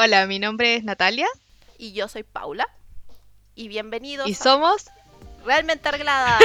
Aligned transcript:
Hola, 0.00 0.28
mi 0.28 0.38
nombre 0.38 0.76
es 0.76 0.84
Natalia. 0.84 1.26
Y 1.76 1.90
yo 1.90 2.06
soy 2.06 2.22
Paula. 2.22 2.68
Y 3.56 3.66
bienvenidos. 3.66 4.28
Y 4.28 4.34
somos. 4.34 4.84
Realmente 5.44 5.88
arreglada. 5.88 6.38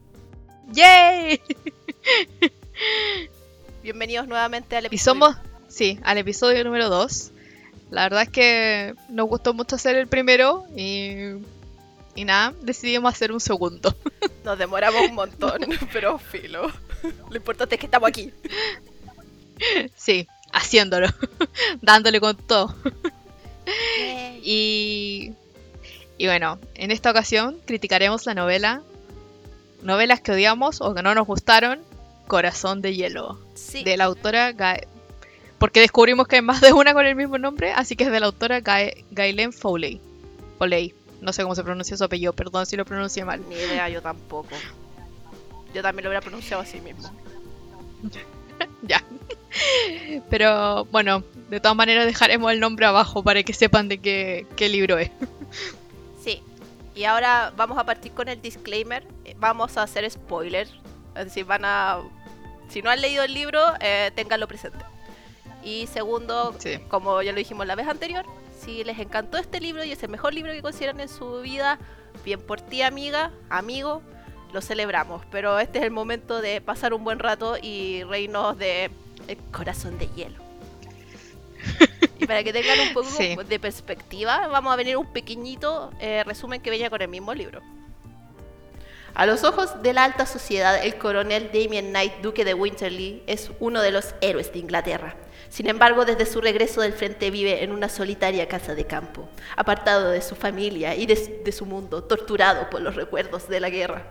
¡Yay! 0.72 1.42
Bienvenidos 3.82 4.26
nuevamente 4.26 4.78
al 4.78 4.86
episodio. 4.86 4.96
Y 4.96 5.20
somos, 5.20 5.36
sí, 5.68 6.00
al 6.04 6.16
episodio 6.16 6.64
número 6.64 6.88
2. 6.88 7.32
La 7.90 8.04
verdad 8.04 8.22
es 8.22 8.30
que 8.30 8.94
nos 9.10 9.28
gustó 9.28 9.52
mucho 9.52 9.76
hacer 9.76 9.96
el 9.96 10.06
primero 10.06 10.64
y, 10.74 11.34
y 12.14 12.24
nada, 12.24 12.54
decidimos 12.62 13.12
hacer 13.12 13.30
un 13.30 13.40
segundo. 13.40 13.94
Nos 14.42 14.58
demoramos 14.58 15.02
un 15.02 15.16
montón, 15.16 15.60
pero 15.92 16.18
filo. 16.18 16.72
Lo 17.28 17.36
importante 17.36 17.74
es 17.74 17.78
que 17.78 17.88
estamos 17.88 18.08
aquí. 18.08 18.32
Sí, 19.94 20.26
haciéndolo, 20.52 21.08
dándole 21.82 22.20
con 22.20 22.36
todo. 22.36 22.74
y, 24.42 25.32
y 26.18 26.26
bueno, 26.26 26.58
en 26.74 26.90
esta 26.90 27.10
ocasión 27.10 27.58
criticaremos 27.66 28.26
la 28.26 28.34
novela, 28.34 28.82
novelas 29.82 30.20
que 30.20 30.32
odiamos 30.32 30.80
o 30.80 30.94
que 30.94 31.02
no 31.02 31.14
nos 31.14 31.26
gustaron, 31.26 31.80
Corazón 32.26 32.80
de 32.80 32.94
Hielo, 32.94 33.38
de 33.84 33.96
la 33.96 34.04
autora 34.04 34.54
porque 35.60 35.80
descubrimos 35.80 36.26
que 36.26 36.36
hay 36.36 36.42
más 36.42 36.62
de 36.62 36.72
una 36.72 36.94
con 36.94 37.04
el 37.04 37.14
mismo 37.14 37.36
nombre, 37.36 37.72
así 37.72 37.94
que 37.94 38.04
es 38.04 38.10
de 38.10 38.18
la 38.18 38.26
autora 38.26 38.60
Gailen 38.60 39.52
Foley. 39.52 40.00
Foley. 40.58 40.94
No 41.20 41.34
sé 41.34 41.42
cómo 41.42 41.54
se 41.54 41.62
pronuncia 41.62 41.98
su 41.98 42.04
apellido, 42.04 42.32
perdón 42.32 42.64
si 42.64 42.78
lo 42.78 42.86
pronuncié 42.86 43.26
mal. 43.26 43.46
Ni 43.46 43.56
idea, 43.56 43.86
yo 43.90 44.00
tampoco. 44.00 44.56
Yo 45.74 45.82
también 45.82 46.04
lo 46.04 46.08
hubiera 46.08 46.22
pronunciado 46.22 46.62
así 46.62 46.80
mismo. 46.80 47.10
ya. 48.82 49.02
Pero 50.28 50.84
bueno, 50.86 51.24
de 51.48 51.60
todas 51.60 51.76
maneras 51.76 52.06
dejaremos 52.06 52.52
el 52.52 52.60
nombre 52.60 52.86
abajo 52.86 53.22
para 53.22 53.42
que 53.42 53.52
sepan 53.52 53.88
de 53.88 53.98
qué, 53.98 54.68
libro 54.68 54.98
es. 54.98 55.10
Sí. 56.22 56.42
Y 56.94 57.04
ahora 57.04 57.52
vamos 57.56 57.78
a 57.78 57.84
partir 57.84 58.12
con 58.12 58.28
el 58.28 58.40
disclaimer. 58.40 59.04
Vamos 59.38 59.76
a 59.76 59.82
hacer 59.82 60.08
spoilers. 60.10 60.72
Es 61.16 61.26
decir, 61.26 61.44
van 61.44 61.64
a... 61.64 61.98
Si 62.68 62.82
no 62.82 62.90
han 62.90 63.00
leído 63.00 63.24
el 63.24 63.34
libro, 63.34 63.60
eh, 63.80 64.12
ténganlo 64.14 64.46
presente. 64.46 64.78
Y 65.62 65.86
segundo, 65.88 66.54
como 66.88 67.20
ya 67.22 67.32
lo 67.32 67.38
dijimos 67.38 67.66
la 67.66 67.74
vez 67.74 67.88
anterior, 67.88 68.24
si 68.58 68.84
les 68.84 68.98
encantó 68.98 69.38
este 69.38 69.60
libro 69.60 69.84
y 69.84 69.92
es 69.92 70.02
el 70.02 70.08
mejor 70.08 70.34
libro 70.34 70.52
que 70.52 70.62
consideran 70.62 71.00
en 71.00 71.08
su 71.08 71.40
vida, 71.40 71.78
bien 72.24 72.40
por 72.40 72.60
ti 72.60 72.82
amiga, 72.82 73.30
amigo, 73.48 74.02
lo 74.52 74.60
celebramos. 74.60 75.22
Pero 75.30 75.58
este 75.58 75.78
es 75.78 75.84
el 75.84 75.90
momento 75.90 76.40
de 76.40 76.60
pasar 76.60 76.94
un 76.94 77.04
buen 77.04 77.18
rato 77.18 77.56
y 77.60 78.02
reírnos 78.04 78.56
de 78.58 78.90
el 79.28 79.36
corazón 79.52 79.98
de 79.98 80.08
hielo. 80.08 80.42
y 82.18 82.26
para 82.26 82.42
que 82.42 82.52
tengan 82.52 82.80
un 82.80 82.94
poco 82.94 83.44
de 83.48 83.58
perspectiva, 83.58 84.48
vamos 84.48 84.72
a 84.72 84.76
venir 84.76 84.96
un 84.96 85.12
pequeñito 85.12 85.92
eh, 86.00 86.24
resumen 86.24 86.60
que 86.60 86.70
venía 86.70 86.90
con 86.90 87.02
el 87.02 87.08
mismo 87.08 87.34
libro. 87.34 87.60
A 89.14 89.26
los 89.26 89.42
ojos 89.44 89.82
de 89.82 89.92
la 89.92 90.04
alta 90.04 90.24
sociedad, 90.24 90.84
el 90.84 90.96
coronel 90.96 91.50
Damien 91.52 91.90
Knight, 91.90 92.14
duque 92.22 92.44
de 92.44 92.54
Winterly, 92.54 93.22
es 93.26 93.50
uno 93.58 93.82
de 93.82 93.90
los 93.90 94.14
héroes 94.20 94.52
de 94.52 94.60
Inglaterra. 94.60 95.16
Sin 95.50 95.68
embargo, 95.68 96.04
desde 96.04 96.26
su 96.26 96.40
regreso 96.40 96.80
del 96.80 96.92
frente 96.92 97.30
vive 97.30 97.64
en 97.64 97.72
una 97.72 97.88
solitaria 97.88 98.46
casa 98.46 98.76
de 98.76 98.86
campo, 98.86 99.28
apartado 99.56 100.10
de 100.10 100.22
su 100.22 100.36
familia 100.36 100.94
y 100.94 101.06
de 101.06 101.52
su 101.52 101.66
mundo, 101.66 102.04
torturado 102.04 102.70
por 102.70 102.80
los 102.80 102.94
recuerdos 102.94 103.48
de 103.48 103.58
la 103.58 103.68
guerra. 103.68 104.06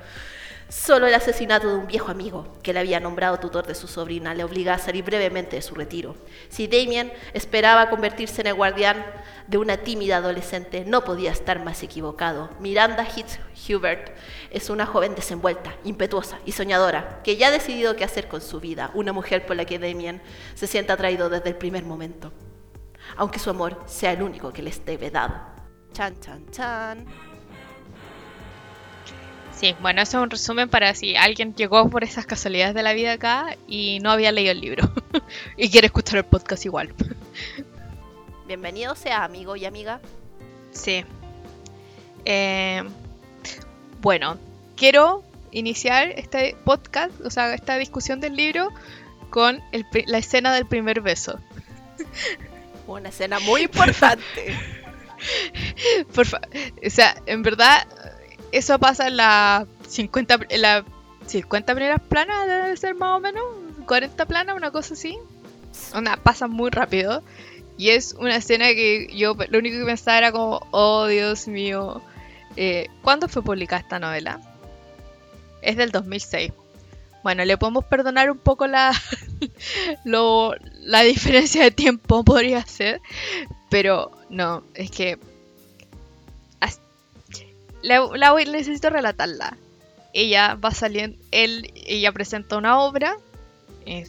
Solo 0.70 1.08
el 1.08 1.16
asesinato 1.16 1.68
de 1.68 1.76
un 1.78 1.88
viejo 1.88 2.12
amigo, 2.12 2.48
que 2.62 2.74
le 2.74 2.80
había 2.80 3.00
nombrado 3.00 3.40
tutor 3.40 3.66
de 3.66 3.74
su 3.74 3.88
sobrina, 3.88 4.36
le 4.36 4.44
obliga 4.44 4.76
a 4.76 4.78
salir 4.78 5.04
brevemente 5.04 5.56
de 5.56 5.64
su 5.64 5.74
retiro. 5.74 6.16
Si 6.50 6.68
Damien 6.68 7.12
esperaba 7.34 7.90
convertirse 7.90 8.42
en 8.42 8.48
el 8.48 8.54
guardián 8.54 9.04
de 9.48 9.58
una 9.58 9.78
tímida 9.78 10.18
adolescente, 10.18 10.86
no 10.86 11.04
podía 11.04 11.32
estar 11.32 11.64
más 11.64 11.82
equivocado. 11.82 12.52
Miranda 12.60 13.04
Hitz 13.04 13.40
Hubert 13.68 14.16
es 14.52 14.70
una 14.70 14.86
joven 14.86 15.16
desenvuelta, 15.16 15.74
impetuosa 15.86 16.38
y 16.46 16.52
soñadora, 16.52 17.20
que 17.24 17.36
ya 17.36 17.48
ha 17.48 17.52
decidido 17.52 17.96
qué 17.96 18.04
hacer 18.04 18.28
con 18.28 18.42
su 18.42 18.60
vida, 18.60 18.92
una 18.94 19.12
mujer 19.12 19.48
por 19.48 19.56
la 19.56 19.66
que 19.66 19.80
Damien 19.80 20.22
se 20.54 20.68
siente 20.68 20.94
atraído 20.94 21.32
desde 21.32 21.50
el 21.50 21.56
primer 21.56 21.84
momento, 21.84 22.32
aunque 23.18 23.40
su 23.40 23.50
amor 23.50 23.82
sea 23.88 24.12
el 24.14 24.22
único 24.22 24.54
que 24.54 24.62
le 24.62 24.70
esté 24.70 24.98
vedado. 24.98 25.34
Chan, 25.94 26.20
chan, 26.20 26.46
chan. 26.52 27.29
Sí, 29.60 29.76
bueno, 29.82 30.02
eso 30.02 30.20
es 30.20 30.24
un 30.24 30.30
resumen 30.30 30.70
para 30.70 30.96
si 30.96 31.18
alguien 31.18 31.54
llegó 31.54 31.90
por 31.90 32.06
esas 32.06 32.26
casualidades 32.26 32.74
de 32.74 32.82
la 32.82 32.94
vida 32.94 33.12
acá 33.12 33.58
y 33.68 34.00
no 34.00 34.10
había 34.10 34.32
leído 34.32 34.54
el 34.54 34.62
libro 34.62 34.90
y 35.58 35.70
quiere 35.70 35.88
escuchar 35.88 36.20
el 36.20 36.24
podcast 36.24 36.64
igual. 36.64 36.94
Bienvenido 38.48 38.96
sea 38.96 39.26
amigo 39.26 39.58
y 39.58 39.66
amiga. 39.66 40.00
Sí. 40.72 41.04
Eh, 42.24 42.84
bueno, 44.00 44.38
quiero 44.78 45.26
iniciar 45.52 46.12
este 46.12 46.56
podcast, 46.64 47.20
o 47.26 47.30
sea, 47.30 47.54
esta 47.54 47.78
discusión 47.78 48.22
del 48.22 48.38
libro 48.38 48.70
con 49.30 49.62
la 50.06 50.20
escena 50.20 50.54
del 50.54 50.68
primer 50.68 51.02
beso. 51.02 51.38
Una 52.88 53.10
escena 53.10 53.42
muy 53.42 53.64
importante. 53.64 54.58
Por 56.16 56.28
o 56.28 56.90
sea, 56.90 57.22
en 57.26 57.44
verdad 57.44 57.86
eso 58.52 58.80
pasa 58.80 59.08
en 59.08 59.18
la 59.18 59.68
50, 59.88 60.40
en 60.50 60.62
la 60.62 60.86
50 61.28 61.76
primeras 61.76 62.02
planas, 62.02 62.48
debe 62.48 62.78
ser 62.78 62.96
más 62.96 63.18
o 63.18 63.20
menos, 63.20 63.44
40 63.86 64.26
planas, 64.26 64.56
una 64.56 64.72
cosa 64.72 64.94
así. 64.94 65.18
Una, 65.96 66.18
pasa 66.18 66.48
muy 66.48 66.70
rápido. 66.70 67.24
Y 67.78 67.92
es 67.92 68.14
una 68.14 68.36
escena 68.36 68.66
que 68.68 69.08
yo 69.16 69.36
lo 69.50 69.60
único 69.60 69.78
que 69.78 69.86
pensaba 69.86 70.18
era 70.18 70.32
como, 70.32 70.68
oh 70.72 71.08
Dios 71.08 71.48
mío. 71.48 72.02
Eh, 72.58 72.88
¿Cuándo 73.02 73.30
fue 73.30 73.42
publicada 73.42 73.82
esta 73.82 74.00
novela? 74.00 74.42
Es 75.62 75.78
del 75.78 75.92
2006. 75.92 76.52
Bueno, 77.24 77.46
le 77.46 77.58
podemos 77.58 77.86
perdonar 77.86 78.32
un 78.32 78.38
poco 78.38 78.68
la, 78.68 78.92
la 80.04 81.02
diferencia 81.04 81.64
de 81.64 81.72
tiempo, 81.72 82.24
podría 82.26 82.66
ser. 82.66 83.02
Pero 83.70 84.12
no, 84.30 84.64
es 84.74 84.92
que 84.92 85.20
la, 87.90 88.08
la 88.16 88.46
necesito 88.46 88.90
relatarla. 88.90 89.58
Ella 90.14 90.56
va 90.56 90.72
saliendo, 90.72 91.18
él, 91.32 91.72
ella 91.76 92.12
presenta 92.12 92.58
una 92.58 92.80
obra 92.80 93.18
eh, 93.86 94.08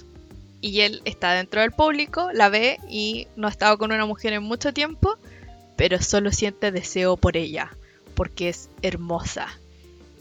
y 0.61 0.81
él 0.81 1.03
está 1.05 1.33
dentro 1.33 1.61
del 1.63 1.73
público, 1.73 2.31
la 2.33 2.49
ve 2.49 2.79
y 2.89 3.27
no 3.37 3.47
ha 3.47 3.51
estado 3.51 3.79
con 3.79 3.93
una 3.93 4.07
mujer 4.07 4.33
en 4.33 4.43
mucho 4.43 4.73
tiempo, 4.73 5.17
pero 5.77 6.01
solo 6.01 6.33
siente 6.33 6.73
deseo 6.73 7.17
por 7.17 7.37
ella, 7.37 7.71
porque 8.15 8.51
es 8.51 8.69
hermosa. 8.83 9.49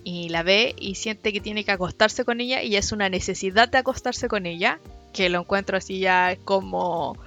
Y 0.03 0.29
la 0.29 0.43
ve 0.43 0.75
y 0.79 0.95
siente 0.95 1.33
que 1.33 1.41
tiene 1.41 1.65
que 1.65 1.71
acostarse 1.71 2.23
con 2.23 2.39
ella 2.39 2.63
y 2.63 2.77
es 2.77 2.93
una 2.93 3.09
necesidad 3.09 3.67
de 3.67 3.79
acostarse 3.79 4.29
con 4.29 4.45
ella, 4.45 4.79
que 5.13 5.29
lo 5.29 5.39
encuentro 5.39 5.77
así 5.77 5.99
ya 5.99 6.37
como 6.45 7.17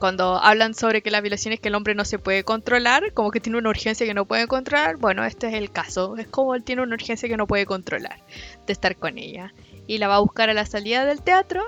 cuando 0.00 0.36
hablan 0.36 0.72
sobre 0.72 1.02
que 1.02 1.10
la 1.10 1.20
violación 1.20 1.52
es 1.52 1.60
que 1.60 1.68
el 1.68 1.74
hombre 1.74 1.94
no 1.94 2.06
se 2.06 2.18
puede 2.18 2.42
controlar, 2.42 3.12
como 3.12 3.30
que 3.30 3.38
tiene 3.38 3.58
una 3.58 3.68
urgencia 3.68 4.06
que 4.06 4.14
no 4.14 4.24
puede 4.24 4.46
controlar, 4.46 4.96
bueno, 4.96 5.26
este 5.26 5.48
es 5.48 5.54
el 5.54 5.70
caso. 5.70 6.16
Es 6.16 6.26
como 6.26 6.54
él 6.54 6.64
tiene 6.64 6.80
una 6.80 6.94
urgencia 6.94 7.28
que 7.28 7.36
no 7.36 7.46
puede 7.46 7.66
controlar 7.66 8.18
de 8.66 8.72
estar 8.72 8.96
con 8.96 9.18
ella. 9.18 9.52
Y 9.86 9.98
la 9.98 10.08
va 10.08 10.16
a 10.16 10.20
buscar 10.20 10.48
a 10.48 10.54
la 10.54 10.64
salida 10.64 11.04
del 11.04 11.20
teatro 11.20 11.62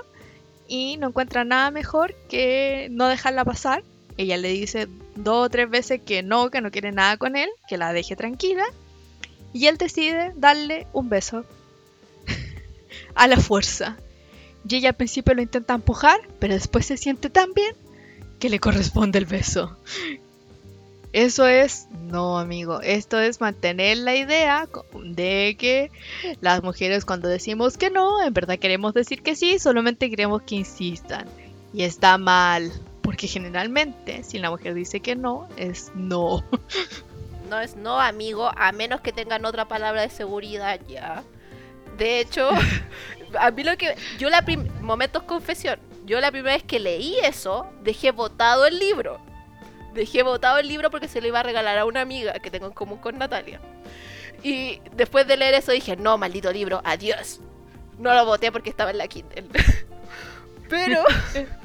y 0.67 0.97
no 0.97 1.09
encuentra 1.09 1.43
nada 1.43 1.69
mejor 1.69 2.15
que 2.27 2.87
no 2.89 3.07
dejarla 3.07 3.45
pasar. 3.45 3.83
Ella 4.17 4.37
le 4.37 4.47
dice 4.47 4.87
dos 5.15 5.45
o 5.45 5.49
tres 5.49 5.69
veces 5.69 6.01
que 6.01 6.23
no, 6.23 6.49
que 6.49 6.61
no 6.61 6.71
quiere 6.71 6.91
nada 6.91 7.17
con 7.17 7.35
él, 7.35 7.49
que 7.69 7.77
la 7.77 7.93
deje 7.93 8.15
tranquila. 8.15 8.65
Y 9.53 9.67
él 9.67 9.77
decide 9.77 10.33
darle 10.35 10.87
un 10.91 11.07
beso. 11.07 11.45
a 13.13 13.27
la 13.27 13.37
fuerza. 13.37 13.95
Y 14.67 14.77
ella 14.77 14.89
al 14.89 14.95
principio 14.95 15.35
lo 15.35 15.43
intenta 15.43 15.75
empujar, 15.75 16.19
pero 16.39 16.55
después 16.55 16.87
se 16.87 16.97
siente 16.97 17.29
tan 17.29 17.53
bien 17.53 17.75
que 18.43 18.49
le 18.49 18.59
corresponde 18.59 19.19
el 19.19 19.25
beso. 19.25 19.77
Eso 21.13 21.47
es, 21.47 21.87
no 21.93 22.37
amigo, 22.37 22.81
esto 22.81 23.17
es 23.17 23.39
mantener 23.39 23.99
la 23.99 24.17
idea 24.17 24.67
de 25.01 25.55
que 25.57 25.91
las 26.41 26.61
mujeres 26.61 27.05
cuando 27.05 27.29
decimos 27.29 27.77
que 27.77 27.89
no, 27.89 28.21
en 28.21 28.33
verdad 28.33 28.59
queremos 28.59 28.93
decir 28.93 29.21
que 29.21 29.37
sí, 29.37 29.59
solamente 29.59 30.09
queremos 30.09 30.41
que 30.41 30.55
insistan. 30.55 31.25
Y 31.73 31.83
está 31.83 32.17
mal, 32.17 32.69
porque 33.01 33.29
generalmente 33.29 34.25
si 34.25 34.39
la 34.39 34.49
mujer 34.49 34.73
dice 34.73 34.99
que 34.99 35.15
no, 35.15 35.47
es 35.55 35.93
no. 35.95 36.43
No 37.49 37.61
es 37.61 37.77
no, 37.77 37.97
amigo, 38.01 38.51
a 38.57 38.73
menos 38.73 38.99
que 38.99 39.13
tengan 39.13 39.45
otra 39.45 39.69
palabra 39.69 40.01
de 40.01 40.09
seguridad 40.09 40.81
ya. 40.89 41.23
De 41.97 42.19
hecho, 42.19 42.49
a 43.39 43.51
mí 43.51 43.63
lo 43.63 43.77
que... 43.77 43.95
Yo 44.17 44.29
la... 44.29 44.43
Momentos 44.81 45.23
confesión 45.23 45.79
yo 46.05 46.19
la 46.19 46.31
primera 46.31 46.55
vez 46.55 46.63
que 46.63 46.79
leí 46.79 47.17
eso, 47.23 47.67
dejé 47.81 48.11
botado 48.11 48.65
el 48.65 48.79
libro. 48.79 49.19
Dejé 49.93 50.23
botado 50.23 50.57
el 50.57 50.67
libro 50.67 50.89
porque 50.89 51.07
se 51.07 51.21
lo 51.21 51.27
iba 51.27 51.39
a 51.39 51.43
regalar 51.43 51.77
a 51.77 51.85
una 51.85 52.01
amiga 52.01 52.33
que 52.39 52.49
tengo 52.49 52.65
en 52.65 52.73
común 52.73 52.97
con 52.97 53.17
Natalia. 53.17 53.59
Y 54.41 54.81
después 54.95 55.27
de 55.27 55.37
leer 55.37 55.53
eso 55.53 55.71
dije, 55.71 55.95
no, 55.95 56.17
maldito 56.17 56.51
libro, 56.51 56.81
adiós. 56.83 57.39
No 57.97 58.13
lo 58.13 58.25
boté 58.25 58.51
porque 58.51 58.69
estaba 58.69 58.91
en 58.91 58.97
la 58.97 59.07
Kindle. 59.07 59.45
Pero, 60.69 61.03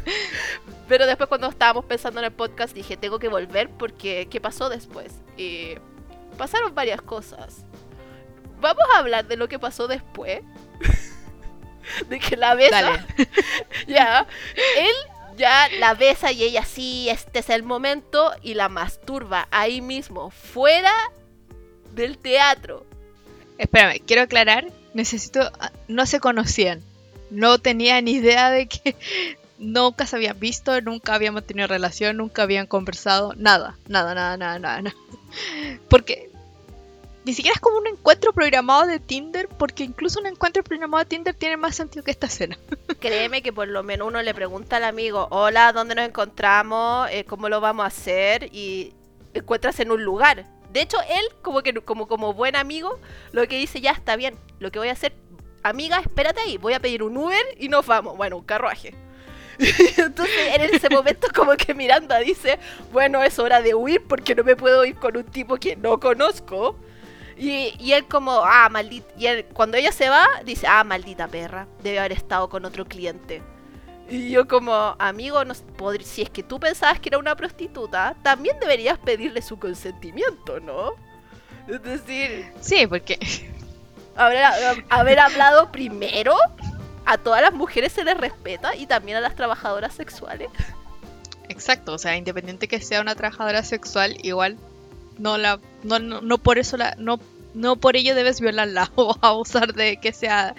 pero 0.88 1.06
después 1.06 1.28
cuando 1.30 1.48
estábamos 1.48 1.86
pensando 1.86 2.20
en 2.20 2.26
el 2.26 2.32
podcast 2.32 2.74
dije, 2.74 2.98
tengo 2.98 3.18
que 3.18 3.28
volver 3.28 3.70
porque 3.70 4.28
¿qué 4.30 4.38
pasó 4.38 4.68
después? 4.68 5.14
Y 5.38 5.76
pasaron 6.36 6.74
varias 6.74 7.00
cosas. 7.00 7.64
Vamos 8.60 8.84
a 8.94 8.98
hablar 8.98 9.26
de 9.26 9.36
lo 9.36 9.48
que 9.48 9.58
pasó 9.58 9.88
después. 9.88 10.42
de 12.08 12.18
que 12.18 12.36
la 12.36 12.54
besa. 12.54 12.82
Dale. 12.82 13.06
ya. 13.86 14.26
Él 14.76 14.94
ya 15.38 15.68
la 15.78 15.94
besa 15.94 16.32
y 16.32 16.42
ella 16.42 16.64
sí, 16.64 17.08
este 17.08 17.38
es 17.38 17.48
el 17.48 17.62
momento 17.62 18.32
y 18.42 18.54
la 18.54 18.68
masturba 18.68 19.46
ahí 19.50 19.80
mismo, 19.80 20.30
fuera 20.30 20.92
del 21.94 22.18
teatro. 22.18 22.84
Espérame, 23.56 24.00
quiero 24.04 24.22
aclarar, 24.22 24.66
necesito... 24.94 25.50
ah, 25.60 25.72
No 25.86 26.06
se 26.06 26.20
conocían. 26.20 26.82
No 27.30 27.58
tenían 27.58 28.04
ni 28.06 28.12
idea 28.12 28.50
de 28.50 28.66
que 28.66 28.96
nunca 29.58 30.06
se 30.06 30.16
habían 30.16 30.38
visto, 30.38 30.80
nunca 30.80 31.14
habían 31.14 31.40
tenido 31.42 31.68
relación, 31.68 32.16
nunca 32.16 32.42
habían 32.42 32.66
conversado, 32.66 33.32
nada, 33.36 33.76
nada, 33.86 34.14
nada, 34.14 34.36
nada, 34.36 34.58
nada. 34.58 34.82
nada. 34.82 34.96
Porque 35.88 36.30
ni 37.28 37.34
siquiera 37.34 37.56
es 37.56 37.60
como 37.60 37.76
un 37.76 37.86
encuentro 37.86 38.32
programado 38.32 38.86
de 38.86 39.00
Tinder, 39.00 39.48
porque 39.48 39.84
incluso 39.84 40.18
un 40.18 40.28
encuentro 40.28 40.64
programado 40.64 41.04
de 41.04 41.10
Tinder 41.10 41.34
tiene 41.34 41.58
más 41.58 41.76
sentido 41.76 42.02
que 42.02 42.10
esta 42.10 42.26
escena. 42.26 42.58
Créeme 43.00 43.42
que 43.42 43.52
por 43.52 43.68
lo 43.68 43.82
menos 43.82 44.08
uno 44.08 44.22
le 44.22 44.32
pregunta 44.32 44.78
al 44.78 44.84
amigo, 44.84 45.28
hola, 45.30 45.74
¿dónde 45.74 45.94
nos 45.94 46.06
encontramos? 46.06 47.06
Eh, 47.10 47.24
¿Cómo 47.24 47.50
lo 47.50 47.60
vamos 47.60 47.84
a 47.84 47.88
hacer? 47.88 48.48
Y 48.50 48.94
encuentras 49.34 49.78
en 49.80 49.90
un 49.90 50.02
lugar. 50.02 50.46
De 50.72 50.80
hecho, 50.80 50.96
él, 51.02 51.22
como 51.42 51.60
que 51.60 51.74
como, 51.74 52.08
como 52.08 52.32
buen 52.32 52.56
amigo, 52.56 52.98
lo 53.32 53.46
que 53.46 53.58
dice, 53.58 53.82
ya 53.82 53.90
está 53.90 54.16
bien, 54.16 54.34
lo 54.58 54.70
que 54.70 54.78
voy 54.78 54.88
a 54.88 54.92
hacer, 54.92 55.12
amiga, 55.62 56.00
espérate 56.00 56.40
ahí, 56.40 56.56
voy 56.56 56.72
a 56.72 56.80
pedir 56.80 57.02
un 57.02 57.14
Uber 57.14 57.44
y 57.58 57.68
nos 57.68 57.86
vamos. 57.86 58.16
Bueno, 58.16 58.38
un 58.38 58.44
carruaje. 58.44 58.94
Entonces, 59.98 60.54
en 60.54 60.74
ese 60.74 60.88
momento, 60.94 61.28
como 61.36 61.58
que 61.58 61.74
Miranda 61.74 62.20
dice, 62.20 62.58
bueno, 62.90 63.22
es 63.22 63.38
hora 63.38 63.60
de 63.60 63.74
huir 63.74 64.02
porque 64.08 64.34
no 64.34 64.44
me 64.44 64.56
puedo 64.56 64.82
ir 64.86 64.94
con 64.94 65.14
un 65.14 65.24
tipo 65.24 65.58
que 65.58 65.76
no 65.76 66.00
conozco. 66.00 66.78
Y, 67.38 67.74
y 67.78 67.92
él 67.92 68.06
como, 68.06 68.42
ah, 68.44 68.68
maldita. 68.68 69.06
Y 69.16 69.26
él, 69.26 69.46
cuando 69.52 69.76
ella 69.76 69.92
se 69.92 70.08
va, 70.08 70.26
dice, 70.44 70.66
ah, 70.66 70.82
maldita 70.84 71.28
perra, 71.28 71.68
debe 71.82 72.00
haber 72.00 72.12
estado 72.12 72.48
con 72.48 72.64
otro 72.64 72.84
cliente. 72.84 73.42
Y 74.10 74.30
yo 74.30 74.48
como, 74.48 74.96
amigo, 74.98 75.44
no, 75.44 75.54
si 76.02 76.22
es 76.22 76.30
que 76.30 76.42
tú 76.42 76.58
pensabas 76.58 76.98
que 76.98 77.10
era 77.10 77.18
una 77.18 77.36
prostituta, 77.36 78.16
también 78.22 78.58
deberías 78.58 78.98
pedirle 78.98 79.42
su 79.42 79.58
consentimiento, 79.58 80.60
¿no? 80.60 80.92
Es 81.68 81.82
decir, 81.82 82.50
Sí, 82.60 82.86
porque 82.86 83.18
haber, 84.16 84.44
haber 84.88 85.18
hablado 85.20 85.70
primero, 85.70 86.34
a 87.04 87.18
todas 87.18 87.42
las 87.42 87.52
mujeres 87.52 87.92
se 87.92 88.04
les 88.04 88.16
respeta 88.16 88.74
y 88.74 88.86
también 88.86 89.18
a 89.18 89.20
las 89.20 89.34
trabajadoras 89.34 89.94
sexuales. 89.94 90.48
Exacto, 91.48 91.92
o 91.92 91.98
sea, 91.98 92.16
independiente 92.16 92.68
que 92.68 92.80
sea 92.80 93.00
una 93.00 93.14
trabajadora 93.14 93.62
sexual, 93.62 94.16
igual 94.22 94.58
no 95.18 95.38
la 95.38 95.60
no, 95.82 95.98
no, 95.98 96.20
no 96.20 96.38
por 96.38 96.58
eso 96.58 96.76
la 96.76 96.94
no 96.98 97.18
no 97.54 97.76
por 97.76 97.96
ello 97.96 98.14
debes 98.14 98.40
violarla 98.40 98.90
o 98.96 99.16
abusar 99.22 99.74
de 99.74 99.98
que 99.98 100.12
sea 100.12 100.54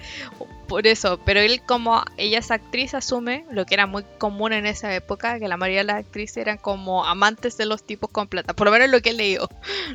por 0.67 0.85
eso, 0.85 1.19
pero 1.25 1.39
él 1.39 1.61
como 1.65 2.03
ella 2.17 2.37
es 2.39 2.51
actriz 2.51 2.93
asume 2.93 3.43
lo 3.51 3.65
que 3.65 3.73
era 3.73 3.87
muy 3.87 4.03
común 4.19 4.53
en 4.53 4.67
esa 4.67 4.93
época, 4.93 5.39
que 5.39 5.47
la 5.47 5.57
mayoría 5.57 5.79
de 5.79 5.85
las 5.85 5.95
actrices 6.05 6.37
eran 6.37 6.57
como 6.57 7.05
amantes 7.05 7.57
de 7.57 7.65
los 7.65 7.81
tipos 7.83 8.11
con 8.11 8.27
plata, 8.27 8.53
por 8.53 8.67
lo 8.67 8.71
menos 8.71 8.89
lo 8.89 9.01
que 9.01 9.09
he 9.09 9.13
leído. 9.13 9.49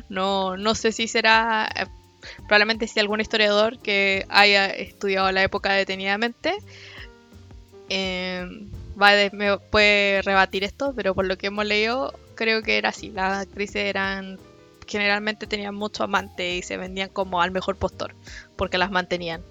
No 0.09 0.57
no 0.57 0.75
sé 0.75 0.91
si 0.91 1.07
será 1.07 1.69
eh, 1.77 1.85
probablemente 2.39 2.87
si 2.87 2.99
algún 2.99 3.21
historiador 3.21 3.79
que 3.79 4.25
haya 4.29 4.65
estudiado 4.67 5.31
la 5.31 5.43
época 5.43 5.71
detenidamente 5.73 6.53
eh, 7.89 8.45
va 9.01 9.11
de- 9.13 9.31
me 9.31 9.57
puede 9.57 10.21
rebatir 10.21 10.63
esto, 10.63 10.93
pero 10.95 11.13
por 11.15 11.25
lo 11.25 11.37
que 11.37 11.47
hemos 11.47 11.65
leído, 11.65 12.13
creo 12.35 12.61
que 12.63 12.77
era 12.77 12.89
así. 12.89 13.09
Las 13.11 13.47
actrices 13.47 13.85
eran 13.85 14.39
generalmente 14.87 15.47
tenían 15.47 15.75
mucho 15.75 16.03
amante 16.03 16.55
y 16.55 16.61
se 16.61 16.77
vendían 16.77 17.09
como 17.09 17.41
al 17.41 17.51
mejor 17.51 17.75
postor, 17.75 18.13
porque 18.55 18.77
las 18.77 18.91
mantenían. 18.91 19.41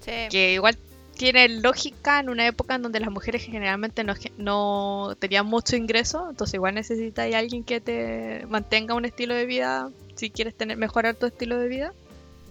Sí. 0.00 0.28
Que 0.30 0.54
igual 0.54 0.76
tiene 1.16 1.48
lógica 1.48 2.18
en 2.20 2.28
una 2.30 2.46
época 2.46 2.74
en 2.74 2.82
donde 2.82 2.98
las 2.98 3.10
mujeres 3.10 3.42
generalmente 3.42 4.02
no, 4.02 4.14
no 4.38 5.14
tenían 5.18 5.46
mucho 5.46 5.76
ingreso, 5.76 6.28
entonces 6.30 6.54
igual 6.54 6.74
necesitas 6.74 7.32
a 7.32 7.38
alguien 7.38 7.62
que 7.64 7.80
te 7.80 8.44
mantenga 8.48 8.94
un 8.94 9.04
estilo 9.04 9.34
de 9.34 9.46
vida 9.46 9.90
si 10.16 10.30
quieres 10.30 10.54
tener 10.56 10.76
mejorar 10.76 11.14
tu 11.14 11.26
estilo 11.26 11.58
de 11.58 11.68
vida. 11.68 11.92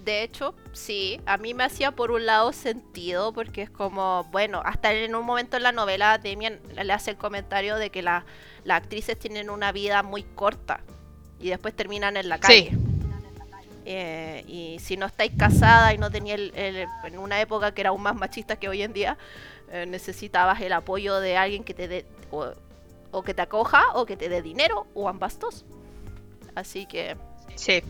De 0.06 0.24
hecho, 0.24 0.56
sí, 0.74 1.20
a 1.26 1.38
mí 1.38 1.54
me 1.54 1.64
hacía 1.64 1.92
por 1.92 2.12
un 2.12 2.26
lado 2.26 2.54
sentido 2.54 3.34
porque 3.34 3.62
es 3.62 3.70
como, 3.70 4.24
bueno, 4.32 4.62
hasta 4.66 4.94
en 4.94 5.14
un 5.14 5.26
momento 5.26 5.58
en 5.58 5.64
la 5.64 5.72
novela 5.72 6.18
Demian 6.18 6.60
le 6.74 6.94
hace 6.94 7.12
el 7.12 7.18
comentario 7.18 7.76
de 7.76 7.90
que 7.92 8.02
la- 8.02 8.26
las 8.64 8.82
actrices 8.82 9.20
tienen 9.20 9.50
una 9.50 9.72
vida 9.72 10.02
muy 10.02 10.24
corta 10.24 10.82
y 11.42 11.50
después 11.50 11.74
terminan 11.76 12.18
en 12.18 12.30
la 12.30 12.36
Sí. 12.38 12.42
calle. 12.42 12.72
Eh, 13.86 14.44
y 14.48 14.78
si 14.80 14.96
no 14.96 15.08
estáis 15.08 15.32
casada 15.38 15.94
y 15.94 15.98
no 15.98 16.12
tenía 16.12 16.36
el, 16.36 16.52
el- 16.56 16.88
en 17.04 17.18
una 17.18 17.42
época 17.42 17.74
que 17.74 17.82
era 17.82 17.90
aún 17.90 18.02
más 18.04 18.16
machista 18.16 18.56
que 18.56 18.70
hoy 18.70 18.84
en 18.84 18.94
día, 18.94 19.18
eh, 19.72 19.86
necesitabas 19.88 20.62
el 20.62 20.72
apoyo 20.74 21.20
de 21.20 21.36
alguien 21.36 21.64
que 21.64 21.74
te 21.74 21.88
dé 21.88 22.06
o, 22.30 22.52
o 23.12 23.24
que 23.24 23.34
te 23.34 23.42
acoja 23.42 23.84
o 23.96 24.06
que 24.06 24.16
te 24.18 24.30
dé 24.30 24.42
dinero 24.44 24.86
o 24.94 25.10
ambas 25.10 25.40
dos. 25.40 25.66
Así 26.54 26.86
que 26.86 27.18
Sí, 27.56 27.82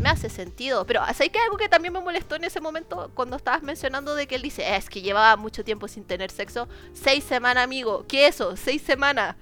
me 0.00 0.08
hace 0.10 0.28
sentido. 0.28 0.84
Pero 0.84 1.00
¿sabes 1.06 1.30
que 1.30 1.38
algo 1.38 1.56
que 1.56 1.68
también 1.68 1.92
me 1.94 2.00
molestó 2.00 2.34
en 2.36 2.44
ese 2.44 2.60
momento 2.60 3.10
cuando 3.14 3.36
estabas 3.36 3.62
mencionando 3.62 4.14
de 4.14 4.26
que 4.26 4.34
él 4.34 4.42
dice, 4.42 4.62
"Eh, 4.62 4.76
es 4.76 4.90
que 4.90 5.00
llevaba 5.02 5.36
mucho 5.36 5.64
tiempo 5.64 5.88
sin 5.88 6.04
tener 6.04 6.30
sexo? 6.30 6.68
Seis 6.94 7.24
semanas, 7.24 7.64
amigo. 7.64 8.04
¿Qué 8.08 8.26
eso? 8.26 8.56
Seis 8.56 8.82
semanas. 8.82 9.36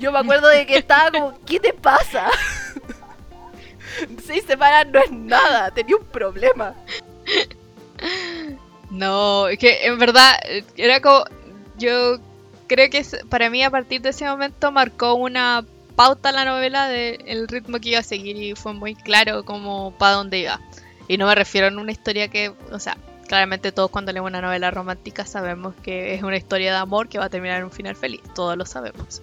Yo 0.00 0.10
me 0.10 0.18
acuerdo 0.18 0.48
de 0.48 0.66
que 0.66 0.78
estaba 0.78 1.10
como, 1.10 1.38
¿qué 1.44 1.60
te 1.60 1.74
pasa? 1.74 2.30
Seis 4.24 4.44
semanas 4.46 4.86
no 4.90 4.98
es 4.98 5.10
nada, 5.12 5.70
tenía 5.70 5.96
un 5.96 6.06
problema. 6.06 6.74
No, 8.90 9.46
es 9.48 9.58
que 9.58 9.86
en 9.86 9.98
verdad 9.98 10.34
era 10.76 11.00
como. 11.00 11.24
Yo 11.78 12.18
creo 12.66 12.90
que 12.90 13.04
para 13.28 13.50
mí 13.50 13.62
a 13.62 13.70
partir 13.70 14.00
de 14.00 14.10
ese 14.10 14.24
momento 14.24 14.72
marcó 14.72 15.14
una 15.14 15.64
pauta 15.96 16.32
la 16.32 16.44
novela 16.44 16.88
del 16.88 17.46
ritmo 17.48 17.78
que 17.78 17.90
iba 17.90 17.98
a 18.00 18.02
seguir 18.02 18.36
y 18.36 18.54
fue 18.54 18.72
muy 18.72 18.94
claro 18.94 19.44
como 19.44 19.92
para 19.98 20.14
dónde 20.14 20.38
iba. 20.38 20.60
Y 21.08 21.18
no 21.18 21.26
me 21.26 21.34
refiero 21.34 21.68
a 21.68 21.70
una 21.70 21.92
historia 21.92 22.28
que, 22.28 22.52
o 22.70 22.78
sea, 22.78 22.96
claramente 23.28 23.70
todos 23.70 23.90
cuando 23.90 24.12
leemos 24.12 24.30
una 24.30 24.40
novela 24.40 24.70
romántica 24.70 25.24
sabemos 25.24 25.74
que 25.82 26.14
es 26.14 26.22
una 26.22 26.36
historia 26.36 26.72
de 26.72 26.78
amor 26.78 27.08
que 27.08 27.18
va 27.18 27.26
a 27.26 27.30
terminar 27.30 27.58
en 27.58 27.64
un 27.64 27.70
final 27.70 27.96
feliz, 27.96 28.22
todos 28.34 28.56
lo 28.56 28.66
sabemos. 28.66 29.22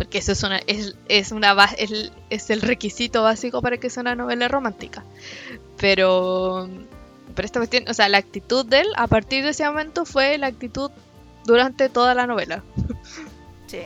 Porque 0.00 0.16
eso 0.16 0.32
es 0.32 0.42
una 0.42 0.56
es, 0.66 0.96
es 1.08 1.30
una 1.30 1.54
es, 1.76 2.10
es 2.30 2.48
el 2.48 2.62
requisito 2.62 3.22
básico 3.22 3.60
para 3.60 3.76
que 3.76 3.90
sea 3.90 4.00
una 4.00 4.14
novela 4.14 4.48
romántica. 4.48 5.04
Pero 5.76 6.70
pero 7.34 7.44
esta 7.44 7.60
cuestión, 7.60 7.84
o 7.86 7.92
sea, 7.92 8.08
la 8.08 8.16
actitud 8.16 8.64
de 8.64 8.80
él 8.80 8.86
a 8.96 9.08
partir 9.08 9.44
de 9.44 9.50
ese 9.50 9.66
momento 9.66 10.06
fue 10.06 10.38
la 10.38 10.46
actitud 10.46 10.90
durante 11.44 11.90
toda 11.90 12.14
la 12.14 12.26
novela. 12.26 12.62
Sí. 13.66 13.82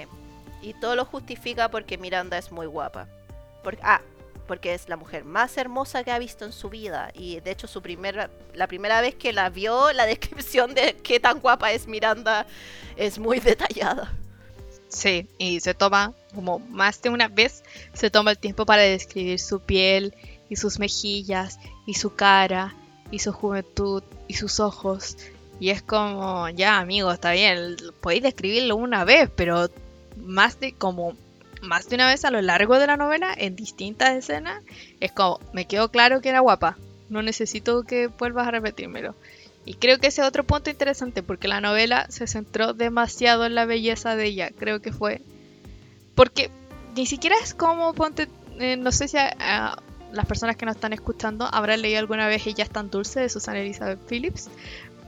Y 0.63 0.75
todo 0.75 0.95
lo 0.95 1.05
justifica 1.05 1.69
porque 1.69 1.99
Miranda 1.99 2.39
es 2.39 2.53
muy 2.53 2.67
guapa. 2.67 3.09
Porque, 3.65 3.81
ah, 3.83 4.01
porque 4.47 4.73
es 4.73 4.89
la 4.89 4.97
mujer 4.97 5.25
más 5.25 5.59
hermosa 5.59 6.05
que 6.05 6.13
ha 6.13 6.19
visto 6.21 6.45
en 6.45 6.53
su 6.53 6.71
vida. 6.71 7.11
Y 7.13 7.41
de 7.41 7.51
hecho, 7.51 7.67
su 7.67 7.83
primera, 7.83 8.31
la 8.55 8.69
primera 8.69 9.01
vez 9.01 9.17
que 9.17 9.33
la 9.33 9.51
vio, 9.51 9.93
la 9.93 10.07
descripción 10.07 10.75
de 10.75 10.95
qué 11.03 11.19
tan 11.19 11.41
guapa 11.41 11.73
es 11.73 11.89
Miranda 11.89 12.47
es 12.97 13.19
muy 13.19 13.41
detallada. 13.41 14.15
Sí, 14.95 15.27
y 15.39 15.59
se 15.59 15.75
toma, 15.75 16.13
como 16.35 16.61
más 16.61 17.03
de 17.03 17.11
una 17.11 17.27
vez, 17.27 17.65
se 17.93 18.11
toma 18.11 18.31
el 18.31 18.39
tiempo 18.39 18.65
para 18.65 18.83
describir 18.83 19.41
su 19.41 19.59
piel 19.59 20.15
y 20.49 20.57
sus 20.57 20.79
mejillas 20.79 21.59
y 21.85 21.95
su 21.95 22.15
cara 22.15 22.75
y 23.11 23.19
su 23.19 23.33
juventud 23.33 24.05
y 24.29 24.35
sus 24.35 24.61
ojos. 24.61 25.17
Y 25.59 25.71
es 25.71 25.83
como, 25.83 26.49
ya 26.51 26.79
amigo, 26.79 27.11
está 27.11 27.33
bien, 27.33 27.77
podéis 28.01 28.23
describirlo 28.23 28.77
una 28.77 29.05
vez, 29.05 29.29
pero 29.35 29.69
más 30.17 30.61
de 30.61 30.73
como 30.73 31.17
más 31.61 31.89
de 31.89 31.97
una 31.97 32.07
vez 32.09 32.25
a 32.25 32.31
lo 32.31 32.41
largo 32.43 32.79
de 32.79 32.87
la 32.87 32.97
novela, 32.97 33.35
en 33.37 33.57
distintas 33.57 34.15
escenas, 34.15 34.63
es 35.01 35.11
como, 35.11 35.41
me 35.53 35.67
quedó 35.67 35.91
claro 35.91 36.21
que 36.21 36.29
era 36.29 36.41
guapa. 36.41 36.77
No 37.09 37.23
necesito 37.23 37.83
que 37.83 38.07
vuelvas 38.07 38.47
a 38.47 38.53
repetírmelo. 38.53 39.15
Y 39.67 39.75
creo 39.75 39.99
que 39.99 40.09
ese 40.09 40.21
es 40.21 40.29
otro 40.29 40.45
punto 40.45 40.69
interesante, 40.71 41.23
porque 41.23 41.49
la 41.49 41.61
novela 41.61 42.07
se 42.11 42.27
centró 42.27 42.75
demasiado 42.75 43.47
en 43.47 43.55
la 43.55 43.65
belleza 43.65 44.15
de 44.17 44.27
ella. 44.27 44.51
Creo 44.51 44.81
que 44.83 44.93
fue. 44.93 45.23
Porque 46.15 46.51
ni 46.97 47.07
siquiera 47.07 47.37
es 47.43 47.55
como, 47.55 47.95
ponte. 47.95 48.29
eh, 48.59 48.77
no 48.77 48.93
sé 48.93 49.09
si 49.09 49.17
a, 49.17 49.77
las 50.13 50.27
personas 50.27 50.57
que 50.57 50.67
nos 50.67 50.77
están 50.77 50.93
escuchando 50.93 51.49
habrán 51.51 51.83
leído 51.83 51.99
alguna 51.99 52.29
vez 52.29 52.47
Ella 52.47 52.63
es 52.65 52.71
tan 52.71 52.89
dulce 52.91 53.21
de 53.21 53.29
Susana 53.29 53.61
Elizabeth 53.61 53.99
Phillips. 54.07 54.49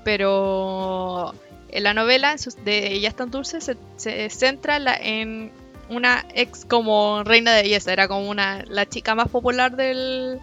Pero 0.05 1.35
en 1.69 1.83
la 1.83 1.93
novela 1.95 2.37
de 2.65 2.93
Ella 2.93 3.09
es 3.11 3.17
tan 3.17 3.31
dulce 3.31 3.61
se, 3.61 3.77
se 3.97 4.31
centra 4.31 4.79
la- 4.79 4.97
en 4.97 5.51
una 5.89 6.25
ex 6.35 6.65
como 6.65 7.23
reina 7.25 7.53
de 7.53 7.63
belleza. 7.63 7.93
Era 7.93 8.09
como 8.09 8.29
una 8.29 8.65
la 8.67 8.87
chica 8.89 9.15
más 9.15 9.29
popular 9.29 9.77
del, 9.77 10.41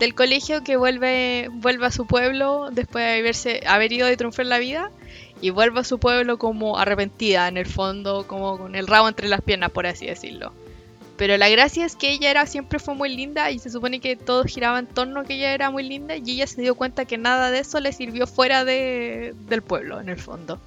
del 0.00 0.14
colegio 0.14 0.64
que 0.64 0.76
vuelve, 0.76 1.48
vuelve 1.52 1.86
a 1.86 1.90
su 1.90 2.06
pueblo 2.06 2.70
después 2.72 3.04
de 3.04 3.18
haberse, 3.18 3.62
haber 3.66 3.92
ido 3.92 4.08
de 4.08 4.16
triunfo 4.16 4.40
en 4.40 4.48
la 4.48 4.58
vida 4.58 4.90
y 5.42 5.50
vuelve 5.50 5.80
a 5.80 5.84
su 5.84 5.98
pueblo 5.98 6.38
como 6.38 6.78
arrepentida 6.78 7.46
en 7.48 7.58
el 7.58 7.66
fondo, 7.66 8.26
como 8.26 8.56
con 8.58 8.74
el 8.74 8.86
rabo 8.86 9.08
entre 9.08 9.28
las 9.28 9.42
piernas, 9.42 9.70
por 9.70 9.86
así 9.86 10.06
decirlo. 10.06 10.52
Pero 11.18 11.36
la 11.36 11.50
gracia 11.50 11.84
es 11.84 11.96
que 11.96 12.12
ella 12.12 12.30
era 12.30 12.46
siempre 12.46 12.78
fue 12.78 12.94
muy 12.94 13.14
linda 13.14 13.50
y 13.50 13.58
se 13.58 13.68
supone 13.68 14.00
que 14.00 14.16
todo 14.16 14.44
giraba 14.44 14.78
en 14.78 14.86
torno 14.86 15.20
a 15.20 15.24
que 15.24 15.34
ella 15.34 15.52
era 15.52 15.70
muy 15.70 15.82
linda 15.82 16.16
y 16.16 16.22
ella 16.30 16.46
se 16.46 16.62
dio 16.62 16.74
cuenta 16.74 17.04
que 17.04 17.18
nada 17.18 17.50
de 17.50 17.58
eso 17.58 17.78
le 17.78 17.92
sirvió 17.92 18.26
fuera 18.26 18.64
de, 18.64 19.34
del 19.50 19.60
pueblo, 19.60 20.00
en 20.00 20.08
el 20.08 20.18
fondo. 20.18 20.58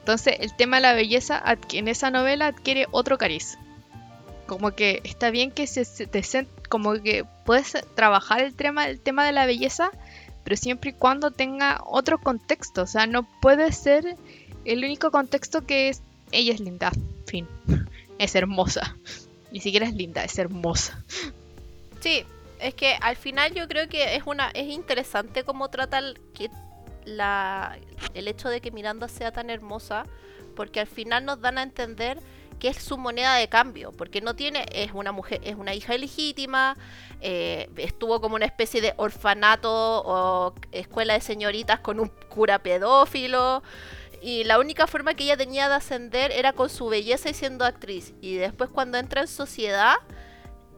Entonces 0.00 0.36
el 0.40 0.54
tema 0.54 0.76
de 0.76 0.82
la 0.82 0.92
belleza 0.92 1.42
en 1.72 1.88
esa 1.88 2.10
novela 2.10 2.48
adquiere 2.48 2.88
otro 2.90 3.16
cariz. 3.16 3.56
Como 4.44 4.72
que 4.72 5.00
está 5.02 5.30
bien 5.30 5.50
que 5.50 5.66
se, 5.66 6.06
te 6.06 6.22
como 6.74 6.94
que 6.94 7.24
puedes 7.44 7.72
trabajar 7.94 8.40
el 8.40 8.56
tema, 8.56 8.88
el 8.88 8.98
tema 8.98 9.24
de 9.24 9.30
la 9.30 9.46
belleza, 9.46 9.92
pero 10.42 10.56
siempre 10.56 10.90
y 10.90 10.92
cuando 10.92 11.30
tenga 11.30 11.80
otro 11.86 12.18
contexto. 12.18 12.82
O 12.82 12.86
sea, 12.88 13.06
no 13.06 13.22
puede 13.40 13.70
ser 13.70 14.16
el 14.64 14.84
único 14.84 15.12
contexto 15.12 15.64
que 15.64 15.88
es 15.88 16.02
ella 16.32 16.52
es 16.52 16.58
linda, 16.58 16.90
fin, 17.26 17.46
es 18.18 18.34
hermosa. 18.34 18.96
Ni 19.52 19.60
siquiera 19.60 19.86
es 19.86 19.94
linda, 19.94 20.24
es 20.24 20.36
hermosa. 20.36 21.04
Sí, 22.00 22.24
es 22.58 22.74
que 22.74 22.96
al 23.00 23.14
final 23.14 23.54
yo 23.54 23.68
creo 23.68 23.88
que 23.88 24.16
es 24.16 24.24
una 24.26 24.50
es 24.50 24.66
interesante 24.66 25.44
cómo 25.44 25.70
trata 25.70 26.02
que 26.36 26.50
la, 27.04 27.78
el 28.14 28.26
hecho 28.26 28.48
de 28.48 28.60
que 28.60 28.72
Miranda 28.72 29.06
sea 29.06 29.30
tan 29.30 29.48
hermosa, 29.48 30.06
porque 30.56 30.80
al 30.80 30.88
final 30.88 31.24
nos 31.24 31.40
dan 31.40 31.56
a 31.56 31.62
entender 31.62 32.18
que 32.64 32.70
es 32.70 32.78
su 32.78 32.96
moneda 32.96 33.34
de 33.34 33.46
cambio, 33.46 33.92
porque 33.92 34.22
no 34.22 34.34
tiene, 34.34 34.64
es 34.72 34.92
una 34.94 35.12
mujer, 35.12 35.38
es 35.44 35.54
una 35.54 35.74
hija 35.74 35.94
ilegítima, 35.94 36.78
eh, 37.20 37.68
estuvo 37.76 38.22
como 38.22 38.36
una 38.36 38.46
especie 38.46 38.80
de 38.80 38.94
orfanato 38.96 39.70
o 39.70 40.54
escuela 40.72 41.12
de 41.12 41.20
señoritas 41.20 41.80
con 41.80 42.00
un 42.00 42.10
cura 42.30 42.60
pedófilo, 42.60 43.62
y 44.22 44.44
la 44.44 44.58
única 44.58 44.86
forma 44.86 45.12
que 45.12 45.24
ella 45.24 45.36
tenía 45.36 45.68
de 45.68 45.74
ascender 45.74 46.32
era 46.32 46.54
con 46.54 46.70
su 46.70 46.86
belleza 46.88 47.28
y 47.28 47.34
siendo 47.34 47.66
actriz. 47.66 48.14
Y 48.22 48.36
después 48.36 48.70
cuando 48.70 48.96
entra 48.96 49.20
en 49.20 49.28
sociedad, 49.28 49.96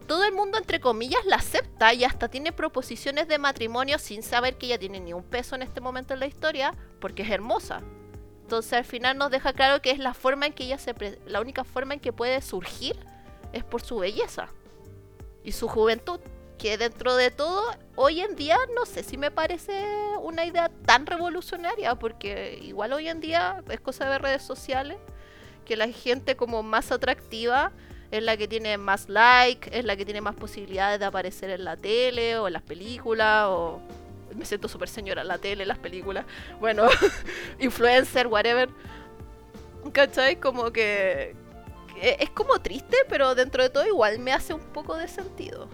todo 0.09 0.25
el 0.25 0.33
mundo, 0.33 0.59
entre 0.59 0.81
comillas, 0.81 1.25
la 1.25 1.37
acepta 1.37 1.95
y 1.95 2.03
hasta 2.03 2.27
tiene 2.27 2.51
proposiciones 2.51 3.29
de 3.29 3.39
matrimonio 3.39 4.01
sin 4.01 4.25
saber 4.25 4.59
que 4.59 4.67
ella 4.67 4.79
tiene 4.81 4.99
ni 4.99 5.13
un 5.13 5.23
peso 5.23 5.55
en 5.55 5.63
este 5.63 5.81
momento 5.81 6.15
en 6.15 6.19
la 6.19 6.27
historia, 6.27 6.75
porque 7.01 7.23
es 7.23 7.31
hermosa. 7.31 7.85
Entonces 8.47 8.75
al 8.75 8.85
final 8.85 9.19
nos 9.19 9.33
deja 9.33 9.53
claro 9.53 9.83
que 9.83 9.91
es 9.91 9.99
la 9.99 10.15
forma 10.15 10.47
en 10.47 10.53
que 10.53 10.63
ella 10.63 10.79
se... 10.79 10.95
la 11.27 11.41
única 11.41 11.65
forma 11.65 11.95
en 11.95 12.01
que 12.01 12.13
puede 12.13 12.41
surgir 12.43 12.97
es 13.53 13.65
por 13.65 13.83
su 13.83 13.99
belleza 13.99 14.51
y 15.43 15.51
su 15.51 15.67
juventud 15.67 16.21
que 16.57 16.79
dentro 16.79 17.17
de 17.17 17.33
todo, 17.33 17.61
hoy 17.97 18.21
en 18.21 18.37
día 18.37 18.57
no 18.77 18.87
sé 18.87 19.03
si 19.03 19.17
me 19.17 19.33
parece 19.33 19.85
una 20.23 20.45
idea 20.45 20.71
tan 20.85 21.07
revolucionaria, 21.07 21.97
porque 21.97 22.61
igual 22.63 22.93
hoy 22.93 23.09
en 23.09 23.19
día 23.19 23.65
es 23.69 23.81
cosa 23.81 24.09
de 24.09 24.19
redes 24.19 24.45
sociales, 24.45 24.97
que 25.65 25.75
la 25.75 25.89
gente 25.89 26.37
como 26.37 26.63
más 26.63 26.93
atractiva 26.93 27.73
es 28.13 28.23
la 28.23 28.37
que 28.37 28.47
tiene 28.47 28.79
más 28.79 29.09
like, 29.09 29.77
es 29.77 29.85
la 29.85 29.97
que 29.97 30.05
tiene 30.05 30.21
más 30.21 30.37
posibilidades 30.37 31.01
de 31.01 31.07
aparecer 31.07 31.51
en 31.51 31.65
la 31.65 31.77
tele 31.77 32.39
o 32.39 32.47
en 32.47 32.53
las 32.53 32.63
películas, 32.63 33.47
o 33.49 33.83
me 34.37 34.45
siento 34.45 34.69
súper 34.69 34.89
señora 34.89 35.23
en 35.23 35.29
la 35.29 35.39
tele, 35.39 35.63
en 35.63 35.69
las 35.69 35.79
películas, 35.79 36.25
bueno, 36.61 36.87
influencer, 37.59 38.27
whatever. 38.27 38.69
¿Cachai? 39.93 40.37
Como 40.37 40.73
que 40.73 41.35
es 42.01 42.31
como 42.31 42.59
triste, 42.61 42.97
pero 43.09 43.35
dentro 43.35 43.63
de 43.63 43.71
todo 43.71 43.87
igual 43.87 44.19
me 44.19 44.33
hace 44.33 44.53
un 44.53 44.61
poco 44.61 44.97
de 44.97 45.09
sentido. 45.09 45.69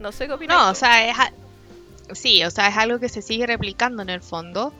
No 0.00 0.12
sé 0.12 0.26
qué 0.26 0.32
opinas. 0.34 0.56
No, 0.56 0.70
o 0.70 0.74
sea, 0.74 1.08
es. 1.08 1.16
Sí, 2.18 2.44
o 2.44 2.50
sea, 2.50 2.68
es 2.68 2.76
algo 2.76 2.98
que 2.98 3.08
se 3.08 3.22
sigue 3.22 3.46
replicando 3.46 4.02
en 4.02 4.10
el 4.10 4.20
fondo. 4.20 4.72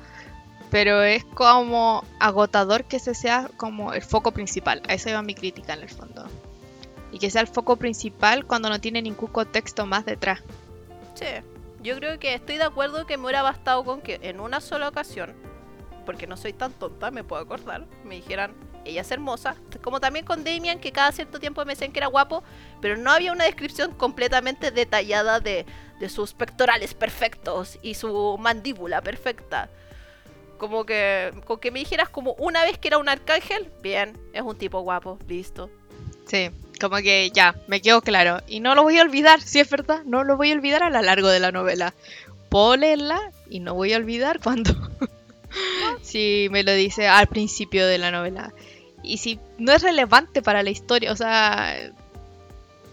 Pero 0.71 1.03
es 1.03 1.25
como 1.25 2.03
agotador 2.19 2.85
que 2.85 2.97
ese 2.97 3.15
sea 3.15 3.51
como 3.59 3.93
el 3.93 4.01
foco 4.01 4.33
principal. 4.33 4.81
A 4.89 4.95
eso 4.95 5.11
iba 5.11 5.21
mi 5.23 5.35
crítica 5.35 5.75
en 5.75 5.83
el 5.83 5.91
fondo. 5.91 6.27
Y 7.13 7.19
que 7.19 7.31
sea 7.31 7.43
el 7.43 7.47
foco 7.47 7.77
principal 7.77 8.47
cuando 8.47 8.71
no 8.71 8.81
tiene 8.81 9.03
ningún 9.03 9.29
contexto 9.29 9.85
más 9.85 10.07
detrás. 10.07 10.41
Sí, 11.15 11.27
yo 11.83 11.97
creo 11.97 12.19
que 12.19 12.35
estoy 12.35 12.57
de 12.57 12.65
acuerdo 12.65 13.07
que 13.07 13.17
me 13.17 13.25
hubiera 13.25 13.43
bastado 13.43 13.85
con 13.85 14.01
que 14.01 14.21
en 14.23 14.41
una 14.41 14.61
sola 14.61 14.89
ocasión, 14.89 15.35
porque 16.07 16.27
no 16.27 16.37
soy 16.37 16.53
tan 16.53 16.73
tonta, 16.73 17.11
me 17.11 17.25
puedo 17.25 17.43
acordar, 17.43 17.87
me 18.05 18.17
dijeran, 18.17 18.55
ella 18.85 19.03
es 19.03 19.11
hermosa. 19.11 19.57
Como 19.83 20.01
también 20.01 20.25
con 20.25 20.45
Damian, 20.45 20.81
que 20.81 20.93
cada 20.93 21.13
cierto 21.13 21.39
tiempo 21.39 21.65
me 21.65 21.73
decían 21.73 21.93
que 21.93 21.99
era 21.99 22.09
guapo, 22.09 22.43
pero 22.81 22.97
no 22.97 23.11
había 23.11 23.33
una 23.33 23.45
descripción 23.45 23.93
completamente 23.93 24.71
detallada 24.71 25.41
de, 25.41 25.67
sus 26.09 26.35
pectorales 26.35 26.95
perfectos 26.95 27.79
y 27.81 27.95
su 27.95 28.37
mandíbula 28.39 29.01
perfecta. 29.03 29.71
Como 30.59 30.85
que, 30.85 31.33
con 31.45 31.61
que 31.61 31.71
me 31.71 31.79
dijeras 31.79 32.09
como 32.09 32.33
una 32.35 32.65
vez 32.65 32.77
que 32.79 32.89
era 32.89 32.99
un 32.99 33.09
arcángel, 33.09 33.71
bien, 33.83 34.19
es 34.33 34.43
un 34.43 34.57
tipo 34.57 34.81
guapo, 34.81 35.19
listo. 35.29 35.71
Sí, 36.27 36.51
como 36.81 36.97
que 36.97 37.31
ya, 37.33 37.55
me 37.67 37.81
quedó 37.81 38.03
claro. 38.03 38.41
Y 38.47 38.61
no 38.61 38.75
lo 38.75 38.83
voy 38.83 38.99
a 38.99 39.03
olvidar, 39.03 39.41
si 39.41 39.61
es 39.61 39.71
verdad, 39.71 40.03
no 40.05 40.25
lo 40.25 40.37
voy 40.37 40.51
a 40.51 40.55
olvidar 40.55 40.83
a 40.83 40.91
lo 40.91 41.01
largo 41.03 41.29
de 41.29 41.41
la 41.41 41.53
novela. 41.53 41.95
Puedo 42.49 42.77
leerla 42.77 43.21
y 43.49 43.61
no 43.61 43.75
voy 43.75 43.93
a 43.93 43.97
olvidar 43.97 44.41
cuando... 44.41 44.75
si 46.03 46.49
me 46.51 46.63
lo 46.63 46.73
dice 46.73 47.09
al 47.09 47.27
principio 47.27 47.87
de 47.87 47.99
la 47.99 48.11
novela 48.11 48.55
y 49.03 49.19
si 49.19 49.39
no 49.59 49.73
es 49.73 49.83
relevante 49.83 50.43
para 50.43 50.63
la 50.63 50.71
historia, 50.71 51.13
o 51.13 51.17
sea, 51.17 51.77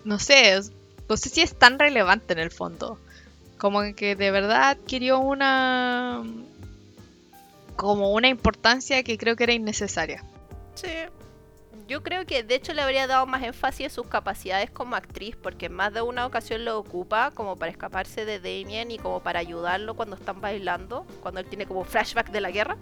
no 0.03 0.19
sé, 0.19 0.59
no 1.07 1.17
sé 1.17 1.29
si 1.29 1.41
es 1.41 1.57
tan 1.57 1.79
relevante 1.79 2.33
en 2.33 2.39
el 2.39 2.51
fondo. 2.51 2.99
Como 3.57 3.81
que 3.95 4.15
de 4.15 4.31
verdad 4.31 4.69
adquirió 4.69 5.19
una 5.19 6.23
como 7.75 8.11
una 8.11 8.27
importancia 8.27 9.03
que 9.03 9.17
creo 9.17 9.35
que 9.35 9.43
era 9.43 9.53
innecesaria. 9.53 10.23
Sí. 10.75 10.87
Yo 11.89 12.03
creo 12.03 12.23
que 12.23 12.43
de 12.43 12.53
hecho 12.53 12.75
le 12.75 12.83
habría 12.83 13.07
dado 13.07 13.25
más 13.25 13.41
énfasis 13.41 13.87
a 13.87 13.89
sus 13.89 14.05
capacidades 14.05 14.69
como 14.69 14.95
actriz, 14.95 15.35
porque 15.35 15.65
en 15.65 15.73
más 15.73 15.91
de 15.91 16.03
una 16.03 16.27
ocasión 16.27 16.63
lo 16.63 16.77
ocupa 16.77 17.31
como 17.31 17.55
para 17.55 17.71
escaparse 17.71 18.25
de 18.25 18.37
Damien 18.37 18.91
y 18.91 18.99
como 18.99 19.21
para 19.23 19.39
ayudarlo 19.39 19.95
cuando 19.95 20.15
están 20.15 20.39
bailando, 20.39 21.07
cuando 21.19 21.39
él 21.39 21.47
tiene 21.47 21.65
como 21.65 21.83
flashback 21.83 22.29
de 22.29 22.41
la 22.41 22.51
guerra. 22.51 22.77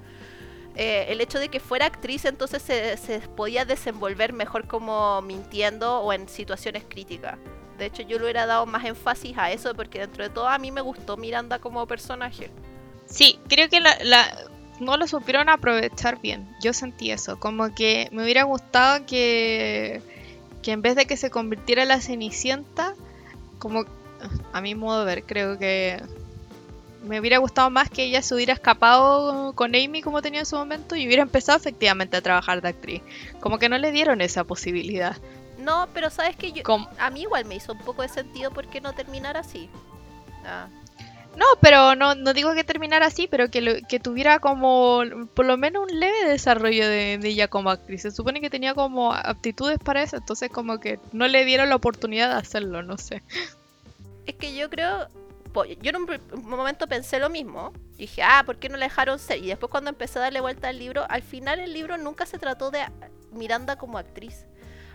Eh, 0.75 1.05
el 1.07 1.21
hecho 1.21 1.39
de 1.39 1.47
que 1.47 1.61
fuera 1.61 1.85
actriz 1.85 2.25
entonces 2.25 2.61
se, 2.61 3.19
podía 3.33 3.63
desenvolver 3.63 4.33
mejor 4.33 4.67
como 4.67 5.21
mintiendo 5.21 6.01
o 6.01 6.11
en 6.11 6.27
situaciones 6.27 6.83
críticas. 6.83 7.37
De 7.77 7.85
hecho 7.85 8.03
yo 8.03 8.17
le 8.17 8.25
hubiera 8.25 8.45
dado 8.45 8.65
más 8.65 8.83
énfasis 8.83 9.37
a 9.37 9.53
eso 9.53 9.73
porque 9.73 9.99
dentro 9.99 10.25
de 10.25 10.29
todo 10.31 10.49
a 10.49 10.57
mí 10.57 10.69
me 10.69 10.81
gustó 10.81 11.15
Miranda 11.15 11.59
como 11.59 11.87
personaje. 11.87 12.51
Sí, 13.05 13.39
creo 13.47 13.69
que 13.69 13.79
no 14.79 14.97
lo 14.97 15.07
supieron 15.07 15.49
aprovechar 15.49 16.19
bien. 16.21 16.47
Yo 16.61 16.73
sentí 16.73 17.11
eso, 17.11 17.39
como 17.39 17.73
que 17.73 18.09
me 18.11 18.23
hubiera 18.23 18.43
gustado 18.43 19.05
que, 19.05 20.01
que 20.61 20.71
en 20.71 20.81
vez 20.81 20.95
de 20.95 21.05
que 21.05 21.17
se 21.17 21.29
convirtiera 21.29 21.83
en 21.83 21.89
la 21.89 22.01
Cenicienta, 22.01 22.93
como 23.59 23.85
a 24.53 24.61
mi 24.61 24.75
modo 24.75 24.99
de 24.99 25.05
ver, 25.05 25.23
creo 25.23 25.57
que 25.57 26.01
me 27.03 27.19
hubiera 27.19 27.37
gustado 27.37 27.69
más 27.69 27.89
que 27.89 28.03
ella 28.03 28.21
se 28.21 28.35
hubiera 28.35 28.53
escapado 28.53 29.53
con 29.53 29.75
Amy 29.75 30.01
como 30.01 30.21
tenía 30.21 30.41
en 30.41 30.45
su 30.45 30.55
momento 30.55 30.95
y 30.95 31.05
hubiera 31.05 31.23
empezado 31.23 31.57
efectivamente 31.57 32.17
a 32.17 32.21
trabajar 32.21 32.61
de 32.61 32.69
actriz. 32.69 33.01
Como 33.39 33.59
que 33.59 33.69
no 33.69 33.77
le 33.77 33.91
dieron 33.91 34.21
esa 34.21 34.43
posibilidad. 34.43 35.15
No, 35.59 35.87
pero 35.93 36.09
sabes 36.09 36.35
que 36.35 36.51
yo, 36.51 36.63
a 36.99 37.09
mí 37.09 37.21
igual 37.21 37.45
me 37.45 37.55
hizo 37.55 37.73
un 37.73 37.79
poco 37.79 38.01
de 38.01 38.09
sentido 38.09 38.51
porque 38.51 38.81
no 38.81 38.93
terminar 38.93 39.37
así. 39.37 39.69
Ah. 40.45 40.67
No, 41.37 41.45
pero 41.61 41.93
no, 41.93 42.15
no 42.15 42.33
digo 42.33 42.55
que 42.55 42.63
terminara 42.63 43.05
así, 43.05 43.27
pero 43.27 43.51
que, 43.51 43.83
que 43.87 43.99
tuviera 43.99 44.39
como 44.39 45.03
por 45.35 45.45
lo 45.45 45.55
menos 45.55 45.83
un 45.87 45.99
leve 45.99 46.27
desarrollo 46.27 46.87
de, 46.87 47.19
ella 47.23 47.47
como 47.47 47.69
actriz. 47.69 48.01
Se 48.01 48.11
supone 48.11 48.41
que 48.41 48.49
tenía 48.49 48.73
como 48.73 49.13
aptitudes 49.13 49.77
para 49.77 50.01
eso, 50.01 50.17
entonces 50.17 50.49
como 50.49 50.79
que 50.79 50.99
no 51.11 51.27
le 51.27 51.45
dieron 51.45 51.69
la 51.69 51.75
oportunidad 51.75 52.29
de 52.29 52.39
hacerlo, 52.39 52.81
no 52.81 52.97
sé. 52.97 53.21
Es 54.25 54.33
que 54.33 54.55
yo 54.55 54.67
creo, 54.71 55.09
yo 55.79 55.91
en 55.91 55.95
un, 55.97 56.07
momento 56.41 56.87
pensé 56.87 57.19
lo 57.19 57.29
mismo. 57.29 57.71
Dije, 57.99 58.23
ah, 58.23 58.41
¿por 58.43 58.57
qué 58.57 58.67
no 58.67 58.77
la 58.77 58.85
dejaron 58.85 59.19
ser? 59.19 59.37
Y 59.37 59.49
después 59.49 59.69
cuando 59.69 59.91
empecé 59.91 60.17
a 60.17 60.23
darle 60.23 60.41
vuelta 60.41 60.69
al 60.69 60.79
libro, 60.79 61.05
al 61.07 61.21
final 61.21 61.59
el 61.59 61.71
libro 61.71 61.99
nunca 61.99 62.25
se 62.25 62.39
trató 62.39 62.71
de 62.71 62.79
Miranda 63.31 63.75
como 63.75 63.99
actriz. 63.99 64.47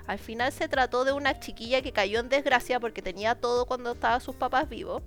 Al 0.08 0.18
final 0.18 0.50
se 0.50 0.66
trató 0.66 1.04
de 1.04 1.12
una 1.12 1.38
chiquilla 1.38 1.82
que 1.82 1.92
cayó 1.92 2.18
en 2.18 2.28
desgracia 2.28 2.80
porque 2.80 3.00
tenía 3.00 3.37
todo 3.37 3.64
cuando 3.64 3.92
estaban 3.92 4.20
sus 4.20 4.34
papás 4.34 4.68
vivos. 4.68 5.04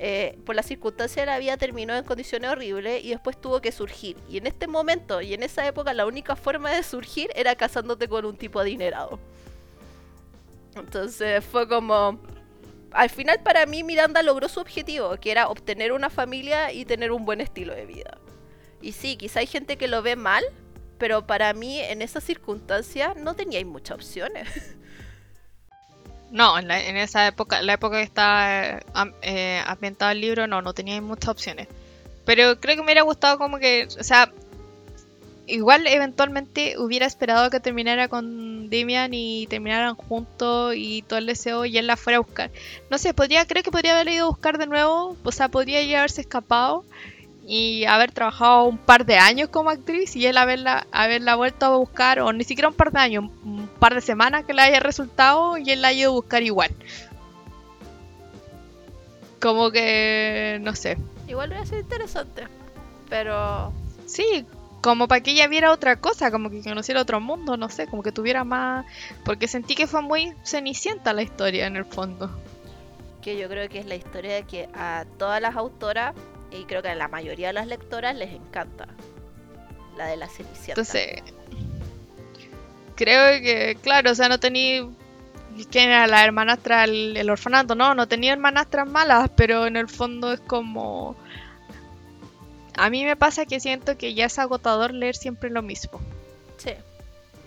Eh, 0.00 0.38
por 0.46 0.54
la 0.54 0.62
circunstancia 0.62 1.22
de 1.22 1.26
la 1.26 1.40
vida 1.40 1.56
terminó 1.56 1.92
en 1.96 2.04
condiciones 2.04 2.50
horribles 2.50 3.04
y 3.04 3.10
después 3.10 3.40
tuvo 3.40 3.60
que 3.60 3.72
surgir. 3.72 4.16
Y 4.28 4.38
en 4.38 4.46
este 4.46 4.68
momento 4.68 5.20
y 5.20 5.34
en 5.34 5.42
esa 5.42 5.66
época 5.66 5.92
la 5.92 6.06
única 6.06 6.36
forma 6.36 6.70
de 6.70 6.84
surgir 6.84 7.30
era 7.34 7.56
casándote 7.56 8.08
con 8.08 8.24
un 8.24 8.36
tipo 8.36 8.60
adinerado. 8.60 9.18
Entonces 10.76 11.44
fue 11.44 11.68
como, 11.68 12.20
al 12.92 13.10
final 13.10 13.40
para 13.42 13.66
mí 13.66 13.82
Miranda 13.82 14.22
logró 14.22 14.48
su 14.48 14.60
objetivo, 14.60 15.16
que 15.16 15.32
era 15.32 15.48
obtener 15.48 15.90
una 15.90 16.10
familia 16.10 16.72
y 16.72 16.84
tener 16.84 17.10
un 17.10 17.24
buen 17.24 17.40
estilo 17.40 17.74
de 17.74 17.84
vida. 17.84 18.18
Y 18.80 18.92
sí, 18.92 19.16
quizá 19.16 19.40
hay 19.40 19.48
gente 19.48 19.76
que 19.76 19.88
lo 19.88 20.02
ve 20.02 20.14
mal, 20.14 20.44
pero 20.98 21.26
para 21.26 21.52
mí 21.54 21.80
en 21.80 22.02
esa 22.02 22.20
circunstancia 22.20 23.14
no 23.16 23.34
tenía 23.34 23.64
muchas 23.64 23.96
opciones. 23.96 24.76
No, 26.30 26.58
en, 26.58 26.70
esa 26.70 27.26
época, 27.26 27.62
la 27.62 27.74
época 27.74 27.96
que 27.96 28.02
estaba 28.02 28.80
eh, 29.22 29.62
ambientado 29.66 30.12
el 30.12 30.20
libro, 30.20 30.46
no, 30.46 30.60
no 30.60 30.74
tenía 30.74 31.00
muchas 31.00 31.28
opciones. 31.28 31.68
Pero 32.24 32.60
creo 32.60 32.76
que 32.76 32.82
me 32.82 32.86
hubiera 32.86 33.02
gustado 33.02 33.38
como 33.38 33.58
que, 33.58 33.88
o 33.98 34.04
sea, 34.04 34.30
igual 35.46 35.86
eventualmente 35.86 36.78
hubiera 36.78 37.06
esperado 37.06 37.48
que 37.48 37.60
terminara 37.60 38.08
con 38.08 38.68
Damian 38.68 39.14
y 39.14 39.46
terminaran 39.46 39.94
juntos 39.94 40.74
y 40.76 41.02
todo 41.02 41.18
el 41.18 41.26
deseo 41.26 41.64
y 41.64 41.78
él 41.78 41.86
la 41.86 41.96
fuera 41.96 42.18
a 42.18 42.20
buscar. 42.20 42.50
No 42.90 42.98
sé, 42.98 43.14
podría, 43.14 43.46
creo 43.46 43.62
que 43.62 43.70
podría 43.70 43.94
haber 43.94 44.12
ido 44.12 44.26
a 44.26 44.28
buscar 44.28 44.58
de 44.58 44.66
nuevo, 44.66 45.16
o 45.22 45.32
sea, 45.32 45.48
podría 45.48 45.82
ya 45.82 46.00
haberse 46.00 46.20
escapado 46.20 46.84
y 47.50 47.86
haber 47.86 48.12
trabajado 48.12 48.64
un 48.64 48.76
par 48.76 49.06
de 49.06 49.16
años 49.16 49.48
como 49.48 49.70
actriz 49.70 50.14
y 50.14 50.26
él 50.26 50.36
haberla, 50.36 50.86
haberla 50.92 51.34
vuelto 51.34 51.64
a 51.64 51.76
buscar, 51.78 52.20
o 52.20 52.30
ni 52.30 52.44
siquiera 52.44 52.68
un 52.68 52.74
par 52.74 52.92
de 52.92 53.00
años, 53.00 53.24
un 53.42 53.66
par 53.78 53.94
de 53.94 54.02
semanas 54.02 54.44
que 54.44 54.52
le 54.52 54.60
haya 54.60 54.80
resultado 54.80 55.56
y 55.56 55.70
él 55.70 55.80
la 55.80 55.88
haya 55.88 56.00
ido 56.00 56.10
a 56.10 56.14
buscar 56.14 56.42
igual. 56.42 56.70
Como 59.40 59.70
que, 59.70 60.58
no 60.60 60.74
sé. 60.74 60.98
Igual 61.26 61.48
hubiera 61.48 61.64
sido 61.64 61.80
interesante. 61.80 62.46
Pero. 63.08 63.72
Sí, 64.04 64.44
como 64.82 65.08
para 65.08 65.22
que 65.22 65.30
ella 65.30 65.48
viera 65.48 65.72
otra 65.72 65.96
cosa, 65.96 66.30
como 66.30 66.50
que 66.50 66.62
conociera 66.62 67.00
otro 67.00 67.18
mundo, 67.18 67.56
no 67.56 67.70
sé, 67.70 67.86
como 67.86 68.02
que 68.02 68.12
tuviera 68.12 68.44
más. 68.44 68.84
Porque 69.24 69.48
sentí 69.48 69.74
que 69.74 69.86
fue 69.86 70.02
muy 70.02 70.34
cenicienta 70.44 71.14
la 71.14 71.22
historia 71.22 71.66
en 71.66 71.76
el 71.76 71.86
fondo. 71.86 72.30
Que 73.22 73.38
yo 73.38 73.48
creo 73.48 73.70
que 73.70 73.78
es 73.78 73.86
la 73.86 73.94
historia 73.94 74.34
de 74.34 74.42
que 74.42 74.68
a 74.74 75.06
todas 75.16 75.40
las 75.40 75.56
autoras, 75.56 76.14
y 76.50 76.64
creo 76.64 76.82
que 76.82 76.88
a 76.88 76.94
la 76.94 77.08
mayoría 77.08 77.48
de 77.48 77.52
las 77.54 77.66
lectoras 77.66 78.16
les 78.16 78.32
encanta. 78.32 78.86
La 79.96 80.06
de 80.06 80.16
la 80.16 80.28
cenicienta. 80.28 80.80
Entonces. 80.80 81.22
Creo 82.94 83.40
que, 83.40 83.76
claro, 83.82 84.12
o 84.12 84.14
sea, 84.14 84.28
no 84.28 84.38
tenía. 84.38 84.86
¿Quién 85.70 85.90
era 85.90 86.06
la 86.06 86.24
hermanastra 86.24 86.84
el, 86.84 87.16
el 87.16 87.30
orfanato? 87.30 87.74
No, 87.74 87.94
no 87.94 88.06
tenía 88.06 88.32
hermanastras 88.32 88.88
malas, 88.88 89.30
pero 89.34 89.66
en 89.66 89.76
el 89.76 89.88
fondo 89.88 90.32
es 90.32 90.40
como 90.40 91.16
a 92.78 92.90
mí 92.90 93.04
me 93.04 93.16
pasa 93.16 93.44
que 93.44 93.58
siento 93.58 93.98
que 93.98 94.14
ya 94.14 94.26
es 94.26 94.38
agotador 94.38 94.94
leer 94.94 95.16
siempre 95.16 95.50
lo 95.50 95.62
mismo. 95.62 96.00
Sí, 96.58 96.70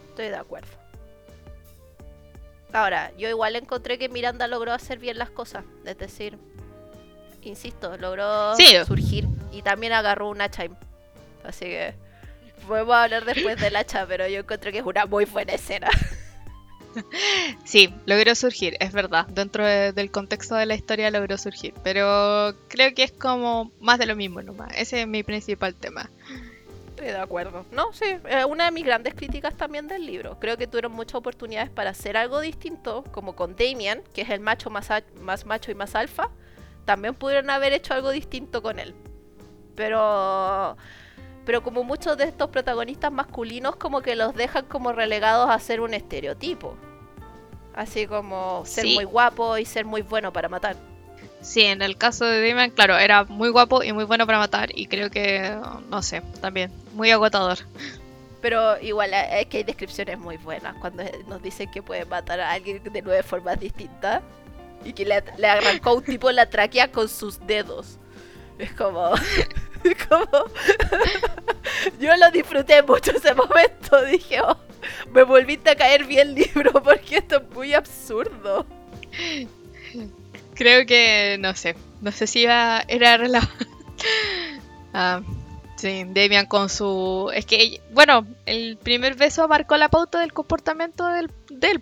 estoy 0.10 0.28
de 0.28 0.36
acuerdo. 0.36 0.68
Ahora, 2.74 3.14
yo 3.18 3.30
igual 3.30 3.56
encontré 3.56 3.98
que 3.98 4.10
Miranda 4.10 4.48
logró 4.48 4.74
hacer 4.74 5.00
bien 5.00 5.18
las 5.18 5.30
cosas. 5.30 5.64
Es 5.86 5.98
decir, 5.98 6.38
insisto, 7.50 7.98
logró 7.98 8.56
surgir 8.86 9.28
y 9.52 9.62
también 9.62 9.94
agarró 9.94 10.30
un 10.30 10.42
hacha. 10.42 10.66
Así 11.44 11.66
que 11.66 11.94
podemos 12.68 12.96
hablar 12.96 13.26
después 13.26 13.60
del 13.60 13.76
hacha, 13.76 14.06
pero 14.06 14.28
yo 14.28 14.40
encontré 14.40 14.72
que 14.72 14.80
es 14.80 14.86
una 14.86 15.06
muy 15.06 15.26
buena 15.26 15.54
escena. 15.54 15.90
Sí, 17.64 17.94
logró 18.06 18.36
surgir, 18.36 18.76
es 18.80 18.92
verdad. 18.92 19.28
Dentro 19.28 19.66
del 19.66 20.12
contexto 20.12 20.56
de 20.56 20.66
la 20.66 20.76
historia 20.76 21.12
logró 21.12 21.38
surgir. 21.38 21.74
Pero 21.84 22.54
creo 22.68 22.94
que 22.94 23.04
es 23.04 23.12
como 23.12 23.72
más 23.80 24.00
de 24.00 24.06
lo 24.06 24.16
mismo 24.16 24.42
nomás. 24.42 24.72
Ese 24.76 25.02
es 25.02 25.08
mi 25.08 25.24
principal 25.24 25.76
tema. 25.76 26.10
Estoy 26.90 27.08
de 27.08 27.18
acuerdo. 27.18 27.66
No, 27.72 27.94
sí, 27.94 28.06
es 28.28 28.46
una 28.46 28.66
de 28.66 28.72
mis 28.72 28.86
grandes 28.86 29.14
críticas 29.14 29.56
también 29.56 29.88
del 29.88 30.06
libro. 30.06 30.38
Creo 30.40 30.58
que 30.58 30.68
tuvieron 30.68 30.92
muchas 30.92 31.16
oportunidades 31.16 31.70
para 31.70 31.92
hacer 31.92 32.18
algo 32.18 32.42
distinto, 32.42 33.04
como 33.12 33.36
con 33.36 33.56
Damien, 33.56 34.04
que 34.14 34.22
es 34.22 34.30
el 34.30 34.42
macho 34.42 34.70
más, 34.70 34.90
más 35.22 35.46
macho 35.46 35.72
y 35.72 35.76
más 35.76 35.96
alfa. 35.96 36.30
También 36.86 37.16
pudieron 37.16 37.50
haber 37.50 37.74
hecho 37.74 37.94
algo 37.94 38.12
distinto 38.12 38.62
con 38.62 38.80
él. 38.80 38.94
Pero 39.76 40.78
pero 41.46 41.64
como 41.64 41.84
muchos 41.84 42.18
de 42.18 42.26
estos 42.26 42.50
protagonistas 42.50 43.12
masculinos 43.12 43.76
como 43.76 44.02
que 44.02 44.16
los 44.16 44.36
dejan 44.36 44.66
como 44.66 44.92
relegados 44.92 45.50
a 45.50 45.60
ser 45.60 45.82
un 45.82 45.94
estereotipo. 45.94 46.76
Así 47.74 48.06
como 48.06 48.64
ser 48.66 48.86
muy 48.86 49.06
guapo 49.06 49.58
y 49.58 49.66
ser 49.66 49.86
muy 49.86 50.02
bueno 50.02 50.32
para 50.34 50.50
matar. 50.50 50.76
Sí, 51.42 51.62
en 51.62 51.82
el 51.82 51.98
caso 51.98 52.26
de 52.26 52.48
Damon, 52.48 52.70
claro, 52.72 52.98
era 52.98 53.24
muy 53.24 53.50
guapo 53.50 53.82
y 53.82 53.94
muy 53.94 54.04
bueno 54.04 54.26
para 54.26 54.38
matar 54.38 54.70
y 54.74 54.86
creo 54.88 55.10
que, 55.10 55.58
no 55.90 56.02
sé, 56.04 56.22
también, 56.40 56.72
muy 56.94 57.10
agotador. 57.12 57.60
Pero 58.42 58.80
igual 58.80 59.12
es 59.14 59.46
que 59.48 59.58
hay 59.58 59.64
descripciones 59.64 60.20
muy 60.20 60.38
buenas 60.38 60.76
cuando 60.78 61.04
nos 61.28 61.42
dicen 61.42 61.70
que 61.72 61.82
puede 61.82 62.06
matar 62.06 62.40
a 62.40 62.52
alguien 62.52 62.84
de 62.84 63.02
nueve 63.02 63.24
formas 63.24 63.60
distintas 63.60 64.22
y 64.86 64.94
que 64.94 65.06
le, 65.06 65.24
le 65.38 65.48
arrancó 65.48 65.96
un 65.96 66.04
tipo 66.04 66.32
la 66.32 66.50
tráquea 66.50 66.92
con 66.92 67.08
sus 67.10 67.40
dedos. 67.46 67.98
Es 68.58 68.72
como... 68.74 69.12
como... 70.10 70.28
Yo 72.00 72.16
lo 72.16 72.32
disfruté 72.32 72.84
mucho 72.84 73.12
ese 73.12 73.34
momento. 73.34 74.04
Dije, 74.12 74.42
oh, 74.42 74.58
me 75.12 75.24
volviste 75.24 75.72
a 75.72 75.76
caer 75.76 76.06
bien 76.06 76.36
libro 76.36 76.72
porque 76.84 77.18
esto 77.18 77.38
es 77.38 77.56
muy 77.56 77.74
absurdo. 77.74 78.66
Creo 80.56 80.86
que, 80.86 81.38
no 81.40 81.56
sé, 81.56 81.76
no 82.02 82.12
sé 82.12 82.28
si 82.28 82.42
iba, 82.42 82.84
era 82.88 83.18
relevante. 83.18 83.66
ah, 84.94 85.22
sí, 85.78 86.06
Damian 86.08 86.46
con 86.46 86.70
su... 86.70 87.32
Es 87.34 87.46
que, 87.46 87.82
bueno, 87.92 88.26
el 88.46 88.78
primer 88.78 89.16
beso 89.16 89.48
marcó 89.48 89.78
la 89.78 89.90
pauta 89.90 90.20
del 90.20 90.34
comportamiento 90.34 91.08
del, 91.08 91.32
del 91.50 91.80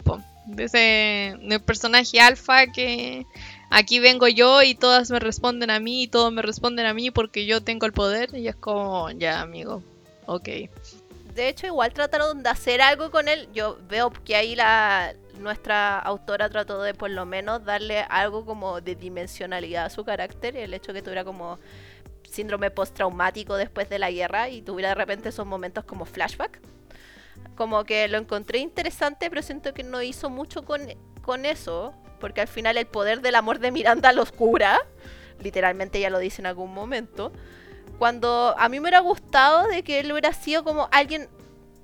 de 0.55 0.63
ese 0.65 1.59
personaje 1.65 2.19
alfa 2.19 2.67
que 2.67 3.25
aquí 3.69 3.99
vengo 3.99 4.27
yo 4.27 4.61
y 4.63 4.75
todas 4.75 5.11
me 5.11 5.19
responden 5.19 5.69
a 5.69 5.79
mí 5.79 6.03
y 6.03 6.07
todos 6.07 6.31
me 6.31 6.41
responden 6.41 6.85
a 6.85 6.93
mí 6.93 7.11
porque 7.11 7.45
yo 7.45 7.61
tengo 7.61 7.85
el 7.85 7.93
poder 7.93 8.35
y 8.35 8.47
es 8.47 8.55
como, 8.55 9.09
ya 9.11 9.41
amigo, 9.41 9.83
ok. 10.25 10.49
De 11.33 11.47
hecho, 11.47 11.67
igual 11.67 11.93
trataron 11.93 12.43
de 12.43 12.49
hacer 12.49 12.81
algo 12.81 13.11
con 13.11 13.27
él. 13.27 13.47
Yo 13.53 13.77
veo 13.87 14.11
que 14.11 14.35
ahí 14.35 14.55
la 14.55 15.13
nuestra 15.39 15.97
autora 15.99 16.49
trató 16.49 16.81
de 16.81 16.93
por 16.93 17.09
lo 17.11 17.25
menos 17.25 17.63
darle 17.63 18.01
algo 18.09 18.45
como 18.45 18.81
de 18.81 18.95
dimensionalidad 18.95 19.85
a 19.85 19.89
su 19.89 20.03
carácter, 20.03 20.57
el 20.57 20.73
hecho 20.73 20.91
que 20.91 21.01
tuviera 21.01 21.23
como 21.23 21.57
síndrome 22.29 22.71
postraumático 22.71 23.55
después 23.55 23.89
de 23.89 23.99
la 23.99 24.11
guerra 24.11 24.49
y 24.49 24.61
tuviera 24.61 24.89
de 24.89 24.95
repente 24.95 25.29
esos 25.29 25.45
momentos 25.45 25.85
como 25.85 26.05
flashback. 26.05 26.59
Como 27.59 27.83
que 27.83 28.07
lo 28.07 28.17
encontré 28.17 28.59
interesante, 28.59 29.29
pero 29.29 29.41
siento 29.41 29.73
que 29.73 29.83
no 29.83 30.01
hizo 30.01 30.29
mucho 30.29 30.63
con, 30.63 30.81
con 31.21 31.45
eso 31.45 31.93
porque 32.21 32.39
al 32.39 32.47
final 32.47 32.77
el 32.77 32.87
poder 32.87 33.19
del 33.19 33.35
amor 33.35 33.59
de 33.59 33.69
Miranda 33.69 34.13
los 34.13 34.31
cura, 34.31 34.79
literalmente 35.41 35.99
ya 35.99 36.09
lo 36.09 36.19
dice 36.19 36.41
en 36.41 36.45
algún 36.45 36.73
momento, 36.73 37.33
cuando 37.97 38.55
a 38.57 38.69
mí 38.69 38.77
me 38.77 38.83
hubiera 38.83 39.01
gustado 39.01 39.67
de 39.67 39.83
que 39.83 39.99
él 39.99 40.09
hubiera 40.09 40.31
sido 40.31 40.63
como 40.63 40.87
alguien, 40.93 41.27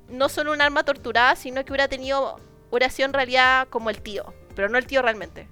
no 0.08 0.30
solo 0.30 0.54
un 0.54 0.62
arma 0.62 0.86
torturada, 0.86 1.36
sino 1.36 1.66
que 1.66 1.74
hubiera 1.74 1.90
tenido, 1.90 2.40
hubiera 2.72 2.90
sido 2.90 3.08
en 3.08 3.14
realidad 3.14 3.68
como 3.70 3.90
el 3.90 4.02
tío, 4.02 4.34
pero 4.56 4.70
no 4.70 4.78
el 4.78 4.88
tío 4.88 5.02
realmente. 5.02 5.50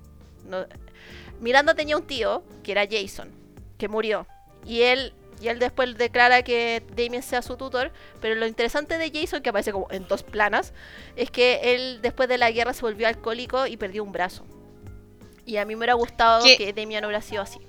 Miranda 1.42 1.74
tenía 1.74 1.98
un 1.98 2.08
tío, 2.08 2.46
que 2.64 2.72
era 2.72 2.88
Jason, 2.90 3.30
que 3.78 3.90
murió, 3.90 4.26
y 4.66 4.84
él 4.84 5.14
y 5.44 5.50
él 5.50 5.60
después 5.60 5.98
declara 5.98 6.42
que 6.42 6.82
Damien 6.96 7.22
sea 7.22 7.42
su 7.42 7.58
tutor. 7.58 7.92
Pero 8.22 8.36
lo 8.36 8.48
interesante 8.48 8.98
de 8.98 9.12
Jason, 9.12 9.42
que 9.42 9.50
aparece 9.50 9.74
como 9.74 9.88
en 9.92 10.08
dos 10.08 10.24
planas, 10.24 10.74
es 11.18 11.30
que 11.30 11.76
él 11.76 12.00
después 12.02 12.30
de 12.30 12.38
la 12.38 12.50
guerra 12.50 12.74
se 12.74 12.82
volvió 12.82 13.08
alcohólico 13.08 13.68
y 13.68 13.76
perdió 13.76 14.04
un 14.04 14.14
brazo. 14.14 14.46
Y 15.46 15.58
a 15.58 15.66
mí 15.66 15.74
me 15.74 15.80
hubiera 15.80 15.96
gustado 15.96 16.46
que 16.58 16.72
Demian 16.72 17.04
hubiera 17.04 17.22
sido 17.22 17.42
así. 17.42 17.60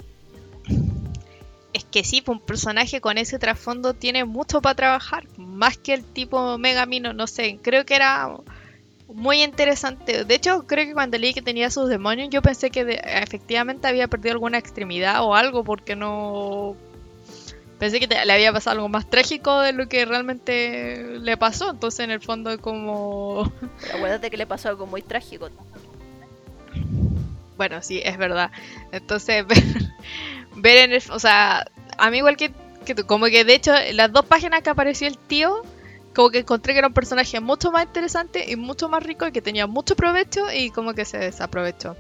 Es 1.73 1.85
que 1.85 2.05
sí, 2.05 2.23
pues, 2.23 2.39
un 2.39 2.47
personaje 2.47 3.01
con 3.01 3.19
ese 3.19 3.41
trasfondo 3.41 3.95
tiene 3.95 4.25
mucho 4.25 4.63
para 4.63 4.77
trabajar. 4.77 5.27
Más 5.37 5.77
que 5.77 5.95
el 5.95 6.05
tipo 6.05 6.57
Megamino, 6.57 7.13
no 7.13 7.27
sé. 7.27 7.59
Creo 7.61 7.85
que 7.85 7.97
era 7.97 8.37
muy 9.09 9.43
interesante. 9.43 10.25
De 10.25 10.35
hecho, 10.37 10.69
creo 10.69 10.87
que 10.87 10.93
cuando 10.93 11.19
leí 11.19 11.35
que 11.35 11.43
tenía 11.43 11.71
sus 11.71 11.89
demonios, 11.89 12.31
yo 12.31 12.43
pensé 12.43 12.71
que 12.71 13.01
efectivamente 13.05 13.89
había 13.89 14.07
perdido 14.07 14.35
alguna 14.35 14.59
extremidad 14.59 15.25
o 15.25 15.35
algo, 15.35 15.65
porque 15.65 15.97
no. 15.97 16.77
Pensé 17.79 18.01
que 18.01 18.07
le 18.07 18.33
había 18.33 18.53
pasado 18.53 18.77
algo 18.77 18.89
más 18.89 19.09
trágico 19.11 19.61
de 19.61 19.73
lo 19.73 19.89
que 19.89 20.05
realmente 20.05 21.19
le 21.19 21.37
pasó. 21.37 21.71
Entonces, 21.71 22.01
en 22.01 22.11
el 22.11 22.21
fondo, 22.21 22.51
es 22.51 22.59
como. 22.59 23.53
Pero 23.81 23.97
acuérdate 23.97 24.31
que 24.31 24.37
le 24.37 24.47
pasó 24.47 24.69
algo 24.69 24.87
muy 24.87 25.03
trágico. 25.03 25.49
Bueno, 27.57 27.83
sí, 27.83 28.01
es 28.05 28.17
verdad. 28.17 28.51
Entonces, 28.93 29.45
ver, 30.57 30.77
en 30.79 30.93
el, 30.93 31.03
o 31.11 31.19
sea, 31.19 31.67
a 31.99 32.11
mí 32.11 32.19
igual 32.19 32.37
que, 32.37 32.53
que 32.85 32.95
tú, 32.95 33.07
como 33.07 33.27
que 33.27 33.45
de 33.45 33.55
hecho, 33.55 33.73
las 33.93 34.13
dos 34.13 34.25
páginas 34.25 34.63
que 34.63 34.71
apareció 34.71 35.07
el 35.07 35.19
tío, 35.19 35.63
como 36.15 36.31
que 36.31 36.41
encontré 36.41 36.73
que 36.73 36.79
era 36.79 36.89
un 36.89 36.95
personaje 36.95 37.41
mucho 37.41 37.71
más 37.71 37.85
interesante 37.85 38.51
y 38.51 38.57
mucho 38.57 38.89
más 38.89 39.03
rico 39.03 39.27
y 39.27 39.33
que 39.33 39.43
tenía 39.43 39.67
mucho 39.67 39.97
provecho 39.97 40.47
y 40.53 40.71
como 40.71 40.95
que 40.95 41.05
se 41.05 41.19
desaprovechó. 41.19 41.97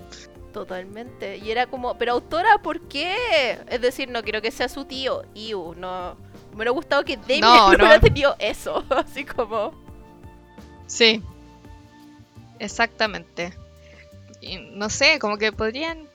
Totalmente. 0.54 1.36
Y 1.36 1.50
era 1.50 1.66
como, 1.66 1.98
pero 1.98 2.12
autora, 2.12 2.56
¿por 2.62 2.80
qué? 2.88 3.58
Es 3.68 3.82
decir, 3.82 4.08
no 4.08 4.22
quiero 4.22 4.40
que 4.40 4.50
sea 4.50 4.70
su 4.70 4.86
tío. 4.86 5.24
Iu, 5.34 5.74
no. 5.74 6.16
Me 6.52 6.56
hubiera 6.56 6.70
gustado 6.70 7.04
que 7.04 7.18
Damien 7.18 7.40
no, 7.42 7.72
no. 7.72 7.84
hubiera 7.84 8.00
tenido 8.00 8.34
eso. 8.38 8.82
Así 8.90 9.26
como. 9.26 9.74
Sí. 10.86 11.22
Exactamente 12.58 13.52
no 14.72 14.90
sé, 14.90 15.18
como 15.18 15.38
que 15.38 15.52
podrían... 15.52 16.06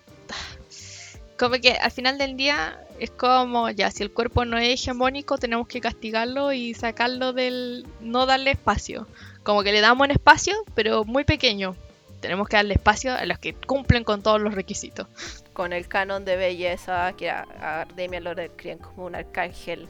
Como 1.37 1.55
que 1.55 1.71
al 1.71 1.91
final 1.91 2.17
del 2.17 2.35
día 2.35 2.85
es 2.99 3.11
como, 3.11 3.69
ya, 3.69 3.91
si 3.91 4.03
el 4.03 4.11
cuerpo 4.11 4.43
no 4.43 4.57
es 4.57 4.73
hegemónico, 4.73 5.37
tenemos 5.37 5.69
que 5.69 5.79
castigarlo 5.79 6.51
y 6.51 6.73
sacarlo 6.73 7.31
del... 7.31 7.87
no 8.01 8.25
darle 8.25 8.51
espacio. 8.51 9.07
Como 9.43 9.63
que 9.63 9.71
le 9.71 9.79
damos 9.79 10.05
un 10.05 10.11
espacio, 10.11 10.53
pero 10.75 11.05
muy 11.05 11.23
pequeño. 11.23 11.77
Tenemos 12.19 12.47
que 12.47 12.57
darle 12.57 12.73
espacio 12.73 13.13
a 13.13 13.25
los 13.25 13.39
que 13.39 13.53
cumplen 13.53 14.03
con 14.03 14.21
todos 14.21 14.41
los 14.41 14.53
requisitos. 14.53 15.07
Con 15.53 15.73
el 15.73 15.87
canon 15.87 16.25
de 16.25 16.35
belleza, 16.35 17.13
que 17.13 17.29
a, 17.29 17.87
Demian 17.95 18.23
lo 18.23 18.35
describen 18.35 18.79
como 18.79 19.05
un 19.05 19.15
arcángel, 19.15 19.87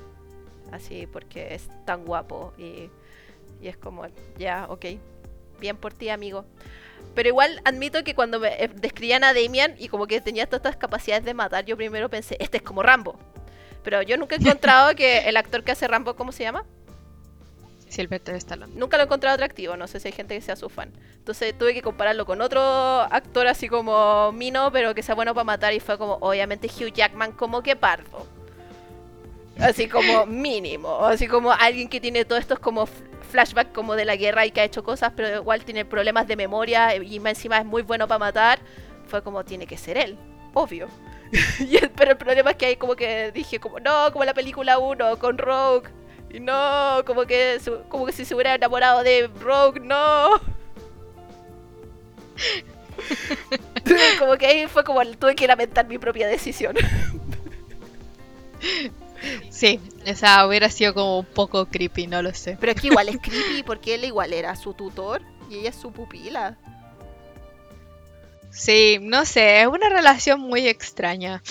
así 0.72 1.08
porque 1.08 1.56
es 1.56 1.68
tan 1.86 2.06
guapo 2.06 2.54
y 2.58 2.90
Y 3.62 3.68
es 3.68 3.78
como, 3.78 4.06
ya, 4.38 4.68
ok. 4.70 4.86
Bien 5.60 5.76
por 5.76 5.94
ti, 5.94 6.10
amigo. 6.10 6.46
Pero 7.16 7.30
igual 7.30 7.62
admito 7.66 8.04
que 8.04 8.16
cuando 8.16 8.40
me 8.40 8.64
eh, 8.64 8.70
describían 8.74 9.24
a 9.24 9.34
Damian 9.34 9.76
y 9.78 9.90
como 9.90 10.08
que 10.08 10.22
tenía 10.22 10.46
todas 10.46 10.62
estas 10.62 10.78
capacidades 10.78 11.26
de 11.26 11.34
matar, 11.34 11.66
yo 11.66 11.76
primero 11.76 12.10
pensé, 12.10 12.38
este 12.40 12.58
es 12.58 12.64
como 12.64 12.84
Rambo. 12.84 13.20
Pero 13.84 14.02
yo 14.02 14.18
nunca 14.18 14.36
he 14.36 14.40
encontrado 14.40 14.96
que 14.96 15.20
el 15.28 15.36
actor 15.36 15.64
que 15.64 15.72
hace 15.72 15.88
Rambo, 15.88 16.16
¿cómo 16.16 16.32
se 16.32 16.44
llama? 16.44 16.66
Sylvester 17.90 18.36
Stallone. 18.36 18.74
Nunca 18.76 18.98
lo 18.98 19.04
he 19.04 19.06
encontrado 19.06 19.34
atractivo, 19.36 19.76
no 19.76 19.88
sé 19.88 20.00
si 20.00 20.08
hay 20.08 20.12
gente 20.14 20.36
que 20.36 20.42
sea 20.42 20.56
su 20.56 20.70
fan. 20.70 20.92
Entonces 21.18 21.58
tuve 21.58 21.74
que 21.74 21.82
compararlo 21.82 22.26
con 22.26 22.42
otro 22.42 22.62
actor 22.62 23.48
así 23.48 23.68
como 23.68 24.32
Mino, 24.32 24.72
pero 24.72 24.94
que 24.96 25.04
sea 25.04 25.16
bueno 25.16 25.34
para 25.34 25.44
matar 25.44 25.74
y 25.74 25.80
fue 25.80 25.98
como, 25.98 26.14
obviamente 26.22 26.68
Hugh 26.68 26.94
Jackman 26.94 27.32
como 27.34 27.62
que 27.64 27.76
pardo. 27.76 28.26
Así 29.60 29.88
como 29.88 30.26
mínimo, 30.28 31.06
así 31.06 31.28
como 31.28 31.52
alguien 31.52 31.90
que 31.90 32.00
tiene 32.00 32.26
todos 32.26 32.42
estos 32.42 32.60
como 32.60 32.88
flashbacks 33.32 33.72
como 33.74 33.96
de 33.96 34.06
la 34.06 34.16
guerra 34.16 34.46
y 34.46 34.52
que 34.52 34.62
ha 34.62 34.64
hecho 34.64 34.84
cosas, 34.84 35.12
pero 35.16 35.36
igual 35.36 35.64
tiene 35.66 35.86
problemas 35.86 36.28
de 36.28 36.36
memoria 36.36 36.96
y 36.96 37.18
encima 37.18 37.58
es 37.60 37.66
muy 37.66 37.82
bueno 37.82 38.08
para 38.08 38.20
matar. 38.20 38.60
Fue 39.08 39.22
como 39.24 39.44
tiene 39.44 39.68
que 39.68 39.78
ser 39.78 39.98
él, 39.98 40.18
obvio. 40.54 40.88
y 41.60 41.78
el- 41.78 41.90
pero 41.92 42.12
el 42.12 42.18
problema 42.18 42.52
es 42.52 42.58
que 42.58 42.66
ahí 42.68 42.76
como 42.76 42.96
que 42.96 43.32
dije 43.32 43.60
como 43.60 43.80
no, 43.80 44.12
como 44.12 44.24
la 44.26 44.34
película 44.34 44.78
1 44.80 45.18
con 45.20 45.38
Rogue. 45.38 45.90
Y 46.32 46.40
no, 46.40 47.02
como 47.06 47.26
que 47.26 47.60
su- 47.64 47.82
como 47.90 48.06
que 48.06 48.12
si 48.12 48.26
se 48.26 48.36
hubiera 48.36 48.56
enamorado 48.56 49.04
de 49.04 49.30
Rogue, 49.42 49.80
no. 49.80 50.40
como 54.20 54.38
que 54.38 54.46
ahí 54.46 54.68
fue 54.68 54.84
como 54.84 55.04
tuve 55.18 55.36
que 55.36 55.48
lamentar 55.48 55.88
mi 55.88 55.98
propia 55.98 56.28
decisión. 56.28 56.76
Sí, 59.50 59.80
esa 60.06 60.46
hubiera 60.48 60.70
sido 60.70 60.94
como 60.94 61.20
un 61.20 61.26
poco 61.26 61.66
creepy, 61.66 62.08
no 62.08 62.22
lo 62.22 62.34
sé. 62.34 62.58
Pero 62.60 62.72
es 62.74 62.82
que 62.82 62.88
igual 62.88 63.10
es 63.10 63.18
creepy 63.22 63.64
porque 63.64 63.96
él 63.96 64.06
igual 64.06 64.34
era 64.34 64.56
su 64.56 64.74
tutor 64.74 65.22
y 65.50 65.60
ella 65.60 65.70
es 65.70 65.76
su 65.76 65.92
pupila. 65.92 66.58
Sí, 68.52 68.98
no 69.02 69.26
sé, 69.26 69.62
es 69.62 69.68
una 69.68 69.90
relación 69.90 70.40
muy 70.42 70.68
extraña. 70.68 71.42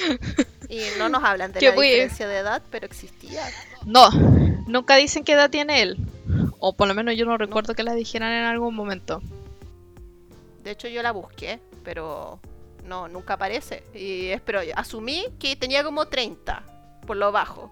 Y 0.68 0.80
no 0.98 1.08
nos 1.08 1.22
hablan 1.24 1.52
de 1.52 1.60
la 1.60 1.70
diferencia 1.72 2.26
de 2.26 2.38
edad, 2.38 2.62
pero 2.70 2.86
existía. 2.86 3.42
No, 3.86 4.10
nunca 4.68 4.96
dicen 4.96 5.24
qué 5.24 5.32
edad 5.32 5.50
tiene 5.50 5.82
él. 5.82 5.98
O 6.60 6.74
por 6.74 6.88
lo 6.88 6.94
menos 6.94 7.16
yo 7.16 7.24
no 7.24 7.36
recuerdo 7.36 7.74
que 7.74 7.82
la 7.82 7.94
dijeran 7.94 8.32
en 8.32 8.44
algún 8.44 8.74
momento. 8.74 9.20
De 10.62 10.72
hecho 10.72 10.88
yo 10.88 11.02
la 11.02 11.12
busqué, 11.12 11.60
pero 11.84 12.40
no, 12.84 13.08
nunca 13.08 13.34
aparece. 13.34 13.82
Y 13.94 14.28
es, 14.28 14.40
pero 14.40 14.60
asumí 14.76 15.26
que 15.38 15.56
tenía 15.56 15.82
como 15.84 16.06
30, 16.06 16.62
por 17.06 17.16
lo 17.16 17.32
bajo. 17.32 17.70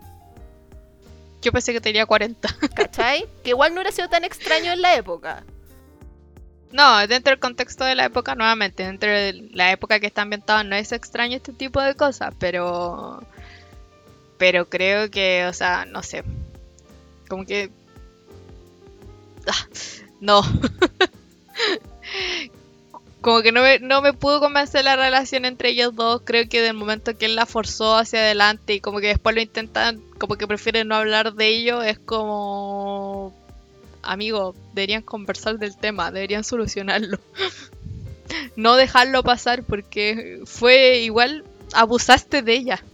Yo 1.42 1.52
pensé 1.52 1.72
que 1.72 1.80
tenía 1.80 2.06
40. 2.06 2.48
¿Cachai? 2.74 3.26
que 3.44 3.50
igual 3.50 3.72
no 3.72 3.80
hubiera 3.80 3.92
sido 3.92 4.08
tan 4.08 4.24
extraño 4.24 4.72
en 4.72 4.82
la 4.82 4.94
época. 4.96 5.44
No, 6.72 7.06
dentro 7.06 7.30
del 7.30 7.38
contexto 7.38 7.84
de 7.84 7.94
la 7.94 8.06
época, 8.06 8.34
nuevamente, 8.34 8.84
dentro 8.84 9.10
de 9.10 9.48
la 9.52 9.70
época 9.70 10.00
que 10.00 10.06
está 10.06 10.22
ambientada, 10.22 10.64
no 10.64 10.74
es 10.74 10.92
extraño 10.92 11.36
este 11.36 11.52
tipo 11.52 11.80
de 11.80 11.94
cosas, 11.94 12.34
pero. 12.38 13.22
Pero 14.38 14.68
creo 14.68 15.10
que, 15.10 15.46
o 15.46 15.52
sea, 15.52 15.86
no 15.86 16.02
sé. 16.02 16.24
Como 17.28 17.44
que. 17.44 17.70
Ah, 19.46 19.66
no. 20.20 20.42
Como 23.20 23.42
que 23.42 23.50
no 23.50 23.60
me, 23.62 23.80
no 23.80 24.02
me 24.02 24.12
pudo 24.12 24.38
convencer 24.38 24.84
la 24.84 24.94
relación 24.94 25.44
entre 25.46 25.70
ellos 25.70 25.96
dos. 25.96 26.22
Creo 26.24 26.48
que 26.48 26.62
del 26.62 26.74
momento 26.74 27.18
que 27.18 27.26
él 27.26 27.34
la 27.34 27.44
forzó 27.44 27.96
hacia 27.96 28.20
adelante 28.20 28.74
y 28.74 28.80
como 28.80 29.00
que 29.00 29.08
después 29.08 29.34
lo 29.34 29.42
intentan, 29.42 30.00
como 30.18 30.36
que 30.36 30.46
prefieren 30.46 30.86
no 30.86 30.94
hablar 30.94 31.34
de 31.34 31.48
ello, 31.48 31.82
es 31.82 31.98
como 31.98 33.34
amigo, 34.02 34.54
deberían 34.74 35.02
conversar 35.02 35.58
del 35.58 35.76
tema, 35.76 36.12
deberían 36.12 36.44
solucionarlo. 36.44 37.18
no 38.56 38.76
dejarlo 38.76 39.22
pasar 39.22 39.64
porque 39.64 40.40
fue 40.44 41.00
igual, 41.00 41.44
abusaste 41.72 42.42
de 42.42 42.54
ella. 42.54 42.84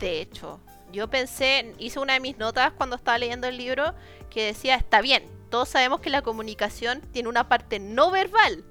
De 0.00 0.20
hecho, 0.20 0.58
yo 0.96 1.08
pensé, 1.08 1.74
hice 1.78 1.98
una 2.00 2.14
de 2.14 2.20
mis 2.20 2.38
notas 2.38 2.72
cuando 2.72 2.96
estaba 2.96 3.18
leyendo 3.18 3.46
el 3.46 3.58
libro 3.58 3.94
que 4.30 4.46
decía, 4.46 4.76
está 4.76 5.02
bien, 5.02 5.22
todos 5.50 5.68
sabemos 5.68 6.00
que 6.00 6.08
la 6.08 6.22
comunicación 6.22 7.02
tiene 7.12 7.28
una 7.28 7.48
parte 7.48 7.78
no 7.78 8.10
verbal. 8.10 8.64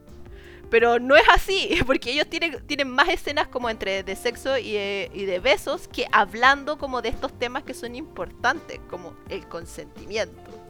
Pero 0.71 0.99
no 0.99 1.15
es 1.15 1.23
así, 1.29 1.77
porque 1.85 2.11
ellos 2.11 2.27
tienen, 2.27 2.65
tienen 2.65 2.89
más 2.89 3.09
escenas 3.09 3.47
como 3.47 3.69
entre 3.69 4.01
de 4.01 4.15
sexo 4.15 4.57
y 4.57 4.73
de, 4.73 5.11
y 5.13 5.25
de 5.25 5.39
besos 5.39 5.87
que 5.87 6.07
hablando 6.11 6.79
como 6.79 7.03
de 7.03 7.09
estos 7.09 7.37
temas 7.37 7.63
que 7.63 7.75
son 7.75 7.95
importantes, 7.95 8.79
como 8.89 9.15
el 9.29 9.47
consentimiento. 9.47 10.64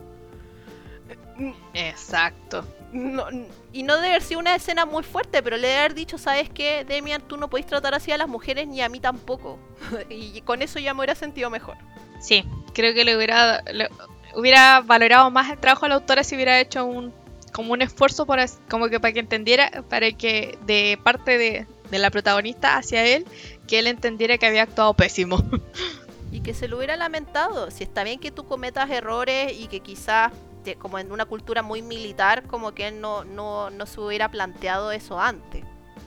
Exacto. 1.73 2.65
No- 2.91 3.25
y 3.73 3.83
no 3.83 3.95
debe 3.95 4.09
haber 4.09 4.21
sido 4.21 4.39
una 4.39 4.55
escena 4.55 4.85
muy 4.85 5.03
fuerte, 5.03 5.43
pero 5.43 5.57
le 5.57 5.67
debe 5.67 5.79
haber 5.79 5.93
dicho, 5.95 6.17
¿sabes 6.17 6.49
qué, 6.49 6.85
Demian? 6.85 7.21
Tú 7.21 7.35
no 7.37 7.49
podéis 7.49 7.67
tratar 7.67 7.93
así 7.93 8.11
a 8.11 8.17
las 8.17 8.27
mujeres 8.29 8.67
ni 8.67 8.81
a 8.81 8.89
mí 8.89 8.99
tampoco. 8.99 9.59
y 10.09 10.41
con 10.41 10.61
eso 10.61 10.79
ya 10.79 10.93
me 10.93 10.99
hubiera 11.01 11.15
sentido 11.15 11.49
mejor. 11.49 11.75
Sí, 12.21 12.45
creo 12.73 12.93
que 12.93 13.03
le 13.03 13.17
hubiera, 13.17 13.61
le- 13.63 13.89
hubiera 14.35 14.79
valorado 14.81 15.29
más 15.31 15.51
el 15.51 15.57
trabajo 15.57 15.85
de 15.85 15.89
la 15.89 15.95
autora 15.95 16.23
si 16.23 16.35
hubiera 16.35 16.59
hecho 16.59 16.85
un 16.85 17.13
como 17.51 17.71
un 17.71 17.81
esfuerzo 17.81 18.25
para 18.25 18.45
como 18.69 18.89
que 18.89 18.99
para 18.99 19.13
que 19.13 19.21
entendiera, 19.21 19.71
para 19.89 20.11
que 20.11 20.57
de 20.65 20.99
parte 21.01 21.37
de, 21.37 21.65
de 21.89 21.99
la 21.99 22.11
protagonista 22.11 22.75
hacia 22.75 23.05
él, 23.05 23.25
que 23.65 23.79
él 23.79 23.87
entendiera 23.87 24.37
que 24.37 24.45
había 24.45 24.63
actuado 24.63 24.93
pésimo. 24.93 25.37
Y 26.33 26.41
que 26.41 26.53
se 26.53 26.67
lo 26.67 26.75
hubiera 26.77 26.97
lamentado. 26.97 27.71
Si 27.71 27.83
está 27.85 28.03
bien 28.03 28.19
que 28.19 28.29
tú 28.29 28.45
cometas 28.45 28.89
errores 28.89 29.53
y 29.57 29.67
que 29.67 29.79
quizás, 29.79 30.33
como 30.73 30.97
en 30.97 31.11
una 31.11 31.25
cultura 31.25 31.61
muy 31.61 31.83
militar, 31.83 32.43
como 32.47 32.73
que 32.73 32.87
él 32.87 32.99
no, 32.99 33.23
no, 33.23 33.69
no 33.69 33.85
se 33.85 34.01
hubiera 34.01 34.31
planteado 34.31 34.91
eso 34.91 35.19
antes. 35.19 35.63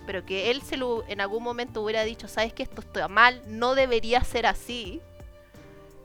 Pero 0.06 0.26
que 0.26 0.50
él 0.50 0.62
se 0.62 0.76
en 1.08 1.20
algún 1.20 1.44
momento 1.44 1.82
hubiera 1.82 2.02
dicho, 2.02 2.26
sabes 2.26 2.52
que 2.52 2.64
esto 2.64 2.80
está 2.80 3.06
mal, 3.06 3.40
no 3.46 3.76
debería 3.76 4.24
ser 4.24 4.46
así. 4.46 5.00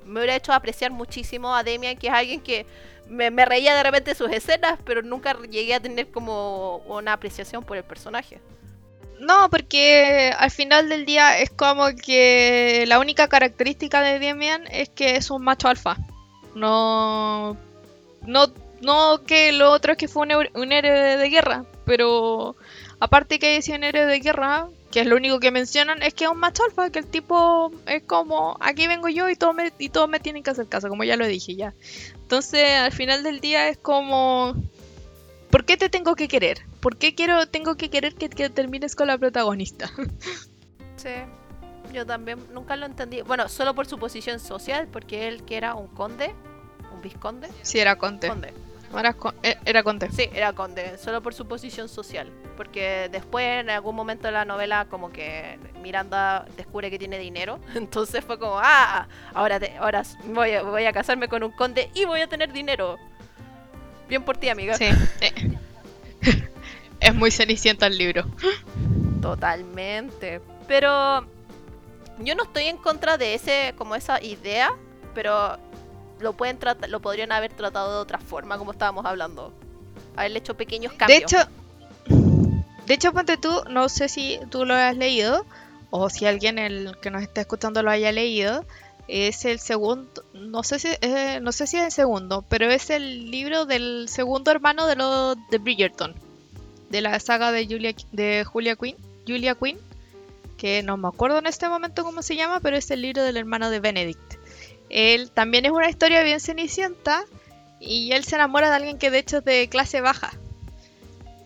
Me 0.05 0.19
hubiera 0.19 0.35
hecho 0.35 0.53
apreciar 0.53 0.91
muchísimo 0.91 1.55
a 1.55 1.63
Demian, 1.63 1.97
que 1.97 2.07
es 2.07 2.13
alguien 2.13 2.41
que 2.41 2.67
me, 3.07 3.31
me 3.31 3.45
reía 3.45 3.73
de 3.75 3.83
repente 3.83 4.11
de 4.11 4.15
sus 4.15 4.29
escenas, 4.29 4.77
pero 4.85 5.01
nunca 5.01 5.35
llegué 5.49 5.73
a 5.73 5.79
tener 5.79 6.11
como 6.11 6.77
una 6.85 7.13
apreciación 7.13 7.63
por 7.63 7.77
el 7.77 7.83
personaje. 7.83 8.39
No, 9.19 9.49
porque 9.49 10.33
al 10.37 10.51
final 10.51 10.89
del 10.89 11.05
día 11.05 11.39
es 11.39 11.49
como 11.49 11.87
que 11.95 12.83
la 12.87 12.99
única 12.99 13.29
característica 13.29 14.01
de 14.01 14.19
Demian 14.19 14.67
es 14.69 14.89
que 14.89 15.15
es 15.15 15.31
un 15.31 15.43
macho 15.43 15.69
alfa. 15.69 15.97
No. 16.55 17.57
No, 18.25 18.47
no 18.81 19.23
que 19.25 19.51
lo 19.51 19.71
otro 19.71 19.93
es 19.93 19.97
que 19.97 20.07
fue 20.07 20.27
un, 20.53 20.71
héroe 20.71 21.17
de 21.17 21.29
guerra, 21.29 21.65
pero 21.85 22.55
aparte 22.99 23.39
que 23.39 23.57
es 23.57 23.67
un 23.69 23.83
héroe 23.83 24.05
de 24.05 24.19
guerra, 24.19 24.67
que 24.91 25.01
es 25.01 25.07
lo 25.07 25.15
único 25.15 25.39
que 25.39 25.51
mencionan, 25.51 26.03
es 26.03 26.13
que 26.13 26.25
es 26.25 26.29
un 26.29 26.39
macho 26.39 26.63
alfa, 26.63 26.89
que 26.89 26.99
el 26.99 27.07
tipo 27.07 27.71
es 27.87 28.03
como, 28.03 28.57
aquí 28.59 28.87
vengo 28.87 29.09
yo 29.09 29.29
y 29.29 29.35
todos 29.35 29.55
me, 29.55 29.71
y 29.79 29.91
me 30.07 30.19
tienen 30.19 30.43
que 30.43 30.51
hacer 30.51 30.67
caso, 30.67 30.89
como 30.89 31.03
ya 31.03 31.17
lo 31.17 31.27
dije 31.27 31.55
ya. 31.55 31.73
Entonces 32.15 32.71
al 32.71 32.91
final 32.91 33.23
del 33.23 33.39
día 33.39 33.69
es 33.69 33.77
como, 33.77 34.53
¿por 35.49 35.65
qué 35.65 35.77
te 35.77 35.89
tengo 35.89 36.15
que 36.15 36.27
querer? 36.27 36.61
¿Por 36.79 36.97
qué 36.97 37.15
quiero, 37.15 37.47
tengo 37.47 37.75
que 37.75 37.89
querer 37.89 38.15
que, 38.15 38.29
que 38.29 38.49
termines 38.49 38.95
con 38.95 39.07
la 39.07 39.17
protagonista? 39.17 39.91
Sí, 40.95 41.09
yo 41.91 42.05
también 42.05 42.39
nunca 42.53 42.77
lo 42.77 42.85
entendí. 42.85 43.21
Bueno, 43.23 43.49
solo 43.49 43.75
por 43.75 43.85
su 43.85 43.97
posición 43.97 44.39
social, 44.39 44.87
porque 44.87 45.27
él 45.27 45.43
que 45.43 45.57
era 45.57 45.75
un 45.75 45.87
conde, 45.87 46.33
visconde. 47.03 47.47
Sí, 47.61 47.79
era 47.79 47.95
Conte. 47.97 48.27
Conde. 48.29 48.51
Era, 48.97 49.13
con- 49.13 49.33
eh, 49.43 49.57
era 49.65 49.81
Conte. 49.83 50.09
Sí, 50.11 50.29
era 50.33 50.53
conde, 50.53 50.99
solo 50.99 51.21
por 51.23 51.33
su 51.33 51.47
posición 51.47 51.89
social. 51.89 52.31
Porque 52.55 53.09
después, 53.11 53.43
en 53.61 53.71
algún 53.71 53.95
momento 53.95 54.27
de 54.27 54.31
la 54.33 54.45
novela, 54.45 54.85
como 54.87 55.11
que 55.11 55.57
Miranda 55.81 56.45
descubre 56.55 56.91
que 56.91 56.99
tiene 56.99 57.17
dinero. 57.17 57.59
Entonces 57.75 58.23
fue 58.23 58.37
como, 58.37 58.59
ah, 58.61 59.07
ahora, 59.33 59.59
te- 59.59 59.75
ahora 59.77 60.03
voy, 60.25 60.51
a, 60.53 60.61
voy 60.61 60.85
a 60.85 60.93
casarme 60.93 61.27
con 61.27 61.41
un 61.43 61.51
conde 61.51 61.89
y 61.95 62.05
voy 62.05 62.21
a 62.21 62.27
tener 62.27 62.53
dinero. 62.53 62.97
Bien 64.07 64.21
por 64.23 64.37
ti, 64.37 64.49
amiga. 64.49 64.75
Sí. 64.77 64.85
eh. 65.21 65.57
es 66.99 67.15
muy 67.15 67.31
cenicienta 67.31 67.87
el 67.87 67.97
libro. 67.97 68.25
Totalmente. 69.23 70.39
Pero 70.67 71.25
yo 72.19 72.35
no 72.35 72.43
estoy 72.43 72.65
en 72.65 72.77
contra 72.77 73.17
de 73.17 73.33
ese, 73.33 73.73
como 73.77 73.95
esa 73.95 74.21
idea, 74.21 74.71
pero 75.15 75.57
lo 76.23 76.33
pueden 76.33 76.57
tratar, 76.57 76.89
lo 76.89 76.99
podrían 77.01 77.31
haber 77.31 77.53
tratado 77.53 77.93
de 77.95 77.97
otra 77.99 78.17
forma, 78.19 78.57
como 78.57 78.71
estábamos 78.71 79.05
hablando. 79.05 79.53
Haberle 80.15 80.39
hecho 80.39 80.55
pequeños 80.55 80.93
De 80.93 80.97
cambios. 80.97 81.21
hecho, 81.21 81.37
de 82.85 82.93
hecho, 82.93 83.13
ponte 83.13 83.37
tú, 83.37 83.63
no 83.69 83.87
sé 83.89 84.09
si 84.09 84.39
tú 84.49 84.65
lo 84.65 84.73
has 84.73 84.97
leído 84.97 85.45
o 85.89 86.09
si 86.09 86.25
alguien 86.25 86.59
el 86.59 86.97
que 87.01 87.11
nos 87.11 87.21
está 87.21 87.41
escuchando 87.41 87.81
lo 87.83 87.91
haya 87.91 88.11
leído. 88.11 88.65
Es 89.07 89.43
el 89.45 89.59
segundo, 89.59 90.23
no 90.33 90.63
sé 90.63 90.79
si, 90.79 90.87
eh, 91.01 91.39
no 91.41 91.51
sé 91.51 91.67
si 91.67 91.77
es 91.77 91.83
el 91.83 91.91
segundo, 91.91 92.43
pero 92.47 92.69
es 92.71 92.89
el 92.89 93.29
libro 93.29 93.65
del 93.65 94.07
segundo 94.07 94.49
hermano 94.49 94.87
de 94.87 94.95
los 94.95 95.35
de 95.51 95.57
Bridgerton, 95.57 96.15
de 96.89 97.01
la 97.01 97.19
saga 97.19 97.51
de 97.51 97.65
Julia, 97.67 97.93
de 98.13 98.45
Julia 98.45 98.77
Quinn, 98.77 98.95
Julia 99.27 99.55
Quinn, 99.55 99.77
que 100.57 100.83
no 100.83 100.95
me 100.95 101.09
acuerdo 101.09 101.39
en 101.39 101.47
este 101.47 101.67
momento 101.67 102.05
cómo 102.05 102.21
se 102.21 102.37
llama, 102.37 102.61
pero 102.61 102.77
es 102.77 102.89
el 102.91 103.01
libro 103.01 103.23
del 103.23 103.35
hermano 103.35 103.69
de 103.69 103.81
Benedict. 103.81 104.35
Él 104.93 105.31
también 105.31 105.65
es 105.65 105.71
una 105.71 105.89
historia 105.89 106.21
bien 106.21 106.39
cenicienta 106.39 107.23
Y 107.79 108.11
él 108.11 108.23
se 108.23 108.35
enamora 108.35 108.69
de 108.69 108.75
alguien 108.75 108.99
que 108.99 109.09
de 109.09 109.17
hecho 109.17 109.39
es 109.39 109.45
de 109.45 109.67
clase 109.67 110.01
baja. 110.01 110.31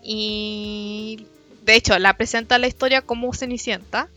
Y 0.02 1.26
de 1.62 1.74
hecho 1.74 1.98
la 1.98 2.14
presenta 2.14 2.58
la 2.58 2.66
historia 2.66 3.00
como 3.00 3.32
Cenicienta. 3.32 4.08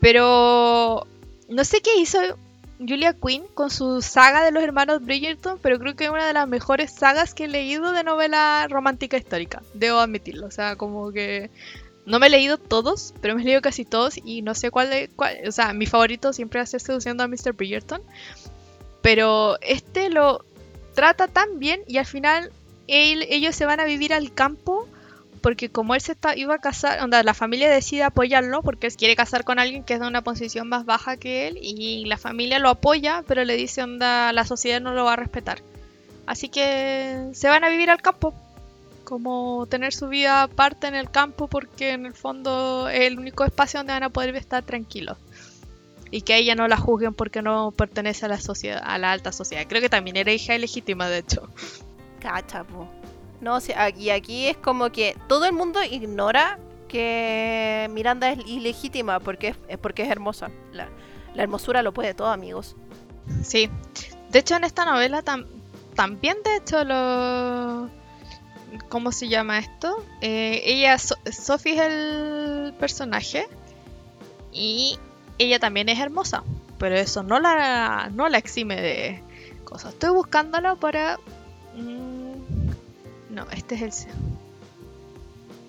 Pero 0.00 1.06
no 1.48 1.64
sé 1.64 1.80
qué 1.80 1.96
hizo 2.00 2.18
Julia 2.80 3.14
Quinn 3.14 3.44
con 3.54 3.70
su 3.70 4.02
saga 4.02 4.42
de 4.44 4.50
los 4.50 4.64
hermanos 4.64 5.04
Bridgerton, 5.04 5.60
pero 5.62 5.78
creo 5.78 5.94
que 5.94 6.04
es 6.04 6.10
una 6.10 6.26
de 6.26 6.32
las 6.32 6.48
mejores 6.48 6.90
sagas 6.90 7.34
que 7.34 7.44
he 7.44 7.48
leído 7.48 7.92
de 7.92 8.02
novela 8.02 8.66
romántica 8.68 9.16
histórica. 9.16 9.62
Debo 9.72 10.00
admitirlo. 10.00 10.48
O 10.48 10.50
sea, 10.50 10.74
como 10.74 11.12
que 11.12 11.50
no 12.04 12.18
me 12.18 12.26
he 12.26 12.30
leído 12.30 12.58
todos, 12.58 13.14
pero 13.20 13.34
me 13.34 13.42
he 13.42 13.44
leído 13.44 13.62
casi 13.62 13.84
todos 13.84 14.18
y 14.22 14.42
no 14.42 14.54
sé 14.54 14.70
cuál 14.70 14.90
de 14.90 15.08
cuál, 15.14 15.36
o 15.46 15.52
sea, 15.52 15.72
mi 15.72 15.86
favorito 15.86 16.32
siempre 16.32 16.58
va 16.58 16.64
a 16.64 16.66
seduciendo 16.66 17.22
a 17.22 17.28
Mr. 17.28 17.52
Bridgerton. 17.52 18.02
Pero 19.00 19.58
este 19.60 20.10
lo 20.10 20.44
trata 20.94 21.28
tan 21.28 21.58
bien 21.58 21.80
y 21.86 21.98
al 21.98 22.06
final 22.06 22.50
ellos 22.86 23.54
se 23.54 23.64
van 23.64 23.80
a 23.80 23.84
vivir 23.84 24.12
al 24.12 24.32
campo 24.32 24.86
porque 25.42 25.68
como 25.70 25.94
él 25.94 26.00
se 26.00 26.12
está, 26.12 26.36
iba 26.36 26.54
a 26.54 26.58
casar, 26.58 27.02
onda, 27.02 27.22
la 27.24 27.34
familia 27.34 27.68
decide 27.68 28.04
apoyarlo 28.04 28.62
porque 28.62 28.86
él 28.86 28.96
quiere 28.96 29.16
casar 29.16 29.44
con 29.44 29.58
alguien 29.58 29.82
que 29.82 29.94
es 29.94 30.00
de 30.00 30.06
una 30.06 30.22
posición 30.22 30.68
más 30.68 30.84
baja 30.84 31.16
que 31.16 31.48
él 31.48 31.58
y 31.60 32.04
la 32.04 32.16
familia 32.16 32.60
lo 32.60 32.68
apoya, 32.68 33.24
pero 33.26 33.44
le 33.44 33.56
dice, 33.56 33.82
onda, 33.82 34.32
la 34.32 34.44
sociedad 34.46 34.80
no 34.80 34.92
lo 34.92 35.04
va 35.04 35.14
a 35.14 35.16
respetar. 35.16 35.60
Así 36.26 36.48
que 36.48 37.30
se 37.32 37.48
van 37.48 37.64
a 37.64 37.68
vivir 37.68 37.90
al 37.90 38.00
campo, 38.00 38.32
como 39.12 39.66
tener 39.66 39.92
su 39.92 40.08
vida 40.08 40.42
aparte 40.44 40.86
en 40.86 40.94
el 40.94 41.10
campo 41.10 41.46
porque 41.46 41.90
en 41.90 42.06
el 42.06 42.14
fondo 42.14 42.88
es 42.88 43.00
el 43.00 43.18
único 43.18 43.44
espacio 43.44 43.80
donde 43.80 43.92
van 43.92 44.04
a 44.04 44.08
poder 44.08 44.34
estar 44.36 44.64
tranquilos. 44.64 45.18
Y 46.10 46.22
que 46.22 46.32
a 46.32 46.36
ella 46.38 46.54
no 46.54 46.66
la 46.66 46.78
juzguen 46.78 47.12
porque 47.12 47.42
no 47.42 47.72
pertenece 47.72 48.24
a 48.24 48.28
la 48.28 48.40
sociedad, 48.40 48.80
a 48.82 48.96
la 48.96 49.12
alta 49.12 49.30
sociedad. 49.30 49.66
Creo 49.68 49.82
que 49.82 49.90
también 49.90 50.16
era 50.16 50.32
hija 50.32 50.54
ilegítima, 50.54 51.10
de 51.10 51.18
hecho. 51.18 51.46
Cachapo. 52.20 52.88
No, 53.42 53.56
o 53.58 53.60
aquí, 53.76 54.08
aquí 54.08 54.46
es 54.46 54.56
como 54.56 54.90
que 54.90 55.14
todo 55.28 55.44
el 55.44 55.52
mundo 55.52 55.84
ignora 55.84 56.58
que 56.88 57.90
Miranda 57.92 58.32
es 58.32 58.38
ilegítima 58.46 59.20
porque 59.20 59.54
es, 59.68 59.76
porque 59.76 60.04
es 60.04 60.10
hermosa. 60.10 60.50
La, 60.72 60.88
hermosura 61.36 61.82
lo 61.82 61.92
puede 61.92 62.14
todo, 62.14 62.28
amigos. 62.28 62.76
Sí. 63.42 63.68
De 64.30 64.38
hecho, 64.38 64.56
en 64.56 64.64
esta 64.64 64.86
novela 64.86 65.22
también, 65.94 66.38
de 66.42 66.56
hecho, 66.56 66.82
lo... 66.82 68.01
¿Cómo 68.88 69.12
se 69.12 69.28
llama 69.28 69.58
esto? 69.58 70.04
Eh, 70.20 70.62
ella, 70.64 70.98
Sophie 70.98 71.74
es 71.74 71.80
el 71.80 72.74
personaje 72.78 73.46
y 74.52 74.98
ella 75.38 75.58
también 75.58 75.88
es 75.88 75.98
hermosa, 75.98 76.42
pero 76.78 76.96
eso 76.96 77.22
no 77.22 77.38
la, 77.38 78.10
no 78.12 78.28
la 78.28 78.38
exime 78.38 78.80
de 78.80 79.22
cosas. 79.64 79.92
Estoy 79.92 80.10
buscándola 80.10 80.74
para... 80.76 81.18
Mm, 81.74 82.12
no, 83.30 83.50
este 83.50 83.74
es 83.76 83.82
el. 83.82 84.12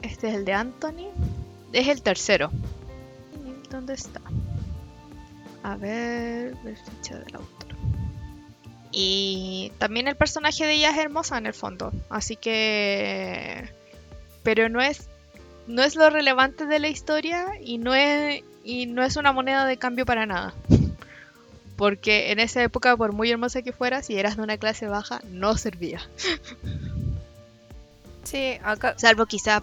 Este 0.01 0.29
es 0.29 0.35
el 0.35 0.45
de 0.45 0.53
Anthony. 0.53 1.07
Es 1.71 1.87
el 1.87 2.01
tercero. 2.01 2.51
¿Dónde 3.69 3.93
está? 3.93 4.21
A 5.63 5.77
ver, 5.77 6.57
el 6.65 6.77
ficha 6.77 7.17
del 7.17 7.35
autor. 7.35 7.73
Y 8.95 9.71
también 9.79 10.07
el 10.07 10.15
personaje 10.15 10.65
de 10.65 10.73
ella 10.73 10.91
es 10.91 10.97
hermosa 10.99 11.37
en 11.39 11.47
el 11.47 11.53
fondo. 11.53 11.91
Así 12.09 12.35
que. 12.35 13.67
Pero 14.43 14.69
no 14.69 14.81
es. 14.81 15.09
No 15.65 15.81
es 15.81 15.95
lo 15.95 16.09
relevante 16.09 16.67
de 16.67 16.79
la 16.79 16.89
historia 16.89 17.47
y 17.59 17.79
no 17.79 17.95
es. 17.95 18.43
Y 18.63 18.85
no 18.85 19.03
es 19.03 19.17
una 19.17 19.33
moneda 19.33 19.65
de 19.65 19.77
cambio 19.77 20.05
para 20.05 20.27
nada. 20.27 20.53
Porque 21.75 22.31
en 22.31 22.39
esa 22.39 22.61
época, 22.61 22.95
por 22.95 23.13
muy 23.13 23.31
hermosa 23.31 23.63
que 23.63 23.73
fuera, 23.73 24.03
si 24.03 24.17
eras 24.17 24.37
de 24.37 24.43
una 24.43 24.57
clase 24.57 24.87
baja, 24.87 25.21
no 25.29 25.57
servía. 25.57 25.99
Sí, 28.23 28.57
acá. 28.63 28.95
Salvo 28.97 29.25
quizá 29.25 29.61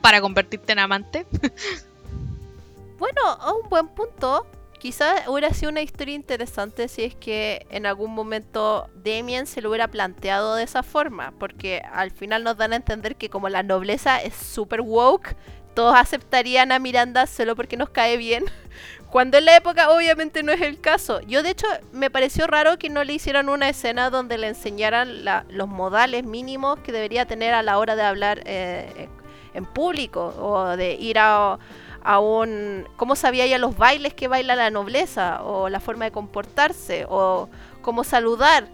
para 0.00 0.20
convertirte 0.20 0.72
en 0.72 0.78
amante. 0.78 1.26
bueno, 2.98 3.20
a 3.24 3.52
un 3.52 3.68
buen 3.68 3.88
punto. 3.88 4.46
Quizás 4.80 5.28
hubiera 5.28 5.52
sido 5.52 5.70
una 5.70 5.82
historia 5.82 6.14
interesante 6.14 6.88
si 6.88 7.04
es 7.04 7.14
que 7.14 7.66
en 7.68 7.84
algún 7.84 8.14
momento 8.14 8.88
Damien 9.04 9.46
se 9.46 9.60
lo 9.60 9.68
hubiera 9.68 9.88
planteado 9.88 10.54
de 10.54 10.62
esa 10.62 10.82
forma, 10.82 11.34
porque 11.38 11.82
al 11.92 12.10
final 12.10 12.44
nos 12.44 12.56
dan 12.56 12.72
a 12.72 12.76
entender 12.76 13.16
que 13.16 13.28
como 13.28 13.50
la 13.50 13.62
nobleza 13.62 14.22
es 14.22 14.34
super 14.34 14.80
woke, 14.80 15.36
todos 15.74 15.94
aceptarían 15.94 16.72
a 16.72 16.78
Miranda 16.78 17.26
solo 17.26 17.56
porque 17.56 17.76
nos 17.76 17.90
cae 17.90 18.16
bien, 18.16 18.46
cuando 19.10 19.36
en 19.36 19.44
la 19.44 19.56
época 19.56 19.90
obviamente 19.90 20.42
no 20.42 20.50
es 20.50 20.62
el 20.62 20.80
caso. 20.80 21.20
Yo 21.20 21.42
de 21.42 21.50
hecho 21.50 21.66
me 21.92 22.08
pareció 22.08 22.46
raro 22.46 22.78
que 22.78 22.88
no 22.88 23.04
le 23.04 23.12
hicieran 23.12 23.50
una 23.50 23.68
escena 23.68 24.08
donde 24.08 24.38
le 24.38 24.48
enseñaran 24.48 25.26
los 25.50 25.68
modales 25.68 26.24
mínimos 26.24 26.78
que 26.78 26.90
debería 26.90 27.26
tener 27.26 27.52
a 27.52 27.62
la 27.62 27.76
hora 27.76 27.96
de 27.96 28.02
hablar 28.02 28.40
eh, 28.46 29.10
en 29.52 29.66
público 29.66 30.34
o 30.38 30.74
de 30.74 30.94
ir 30.94 31.18
a, 31.18 31.58
un... 32.04 32.86
¿Cómo 32.96 33.16
sabía 33.16 33.46
ya 33.46 33.58
los 33.58 33.76
bailes 33.76 34.14
que 34.14 34.28
baila 34.28 34.56
la 34.56 34.70
nobleza? 34.70 35.42
O 35.42 35.68
la 35.68 35.80
forma 35.80 36.06
de 36.06 36.10
comportarse 36.10 37.06
o 37.08 37.48
cómo 37.82 38.04
saludar. 38.04 38.68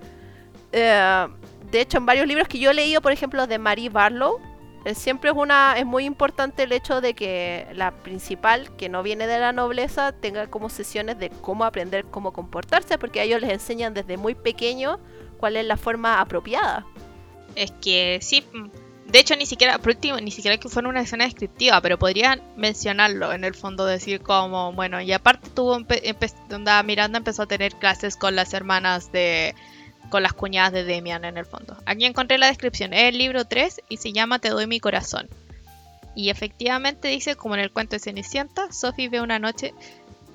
Eh, 0.72 1.26
de 1.70 1.80
hecho, 1.80 1.98
en 1.98 2.06
varios 2.06 2.26
libros 2.26 2.48
que 2.48 2.58
yo 2.58 2.70
he 2.70 2.74
leído, 2.74 3.00
por 3.00 3.12
ejemplo, 3.12 3.46
de 3.46 3.58
Marie 3.58 3.88
Barlow, 3.88 4.40
eh, 4.86 4.94
siempre 4.94 5.30
es 5.30 5.36
una 5.36 5.74
es 5.76 5.84
muy 5.84 6.04
importante 6.04 6.62
el 6.62 6.70
hecho 6.70 7.00
de 7.00 7.14
que 7.14 7.66
la 7.74 7.90
principal 7.90 8.76
que 8.76 8.88
no 8.88 9.02
viene 9.02 9.26
de 9.26 9.40
la 9.40 9.52
nobleza 9.52 10.12
tenga 10.12 10.46
como 10.46 10.68
sesiones 10.68 11.18
de 11.18 11.30
cómo 11.30 11.64
aprender 11.64 12.04
cómo 12.04 12.32
comportarse 12.32 12.96
porque 12.96 13.18
a 13.18 13.24
ellos 13.24 13.40
les 13.40 13.50
enseñan 13.50 13.94
desde 13.94 14.16
muy 14.16 14.36
pequeño 14.36 15.00
cuál 15.38 15.56
es 15.56 15.66
la 15.66 15.76
forma 15.76 16.20
apropiada 16.20 16.86
es 17.56 17.72
que 17.82 18.20
sí 18.22 18.44
de 19.08 19.18
hecho 19.18 19.36
ni 19.36 19.46
siquiera 19.46 19.78
por 19.78 19.90
último 19.90 20.18
ni 20.18 20.30
siquiera 20.30 20.58
que 20.58 20.68
fuera 20.68 20.88
una 20.88 21.00
escena 21.00 21.24
descriptiva 21.24 21.80
pero 21.80 21.98
podrían 21.98 22.42
mencionarlo 22.56 23.32
en 23.32 23.44
el 23.44 23.54
fondo 23.54 23.86
decir 23.86 24.20
como 24.20 24.72
bueno 24.72 25.00
y 25.00 25.12
aparte 25.12 25.50
tuvo 25.50 25.78
Miranda 26.84 27.18
empezó 27.18 27.42
a 27.42 27.46
tener 27.46 27.74
clases 27.74 28.16
con 28.16 28.36
las 28.36 28.52
hermanas 28.52 29.12
de 29.12 29.54
con 30.08 30.22
las 30.22 30.32
cuñadas 30.32 30.72
de 30.72 30.84
Demian 30.84 31.24
en 31.24 31.36
el 31.36 31.46
fondo. 31.46 31.76
Aquí 31.84 32.04
encontré 32.04 32.38
la 32.38 32.46
descripción, 32.46 32.92
es 32.92 33.08
el 33.08 33.18
libro 33.18 33.44
3 33.44 33.82
y 33.88 33.96
se 33.96 34.12
llama 34.12 34.38
Te 34.38 34.50
doy 34.50 34.66
mi 34.66 34.80
corazón. 34.80 35.28
Y 36.14 36.30
efectivamente 36.30 37.08
dice, 37.08 37.36
como 37.36 37.54
en 37.54 37.60
el 37.60 37.70
cuento 37.70 37.96
de 37.96 38.00
Cenicienta, 38.00 38.72
Sophie 38.72 39.08
ve 39.08 39.20
una 39.20 39.38
noche 39.38 39.74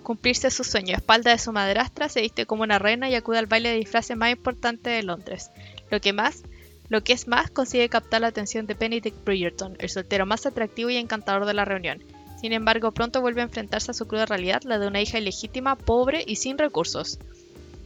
cumplirse 0.04 0.52
su 0.52 0.64
sueño. 0.64 0.94
A 0.94 0.98
espalda 0.98 1.32
de 1.32 1.40
su 1.40 1.52
madrastra 1.52 2.10
se 2.10 2.22
viste 2.22 2.46
como 2.46 2.64
una 2.64 2.80
reina 2.80 3.10
y 3.10 3.16
acude 3.16 3.40
al 3.40 3.48
baile 3.48 3.70
de 3.70 3.78
disfraces 3.78 4.18
más 4.18 4.32
importante 4.32 4.90
de 4.90 5.04
Londres. 5.04 5.50
Lo 5.90 6.00
que 6.00 6.14
más, 6.14 6.44
lo 6.92 7.06
que 7.06 7.14
es 7.14 7.26
más, 7.26 7.50
consigue 7.50 7.88
captar 7.88 8.20
la 8.20 8.28
atención 8.28 8.68
de 8.68 8.74
Benedict 8.74 9.24
Bridgerton, 9.24 9.78
el 9.80 9.88
soltero 9.88 10.26
más 10.26 10.46
atractivo 10.46 10.90
y 10.90 10.98
encantador 10.98 11.46
de 11.46 11.54
la 11.54 11.64
reunión. 11.64 12.04
Sin 12.42 12.52
embargo, 12.52 12.92
pronto 12.92 13.22
vuelve 13.22 13.40
a 13.40 13.46
enfrentarse 13.46 13.92
a 13.92 13.94
su 13.94 14.08
cruda 14.08 14.26
realidad, 14.26 14.64
la 14.66 14.78
de 14.78 14.88
una 14.88 15.02
hija 15.02 15.18
ilegítima, 15.18 15.78
pobre 15.78 16.22
y 16.28 16.36
sin 16.36 16.58
recursos. 16.58 17.18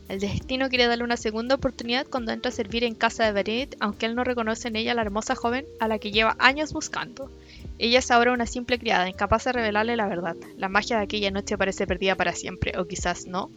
El 0.10 0.22
destino 0.22 0.70
quiere 0.70 0.88
darle 0.88 1.04
una 1.04 1.18
segunda 1.18 1.54
oportunidad 1.54 2.08
cuando 2.08 2.32
entra 2.32 2.50
a 2.50 2.52
servir 2.52 2.84
en 2.84 2.96
casa 2.96 3.26
de 3.26 3.32
Benedict, 3.32 3.76
aunque 3.80 4.08
él 4.08 4.16
no 4.16 4.24
reconoce 4.24 4.70
en 4.70 4.76
ella 4.76 4.94
a 4.94 4.96
la 4.96 5.04
hermosa 5.04 5.36
joven 5.36 5.68
a 5.80 5.88
la 5.88 6.00
que 6.00 6.12
lleva 6.12 6.36
años 6.40 6.74
buscando. 6.74 7.30
Ella 7.78 8.00
es 8.00 8.10
ahora 8.10 8.34
una 8.34 8.48
simple 8.48 8.80
criada, 8.80 9.08
incapaz 9.08 9.44
de 9.44 9.52
revelarle 9.52 9.98
la 9.98 10.08
verdad. 10.08 10.36
La 10.58 10.68
magia 10.68 10.98
de 10.98 11.04
aquella 11.04 11.30
noche 11.30 11.60
parece 11.60 11.86
perdida 11.86 12.16
para 12.16 12.34
siempre, 12.34 12.74
o 12.80 12.88
quizás 12.88 13.28
no. 13.28 13.52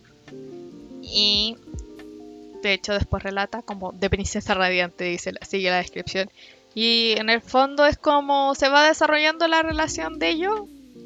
Y 1.03 1.57
de 2.63 2.73
hecho 2.75 2.93
después 2.93 3.23
relata 3.23 3.63
como 3.63 3.93
de 3.93 4.11
princesa 4.11 4.55
radiante, 4.55 5.05
dice, 5.05 5.33
sigue 5.43 5.71
la 5.71 5.79
descripción. 5.79 6.31
Y 6.75 7.15
en 7.17 7.31
el 7.31 7.41
fondo 7.41 7.87
es 7.87 7.97
como 7.97 8.55
se 8.55 8.69
va 8.69 8.87
desarrollando 8.87 9.49
la 9.49 9.63
relación 9.63 10.19
de 10.19 10.29
ellos, 10.29 10.61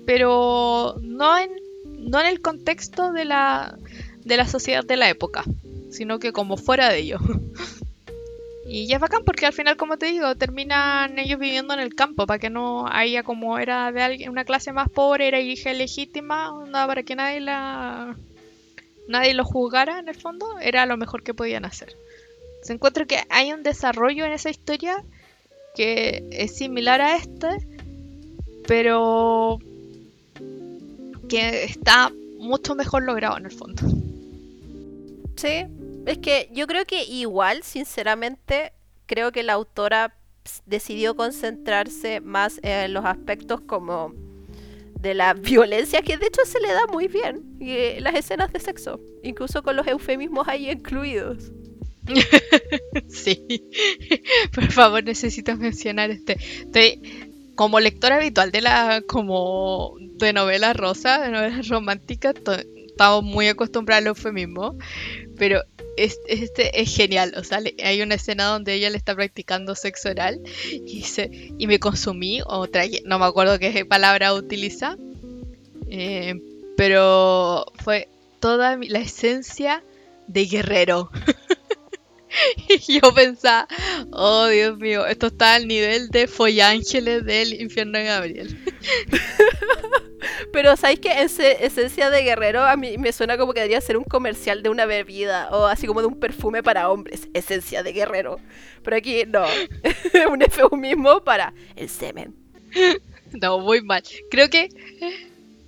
pero 0.07 0.97
no 1.01 1.39
en, 1.39 1.51
no 1.85 2.21
en 2.21 2.27
el 2.27 2.41
contexto 2.41 3.13
de 3.13 3.25
la 3.25 3.79
de 4.25 4.37
la 4.37 4.47
sociedad 4.47 4.85
de 4.85 4.97
la 4.97 5.09
época, 5.09 5.45
sino 5.91 6.19
que 6.19 6.33
como 6.33 6.57
fuera 6.57 6.89
de 6.89 6.99
ello. 6.99 7.19
y 8.67 8.87
ya 8.87 8.97
es 8.97 9.01
bacán 9.01 9.25
porque 9.25 9.47
al 9.47 9.53
final, 9.53 9.77
como 9.77 9.97
te 9.97 10.07
digo, 10.07 10.35
terminan 10.37 11.19
ellos 11.19 11.39
viviendo 11.39 11.75
en 11.75 11.81
el 11.81 11.95
campo 11.95 12.27
para 12.27 12.39
que 12.39 12.51
no 12.51 12.87
haya 12.87 13.23
como 13.23 13.59
era 13.59 13.91
de 13.93 14.03
alguien, 14.03 14.31
una 14.31 14.45
clase 14.45 14.73
más 14.73 14.89
pobre, 14.89 15.29
era 15.29 15.41
hija 15.41 15.73
legítima, 15.73 16.53
nada 16.69 16.87
para 16.87 17.03
que 17.03 17.17
nadie 17.17 17.41
la 17.41 18.17
nadie 19.09 19.35
lo 19.35 19.45
juzgara 19.45 19.99
en 19.99 20.09
el 20.09 20.15
fondo, 20.15 20.59
era 20.61 20.87
lo 20.87 20.97
mejor 20.97 21.23
que 21.23 21.35
podían 21.35 21.65
hacer. 21.65 21.97
Se 22.63 22.73
encuentra 22.73 23.07
que 23.07 23.21
hay 23.29 23.53
un 23.53 23.63
desarrollo 23.63 24.25
en 24.25 24.33
esa 24.33 24.51
historia 24.51 25.03
que 25.75 26.25
es 26.31 26.55
similar 26.55 27.01
a 27.01 27.17
este, 27.17 27.49
pero 28.67 29.59
que 31.29 31.65
está 31.65 32.13
mucho 32.39 32.75
mejor 32.75 33.03
logrado 33.05 33.39
en 33.39 33.47
el 33.47 33.53
fondo. 33.53 33.83
Sí, 35.37 35.65
es 36.07 36.19
que 36.19 36.49
yo 36.53 36.67
creo 36.67 36.85
que 36.85 37.05
igual, 37.05 37.63
sinceramente, 37.63 38.73
creo 39.07 39.33
que 39.33 39.43
la 39.43 39.55
autora 39.55 40.15
decidió 40.67 41.17
concentrarse 41.17 42.21
más 42.21 42.61
en 42.63 42.93
los 42.93 43.05
aspectos 43.05 43.61
como 43.61 44.13
de 45.03 45.15
la 45.15 45.35
violencia, 45.35 46.03
que 46.03 46.17
de 46.17 46.27
hecho 46.27 46.43
se 46.47 46.61
le 46.61 46.73
da 46.73 46.87
muy 46.91 47.09
bien, 47.09 47.43
y 47.61 47.71
eh, 47.73 48.01
las 48.01 48.15
escenas 48.15 48.53
de 48.53 48.61
sexo, 48.61 49.01
incluso 49.23 49.63
con 49.63 49.77
los 49.77 49.87
eufemismos 49.87 50.49
ahí 50.49 50.71
incluidos. 50.71 51.53
sí. 53.09 53.47
Por 54.53 54.71
favor, 54.73 55.05
necesito 55.05 55.57
mencionar 55.57 56.11
este. 56.11 56.37
Estoy 56.61 57.01
como 57.55 57.81
lectora 57.81 58.17
habitual 58.17 58.51
de 58.51 58.61
la 58.61 59.03
como 59.07 59.95
de 59.99 60.33
novelas 60.33 60.77
rosa, 60.77 61.21
de 61.21 61.31
novelas 61.31 61.69
románticas, 61.69 62.35
estamos 62.87 63.23
muy 63.23 63.49
acostumbrados 63.49 64.03
al 64.03 64.09
eufemismo, 64.09 64.77
pero 65.43 65.65
este 65.97 66.81
es 66.81 66.95
genial, 66.95 67.35
o 67.37 67.43
sea, 67.43 67.59
hay 67.83 68.01
una 68.01 68.15
escena 68.15 68.45
donde 68.45 68.75
ella 68.75 68.91
le 68.91 68.97
está 68.97 69.13
practicando 69.13 69.75
sexo 69.75 70.11
oral 70.11 70.41
y, 70.71 71.03
se, 71.03 71.33
y 71.59 71.67
me 71.67 71.81
consumí, 71.81 72.43
o 72.47 72.69
no 73.07 73.19
me 73.19 73.25
acuerdo 73.25 73.59
qué 73.59 73.85
palabra 73.85 74.35
utiliza, 74.35 74.97
eh, 75.91 76.41
pero 76.77 77.67
fue 77.83 78.09
toda 78.39 78.77
la 78.77 79.01
esencia 79.01 79.83
de 80.29 80.47
guerrero. 80.47 81.11
y 82.69 83.01
yo 83.01 83.15
pensaba, 83.15 83.69
oh 84.13 84.47
Dios 84.47 84.79
mío, 84.79 85.07
esto 85.07 85.29
está 85.29 85.55
al 85.55 85.67
nivel 85.67 86.09
de 86.09 86.27
Follángeles 86.27 87.25
del 87.25 87.61
infierno 87.61 87.99
de 87.99 88.05
Gabriel. 88.05 88.59
Pero 90.53 90.77
¿sabéis 90.77 91.01
que 91.01 91.23
ese 91.23 91.65
esencia 91.65 92.11
de 92.11 92.23
guerrero 92.23 92.63
a 92.63 92.77
mí 92.77 92.97
me 92.99 93.13
suena 93.13 93.37
como 93.37 93.53
que 93.53 93.61
debería 93.61 93.81
ser 93.81 93.97
un 93.97 94.05
comercial 94.05 94.63
de 94.63 94.69
una 94.69 94.87
bebida 94.87 95.49
o 95.51 95.67
así 95.67 95.87
como 95.87 96.01
de 96.01 96.07
un 96.07 96.21
perfume 96.21 96.63
para 96.63 96.91
hombres? 96.91 97.29
Esencia 97.35 97.83
de 97.83 97.93
guerrero. 97.93 98.39
Pero 98.85 98.97
aquí 98.97 99.25
no, 99.27 99.45
un 100.31 100.43
eufemismo 100.43 101.25
para 101.25 101.53
el 101.77 101.89
semen. 101.89 102.35
No, 103.33 103.59
muy 103.59 103.83
mal. 103.83 104.03
Creo 104.31 104.49
que 104.49 104.69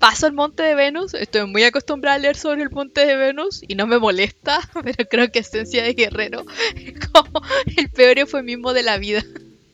paso 0.04 0.26
el 0.26 0.34
monte 0.34 0.62
de 0.62 0.74
Venus, 0.74 1.14
estoy 1.14 1.46
muy 1.46 1.64
acostumbrada 1.64 2.16
a 2.16 2.18
leer 2.18 2.36
sobre 2.36 2.62
el 2.62 2.70
monte 2.70 3.06
de 3.06 3.16
Venus 3.16 3.62
y 3.66 3.74
no 3.74 3.86
me 3.86 3.98
molesta, 3.98 4.60
pero 4.84 5.08
creo 5.08 5.32
que 5.32 5.38
esencia 5.38 5.82
de 5.82 5.94
guerrero 5.94 6.44
es 6.76 7.08
como 7.08 7.40
el 7.74 7.88
peor 7.88 8.18
eufemismo 8.18 8.74
de 8.74 8.82
la 8.82 8.98
vida. 8.98 9.24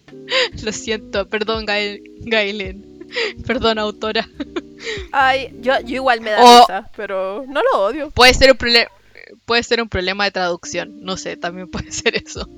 Lo 0.63 0.71
siento, 0.71 1.29
perdón 1.29 1.67
Gailen, 1.67 3.09
perdón 3.45 3.81
autora. 3.81 4.29
Ay, 5.11 5.53
yo, 5.63 5.73
igual 5.85 6.21
me 6.21 6.31
da 6.31 6.61
risa, 6.61 6.91
pero 6.95 7.45
no 7.49 7.61
lo 7.61 7.81
odio. 7.81 8.11
Puede 8.13 8.33
ser 8.33 8.53
un 8.53 8.59
puede 9.45 9.63
ser 9.65 9.83
un 9.83 9.89
problema 9.89 10.25
de 10.25 10.31
traducción, 10.31 11.01
no 11.03 11.17
sé, 11.17 11.37
también 11.37 11.69
puede 11.69 11.91
ser 11.91 12.15
eso 12.15 12.49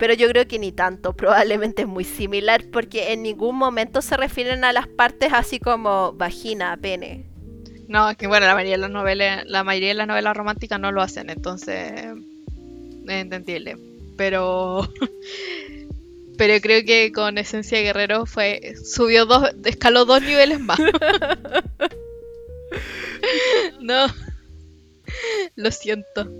pero 0.00 0.14
yo 0.14 0.26
creo 0.28 0.48
que 0.48 0.58
ni 0.58 0.72
tanto, 0.72 1.12
probablemente 1.16 1.82
es 1.82 1.88
muy 1.88 2.04
similar 2.04 2.64
porque 2.72 3.12
en 3.12 3.22
ningún 3.22 3.54
momento 3.54 4.02
se 4.02 4.16
refieren 4.16 4.64
a 4.64 4.72
las 4.72 4.88
partes 4.88 5.32
así 5.32 5.60
como 5.60 6.12
vagina, 6.14 6.76
pene. 6.80 7.26
No, 7.86 8.10
es 8.10 8.16
que 8.16 8.26
bueno, 8.26 8.46
la 8.46 8.54
mayoría 8.54 8.76
de 8.76 8.80
las 8.80 8.90
novelas, 8.90 9.44
la 9.46 9.62
mayoría 9.62 9.88
de 9.88 9.94
las 9.94 10.08
novelas 10.08 10.36
románticas 10.36 10.80
no 10.80 10.90
lo 10.90 11.02
hacen, 11.02 11.28
entonces 11.28 11.92
es 11.92 12.14
entendible. 13.08 13.76
Pero 14.16 14.88
pero 16.38 16.60
creo 16.62 16.82
que 16.84 17.12
con 17.12 17.36
Esencia 17.36 17.82
Guerrero 17.82 18.24
fue 18.24 18.74
subió 18.82 19.26
dos, 19.26 19.50
escaló 19.64 20.06
dos 20.06 20.22
niveles 20.22 20.60
más. 20.60 20.78
no. 23.80 24.06
Lo 25.56 25.70
siento. 25.72 26.30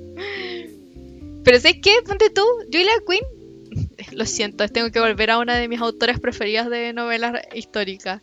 Pero 1.42 1.58
¿sabes 1.58 1.78
qué? 1.82 1.96
Ponte 2.06 2.30
tú, 2.30 2.44
Julia 2.72 2.92
Quinn 3.06 3.39
lo 4.12 4.26
siento, 4.26 4.68
tengo 4.68 4.90
que 4.90 5.00
volver 5.00 5.30
a 5.30 5.38
una 5.38 5.56
de 5.56 5.68
mis 5.68 5.80
autoras 5.80 6.20
preferidas 6.20 6.68
de 6.70 6.92
novelas 6.92 7.42
históricas. 7.54 8.22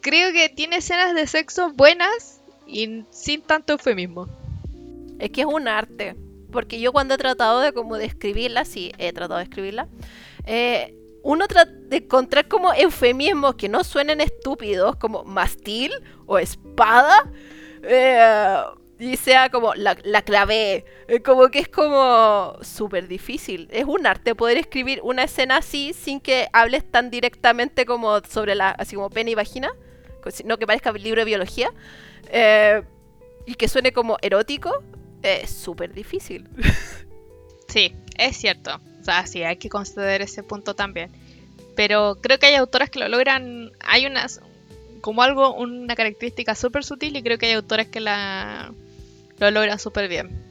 Creo 0.00 0.32
que 0.32 0.48
tiene 0.48 0.76
escenas 0.76 1.14
de 1.14 1.26
sexo 1.26 1.72
buenas 1.72 2.42
y 2.66 3.04
sin 3.10 3.42
tanto 3.42 3.72
eufemismo. 3.72 4.28
Es 5.18 5.30
que 5.30 5.42
es 5.42 5.46
un 5.46 5.68
arte. 5.68 6.16
Porque 6.52 6.78
yo 6.78 6.92
cuando 6.92 7.14
he 7.14 7.18
tratado 7.18 7.60
de 7.60 7.72
como 7.72 7.96
de 7.96 8.04
escribirla, 8.04 8.64
sí, 8.64 8.92
he 8.98 9.12
tratado 9.12 9.38
de 9.38 9.44
escribirla, 9.44 9.88
eh, 10.46 10.94
uno 11.24 11.48
trata 11.48 11.72
de 11.72 11.96
encontrar 11.96 12.46
como 12.48 12.72
eufemismos 12.74 13.54
que 13.54 13.68
no 13.68 13.82
suenen 13.82 14.20
estúpidos, 14.20 14.96
como 14.96 15.24
mastil 15.24 15.90
o 16.26 16.38
espada. 16.38 17.32
Eh, 17.82 18.62
y 19.04 19.16
sea 19.18 19.50
como 19.50 19.74
la, 19.74 19.96
la 20.02 20.22
clave. 20.22 20.86
Eh, 21.08 21.20
como 21.20 21.48
que 21.48 21.58
es 21.58 21.68
como 21.68 22.56
súper 22.62 23.06
difícil. 23.06 23.68
Es 23.70 23.84
un 23.84 24.06
arte 24.06 24.34
poder 24.34 24.56
escribir 24.56 25.00
una 25.02 25.24
escena 25.24 25.58
así 25.58 25.92
sin 25.92 26.20
que 26.20 26.48
hables 26.52 26.90
tan 26.90 27.10
directamente 27.10 27.84
como 27.84 28.20
sobre 28.20 28.54
la, 28.54 28.70
así 28.70 28.96
como 28.96 29.10
pene 29.10 29.32
y 29.32 29.34
vagina. 29.34 29.72
No 30.46 30.56
que 30.56 30.66
parezca 30.66 30.90
libro 30.92 31.20
de 31.20 31.26
biología. 31.26 31.70
Eh, 32.30 32.82
y 33.44 33.54
que 33.56 33.68
suene 33.68 33.92
como 33.92 34.16
erótico. 34.22 34.82
Es 35.22 35.50
súper 35.50 35.92
difícil. 35.92 36.48
Sí, 37.66 37.92
es 38.18 38.36
cierto. 38.36 38.78
O 39.00 39.04
sea, 39.04 39.26
sí, 39.26 39.42
hay 39.42 39.56
que 39.56 39.68
considerar 39.68 40.22
ese 40.22 40.44
punto 40.44 40.74
también. 40.76 41.10
Pero 41.74 42.18
creo 42.20 42.38
que 42.38 42.46
hay 42.46 42.54
autoras 42.54 42.88
que 42.88 43.00
lo 43.00 43.08
logran. 43.08 43.72
Hay 43.80 44.06
unas. 44.06 44.40
Como 45.00 45.22
algo, 45.22 45.54
una 45.54 45.96
característica 45.96 46.54
súper 46.54 46.84
sutil 46.84 47.16
y 47.16 47.22
creo 47.24 47.36
que 47.36 47.46
hay 47.46 47.52
autores 47.54 47.88
que 47.88 47.98
la 47.98 48.72
lo 49.38 49.50
logra 49.50 49.78
súper 49.78 50.08
bien. 50.08 50.42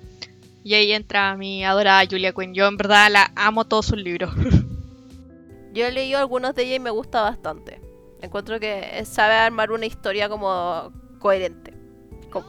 Y 0.63 0.75
ahí 0.75 0.93
entra 0.93 1.35
mi 1.35 1.65
adorada 1.65 2.05
Julia 2.09 2.31
Quinn. 2.31 2.53
Yo 2.53 2.67
en 2.67 2.77
verdad 2.77 3.11
la 3.11 3.31
amo 3.35 3.65
todos 3.65 3.87
sus 3.87 3.97
libros. 3.97 4.33
Yo 5.73 5.87
he 5.87 5.91
leído 5.91 6.19
algunos 6.19 6.55
de 6.55 6.63
ella 6.63 6.75
y 6.75 6.79
me 6.79 6.91
gusta 6.91 7.21
bastante. 7.21 7.81
Encuentro 8.21 8.59
que 8.59 9.03
sabe 9.05 9.33
armar 9.33 9.71
una 9.71 9.85
historia 9.85 10.29
como 10.29 10.91
coherente. 11.19 11.73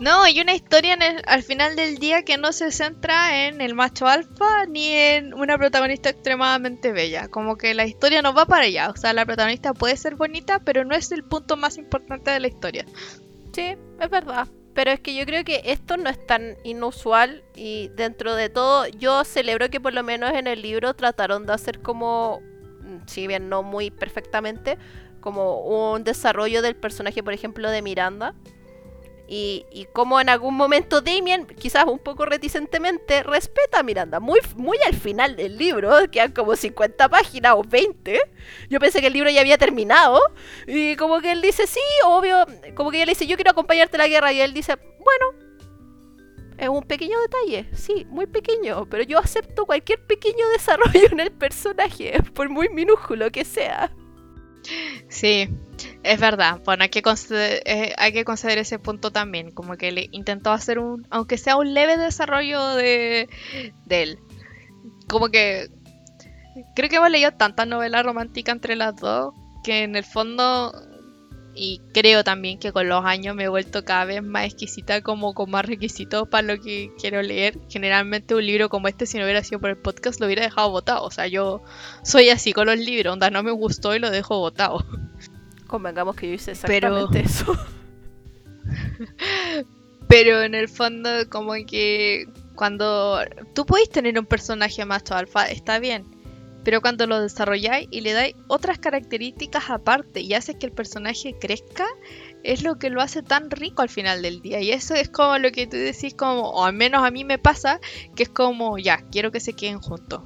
No, 0.01 0.27
y 0.27 0.40
una 0.40 0.55
historia 0.55 0.97
al 1.27 1.42
final 1.42 1.77
del 1.77 1.99
día 1.99 2.23
que 2.23 2.38
no 2.38 2.53
se 2.53 2.70
centra 2.70 3.47
en 3.47 3.61
el 3.61 3.75
macho 3.75 4.07
alfa 4.07 4.64
ni 4.66 4.88
en 4.88 5.35
una 5.35 5.59
protagonista 5.59 6.09
extremadamente 6.09 6.92
bella. 6.92 7.29
Como 7.29 7.57
que 7.57 7.75
la 7.75 7.85
historia 7.85 8.23
no 8.23 8.33
va 8.33 8.47
para 8.47 8.64
allá. 8.64 8.90
O 8.90 8.97
sea, 8.97 9.12
la 9.12 9.27
protagonista 9.27 9.75
puede 9.75 9.97
ser 9.97 10.14
bonita, 10.14 10.61
pero 10.61 10.85
no 10.85 10.94
es 10.94 11.12
el 11.12 11.25
punto 11.25 11.57
más 11.57 11.77
importante 11.77 12.31
de 12.31 12.40
la 12.40 12.49
historia. 12.49 12.87
Sí, 13.53 13.77
es 14.01 14.11
verdad. 14.11 14.49
Pero 14.74 14.90
es 14.90 15.00
que 15.00 15.14
yo 15.14 15.24
creo 15.24 15.44
que 15.44 15.62
esto 15.64 15.96
no 15.96 16.10
es 16.10 16.26
tan 16.26 16.56
inusual 16.64 17.44
y 17.54 17.88
dentro 17.94 18.34
de 18.34 18.48
todo 18.48 18.88
yo 18.88 19.24
celebro 19.24 19.70
que 19.70 19.80
por 19.80 19.94
lo 19.94 20.02
menos 20.02 20.32
en 20.32 20.48
el 20.48 20.62
libro 20.62 20.94
trataron 20.94 21.46
de 21.46 21.52
hacer 21.52 21.80
como, 21.80 22.40
mm, 22.80 23.06
si 23.06 23.26
bien 23.28 23.48
no 23.48 23.62
muy 23.62 23.90
perfectamente, 23.90 24.76
como 25.20 25.60
un 25.60 26.04
desarrollo 26.04 26.60
del 26.60 26.76
personaje, 26.76 27.22
por 27.22 27.32
ejemplo, 27.32 27.70
de 27.70 27.82
Miranda. 27.82 28.34
Y, 29.26 29.88
como 29.92 30.20
en 30.20 30.28
algún 30.28 30.54
momento 30.54 31.00
Damien, 31.00 31.46
quizás 31.46 31.84
un 31.84 31.98
poco 31.98 32.26
reticentemente, 32.26 33.22
respeta 33.22 33.80
a 33.80 33.82
Miranda. 33.82 34.20
Muy, 34.20 34.40
muy 34.56 34.76
al 34.87 34.94
final 34.94 35.37
del 35.37 35.56
libro, 35.56 35.90
quedan 36.10 36.32
como 36.32 36.56
50 36.56 37.08
páginas 37.08 37.54
o 37.56 37.62
20. 37.62 38.20
Yo 38.68 38.80
pensé 38.80 39.00
que 39.00 39.06
el 39.06 39.12
libro 39.14 39.30
ya 39.30 39.40
había 39.40 39.58
terminado. 39.58 40.20
Y 40.66 40.96
como 40.96 41.20
que 41.20 41.32
él 41.32 41.40
dice, 41.40 41.66
sí, 41.66 41.80
obvio. 42.04 42.46
Como 42.74 42.90
que 42.90 42.98
ella 42.98 43.06
le 43.06 43.12
dice, 43.12 43.26
yo 43.26 43.37
quiero 43.37 43.50
acompañarte 43.52 43.96
a 43.96 43.98
la 43.98 44.08
guerra. 44.08 44.32
Y 44.32 44.40
él 44.40 44.52
dice, 44.52 44.76
bueno, 44.76 45.44
es 46.58 46.68
un 46.68 46.82
pequeño 46.82 47.18
detalle, 47.20 47.68
sí, 47.74 48.06
muy 48.08 48.26
pequeño, 48.26 48.87
pero 48.88 49.02
yo 49.02 49.18
acepto 49.18 49.66
cualquier 49.66 50.00
pequeño 50.06 50.48
desarrollo 50.52 51.08
en 51.10 51.20
el 51.20 51.32
personaje, 51.32 52.22
por 52.34 52.48
muy 52.48 52.68
minúsculo 52.68 53.30
que 53.30 53.44
sea. 53.44 53.90
Sí, 55.09 55.48
es 56.03 56.20
verdad. 56.20 56.61
Bueno, 56.64 56.85
hay 56.85 56.88
que, 56.88 57.03
considerar, 57.03 57.62
eh, 57.64 57.94
hay 57.98 58.12
que 58.12 58.24
considerar 58.24 58.59
ese 58.59 58.79
punto 58.79 59.11
también. 59.11 59.50
Como 59.50 59.77
que 59.77 59.92
le 59.92 60.09
intentó 60.12 60.53
hacer 60.53 60.79
un, 60.79 61.07
aunque 61.11 61.38
sea 61.38 61.57
un 61.57 61.74
leve 61.74 61.96
desarrollo 61.96 62.74
de, 62.74 63.29
de 63.87 64.03
él. 64.03 64.18
Como 65.09 65.29
que 65.29 65.70
creo 66.74 66.88
que 66.88 66.96
hemos 66.96 67.11
leído 67.11 67.33
tantas 67.33 67.66
novelas 67.66 68.05
románticas 68.05 68.55
entre 68.55 68.77
las 68.77 68.96
dos 68.96 69.35
que 69.64 69.83
en 69.83 69.96
el 69.96 70.05
fondo 70.05 70.72
y 71.54 71.80
creo 71.92 72.24
también 72.24 72.58
que 72.58 72.72
con 72.72 72.88
los 72.88 73.04
años 73.04 73.36
me 73.36 73.44
he 73.44 73.48
vuelto 73.48 73.84
cada 73.84 74.04
vez 74.04 74.22
más 74.22 74.46
exquisita 74.46 75.02
como 75.02 75.34
con 75.34 75.50
más 75.50 75.64
requisitos 75.64 76.28
para 76.28 76.54
lo 76.54 76.60
que 76.60 76.90
quiero 76.98 77.22
leer. 77.22 77.58
Generalmente 77.68 78.34
un 78.34 78.44
libro 78.44 78.68
como 78.68 78.88
este 78.88 79.06
si 79.06 79.18
no 79.18 79.24
hubiera 79.24 79.44
sido 79.44 79.60
por 79.60 79.70
el 79.70 79.76
podcast 79.76 80.20
lo 80.20 80.26
hubiera 80.26 80.42
dejado 80.42 80.70
botado. 80.70 81.05
O 81.05 81.11
sea, 81.11 81.26
yo 81.28 81.62
soy 82.02 82.30
así 82.30 82.52
con 82.52 82.66
los 82.66 82.78
libros, 82.78 83.12
onda 83.12 83.30
no 83.30 83.42
me 83.42 83.52
gustó 83.52 83.94
y 83.94 84.00
lo 84.00 84.11
dejo 84.11 84.38
botado. 84.38 84.84
Convengamos 85.66 86.16
que 86.16 86.28
yo 86.28 86.34
hice 86.34 86.52
exactamente 86.52 87.20
eso. 87.24 87.57
Pero 90.09 90.42
en 90.42 90.55
el 90.55 90.68
fondo 90.68 91.09
como 91.30 91.55
que 91.66 92.26
cuando 92.57 93.20
tú 93.55 93.64
podéis 93.64 93.90
tener 93.90 94.18
un 94.18 94.26
personaje 94.26 94.84
macho 94.84 95.14
alfa, 95.14 95.46
está 95.46 95.78
bien 95.78 96.13
pero 96.64 96.80
cuando 96.80 97.06
lo 97.06 97.20
desarrolláis 97.20 97.88
y 97.90 98.00
le 98.00 98.14
dais 98.14 98.34
otras 98.48 98.78
características 98.78 99.68
aparte 99.68 100.20
y 100.20 100.32
haces 100.32 100.56
que 100.56 100.66
el 100.66 100.72
personaje 100.72 101.36
crezca, 101.38 101.86
es 102.42 102.62
lo 102.62 102.78
que 102.78 102.90
lo 102.90 103.02
hace 103.02 103.22
tan 103.22 103.50
rico 103.50 103.82
al 103.82 103.90
final 103.90 104.22
del 104.22 104.40
día. 104.40 104.60
Y 104.60 104.70
eso 104.70 104.94
es 104.94 105.10
como 105.10 105.38
lo 105.38 105.52
que 105.52 105.66
tú 105.66 105.76
decís, 105.76 106.14
como, 106.14 106.48
o 106.50 106.64
al 106.64 106.72
menos 106.72 107.04
a 107.04 107.10
mí 107.10 107.24
me 107.24 107.38
pasa, 107.38 107.80
que 108.16 108.24
es 108.24 108.28
como, 108.30 108.78
ya, 108.78 109.04
quiero 109.12 109.30
que 109.30 109.40
se 109.40 109.52
queden 109.52 109.80
juntos. 109.80 110.22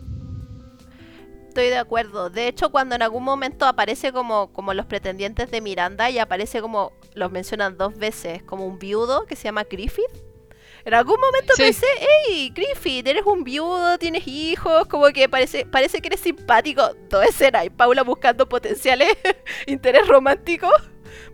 Estoy 1.48 1.68
de 1.68 1.78
acuerdo. 1.78 2.30
De 2.30 2.46
hecho, 2.46 2.70
cuando 2.70 2.94
en 2.94 3.02
algún 3.02 3.24
momento 3.24 3.66
aparece 3.66 4.12
como, 4.12 4.52
como 4.52 4.74
los 4.74 4.86
pretendientes 4.86 5.50
de 5.50 5.60
Miranda 5.60 6.08
y 6.08 6.18
aparece 6.18 6.60
como, 6.60 6.92
los 7.14 7.32
mencionan 7.32 7.76
dos 7.76 7.96
veces, 7.98 8.44
como 8.44 8.64
un 8.64 8.78
viudo 8.78 9.26
que 9.26 9.34
se 9.34 9.44
llama 9.44 9.64
Griffith 9.64 10.27
En 10.84 10.94
algún 10.94 11.20
momento 11.20 11.52
Sí. 11.56 11.62
pensé, 11.62 11.86
hey, 12.26 12.52
Griffith, 12.54 13.06
eres 13.06 13.24
un 13.26 13.44
viudo, 13.44 13.98
tienes 13.98 14.26
hijos, 14.26 14.86
como 14.86 15.06
que 15.08 15.28
parece, 15.28 15.66
parece 15.66 16.00
que 16.00 16.08
eres 16.08 16.20
simpático. 16.20 16.82
Dos 17.10 17.24
escenas 17.26 17.64
y 17.66 17.70
Paula 17.70 18.02
buscando 18.02 18.48
potenciales 18.48 19.08
interés 19.66 20.06
romántico. 20.06 20.68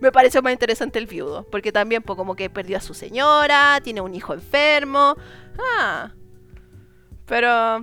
Me 0.01 0.11
pareció 0.13 0.43
más 0.43 0.53
interesante 0.53 0.99
el 0.99 1.07
viudo, 1.07 1.47
porque 1.51 1.71
también 1.73 2.03
pues, 2.03 2.17
como 2.17 2.35
que 2.37 2.49
perdió 2.51 2.77
a 2.79 2.81
su 2.81 2.95
señora, 2.95 3.81
tiene 3.83 4.01
un 4.01 4.15
hijo 4.15 4.35
enfermo. 4.35 5.17
Ah. 5.79 6.13
Pero 7.27 7.81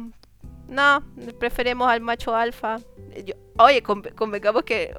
no, 0.68 1.04
preferimos 1.40 1.90
al 1.90 2.02
macho 2.02 2.36
alfa. 2.36 2.80
Yo- 3.26 3.36
oye, 3.64 3.84
conve- 3.84 4.14
convengamos 4.16 4.64
que 4.64 4.94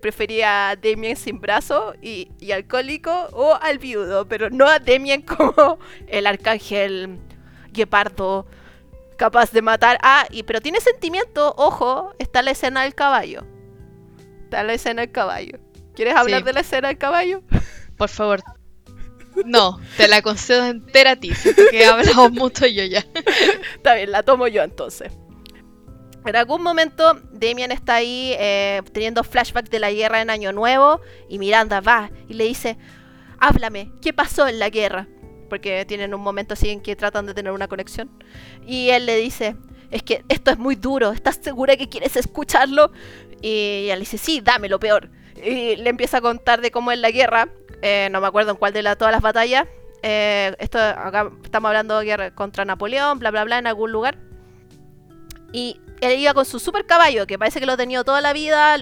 prefería 0.00 0.70
a 0.70 0.76
Damien 0.76 1.16
sin 1.16 1.40
brazo 1.40 1.94
y, 2.00 2.30
y 2.40 2.52
alcohólico 2.52 3.10
o 3.32 3.54
al 3.60 3.78
viudo, 3.78 4.26
pero 4.28 4.48
no 4.50 4.66
a 4.66 4.78
Damien 4.78 5.22
como 5.36 5.78
el 6.06 6.26
arcángel 6.26 7.18
guepardo 7.72 8.46
capaz 9.16 9.50
de 9.50 9.62
matar. 9.62 9.98
Ah, 10.02 10.26
y, 10.30 10.44
pero 10.44 10.60
tiene 10.60 10.80
sentimiento, 10.80 11.54
ojo, 11.56 12.12
está 12.18 12.42
la 12.42 12.52
escena 12.52 12.82
del 12.82 12.94
caballo. 12.94 13.42
Está 14.44 14.62
la 14.62 14.74
escena 14.74 15.02
del 15.02 15.10
caballo. 15.12 15.58
¿Quieres 15.94 16.14
hablar 16.14 16.40
Sí. 16.40 16.44
de 16.46 16.52
la 16.52 16.60
escena 16.60 16.88
del 16.88 16.98
caballo? 16.98 17.42
Por 17.96 18.08
favor. 18.08 18.40
No, 19.44 19.78
te 19.96 20.08
la 20.08 20.22
concedo 20.22 20.64
entera 20.66 21.12
a 21.12 21.16
ti. 21.16 21.30
Que 21.70 21.82
he 21.82 21.86
hablado 21.86 22.30
mucho 22.30 22.66
yo 22.66 22.84
ya. 22.84 23.04
Está 23.76 23.94
bien, 23.94 24.10
la 24.12 24.22
tomo 24.22 24.46
yo 24.48 24.62
entonces. 24.62 25.12
En 26.26 26.36
algún 26.36 26.62
momento, 26.62 27.20
Damian 27.32 27.72
está 27.72 27.96
ahí 27.96 28.34
eh, 28.38 28.82
teniendo 28.92 29.24
flashbacks 29.24 29.70
de 29.70 29.78
la 29.78 29.90
guerra 29.90 30.20
en 30.20 30.30
Año 30.30 30.52
Nuevo 30.52 31.00
y 31.28 31.38
Miranda 31.38 31.80
va 31.80 32.10
y 32.28 32.34
le 32.34 32.44
dice, 32.44 32.76
háblame, 33.38 33.92
¿qué 34.02 34.12
pasó 34.12 34.46
en 34.46 34.58
la 34.58 34.68
guerra? 34.68 35.08
Porque 35.48 35.84
tienen 35.86 36.12
un 36.14 36.20
momento 36.20 36.52
así 36.54 36.68
en 36.68 36.80
que 36.82 36.96
tratan 36.96 37.24
de 37.24 37.32
tener 37.34 37.52
una 37.52 37.68
conexión. 37.68 38.10
Y 38.66 38.90
él 38.90 39.06
le 39.06 39.16
dice, 39.16 39.56
es 39.90 40.02
que 40.02 40.22
esto 40.28 40.50
es 40.50 40.58
muy 40.58 40.74
duro, 40.74 41.12
¿estás 41.12 41.38
segura 41.40 41.76
que 41.76 41.88
quieres 41.88 42.16
escucharlo? 42.16 42.92
Y 43.40 43.84
ella 43.84 43.94
le 43.96 44.00
dice, 44.00 44.18
sí, 44.18 44.42
dame 44.42 44.68
lo 44.68 44.78
peor. 44.78 45.08
Y 45.42 45.76
le 45.76 45.88
empieza 45.88 46.18
a 46.18 46.20
contar 46.20 46.60
de 46.60 46.70
cómo 46.70 46.92
es 46.92 46.98
la 46.98 47.10
guerra, 47.10 47.48
eh, 47.80 48.08
no 48.10 48.20
me 48.20 48.26
acuerdo 48.26 48.50
en 48.50 48.56
cuál 48.58 48.72
de 48.74 48.82
la- 48.82 48.96
todas 48.96 49.12
las 49.12 49.22
batallas. 49.22 49.66
Eh, 50.02 50.54
esto 50.58 50.78
acá 50.78 51.30
estamos 51.42 51.68
hablando 51.68 51.98
de 51.98 52.04
guerra 52.04 52.34
contra 52.34 52.64
Napoleón, 52.64 53.18
bla 53.18 53.30
bla 53.30 53.44
bla, 53.44 53.58
en 53.58 53.66
algún 53.66 53.92
lugar. 53.92 54.18
Y 55.52 55.80
él 56.00 56.18
iba 56.18 56.34
con 56.34 56.44
su 56.44 56.58
super 56.58 56.86
caballo, 56.86 57.26
que 57.26 57.38
parece 57.38 57.60
que 57.60 57.66
lo 57.66 57.72
ha 57.72 57.76
tenido 57.76 58.04
toda 58.04 58.20
la 58.20 58.32
vida. 58.32 58.76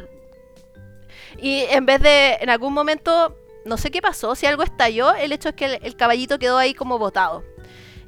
Y 1.39 1.61
en 1.71 1.87
vez 1.87 2.01
de, 2.01 2.39
en 2.41 2.51
algún 2.51 2.73
momento, 2.73 3.37
no 3.65 3.77
sé 3.77 3.91
qué 3.91 4.01
pasó, 4.01 4.35
si 4.35 4.47
algo 4.47 4.63
estalló, 4.63 5.15
el 5.15 5.33
hecho 5.33 5.51
es 5.51 5.55
que 5.55 5.65
el, 5.67 5.79
el 5.83 5.97
caballito 5.97 6.39
quedó 6.39 6.59
ahí 6.59 6.75
como 6.75 6.99
botado. 6.99 7.45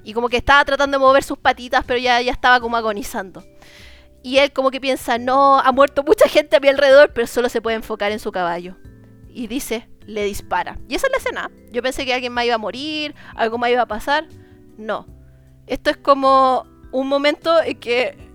Y 0.05 0.15
como 0.15 0.29
que 0.29 0.39
estaba 0.39 0.65
tratando 0.65 0.99
de 0.99 1.05
mover 1.05 1.23
sus 1.23 1.39
patitas, 1.39 1.85
pero 1.87 1.99
ya, 1.99 2.21
ya 2.21 2.33
estaba 2.33 2.61
como 2.61 2.77
agonizando. 2.77 3.45
Y 4.23 4.39
él 4.39 4.53
como 4.53 4.71
que 4.71 4.81
piensa, 4.81 5.19
no, 5.19 5.59
ha 5.59 5.73
muerto 5.73 6.03
mucha 6.03 6.29
gente 6.29 6.57
a 6.57 6.61
mi 6.61 6.69
alrededor, 6.69 7.13
pero 7.13 7.27
solo 7.27 7.49
se 7.49 7.63
puede 7.63 7.77
enfocar 7.77 8.13
en 8.13 8.19
su 8.19 8.33
caballo. 8.33 8.77
Y 9.29 9.47
dice, 9.47 9.89
le 10.07 10.25
dispara. 10.25 10.79
Y 10.89 10.95
esa 10.95 11.07
es 11.07 11.13
la 11.13 11.19
escena. 11.19 11.51
Yo 11.71 11.83
pensé 11.83 12.05
que 12.05 12.15
alguien 12.15 12.33
más 12.33 12.45
iba 12.45 12.55
a 12.55 12.59
morir, 12.59 13.15
algo 13.37 13.59
más 13.59 13.71
iba 13.71 13.83
a 13.83 13.87
pasar. 13.87 14.27
No. 14.77 15.07
Esto 15.67 15.91
es 15.91 15.99
como 15.99 16.67
un 16.93 17.09
momento 17.09 17.63
en 17.63 17.79
que 17.79 18.28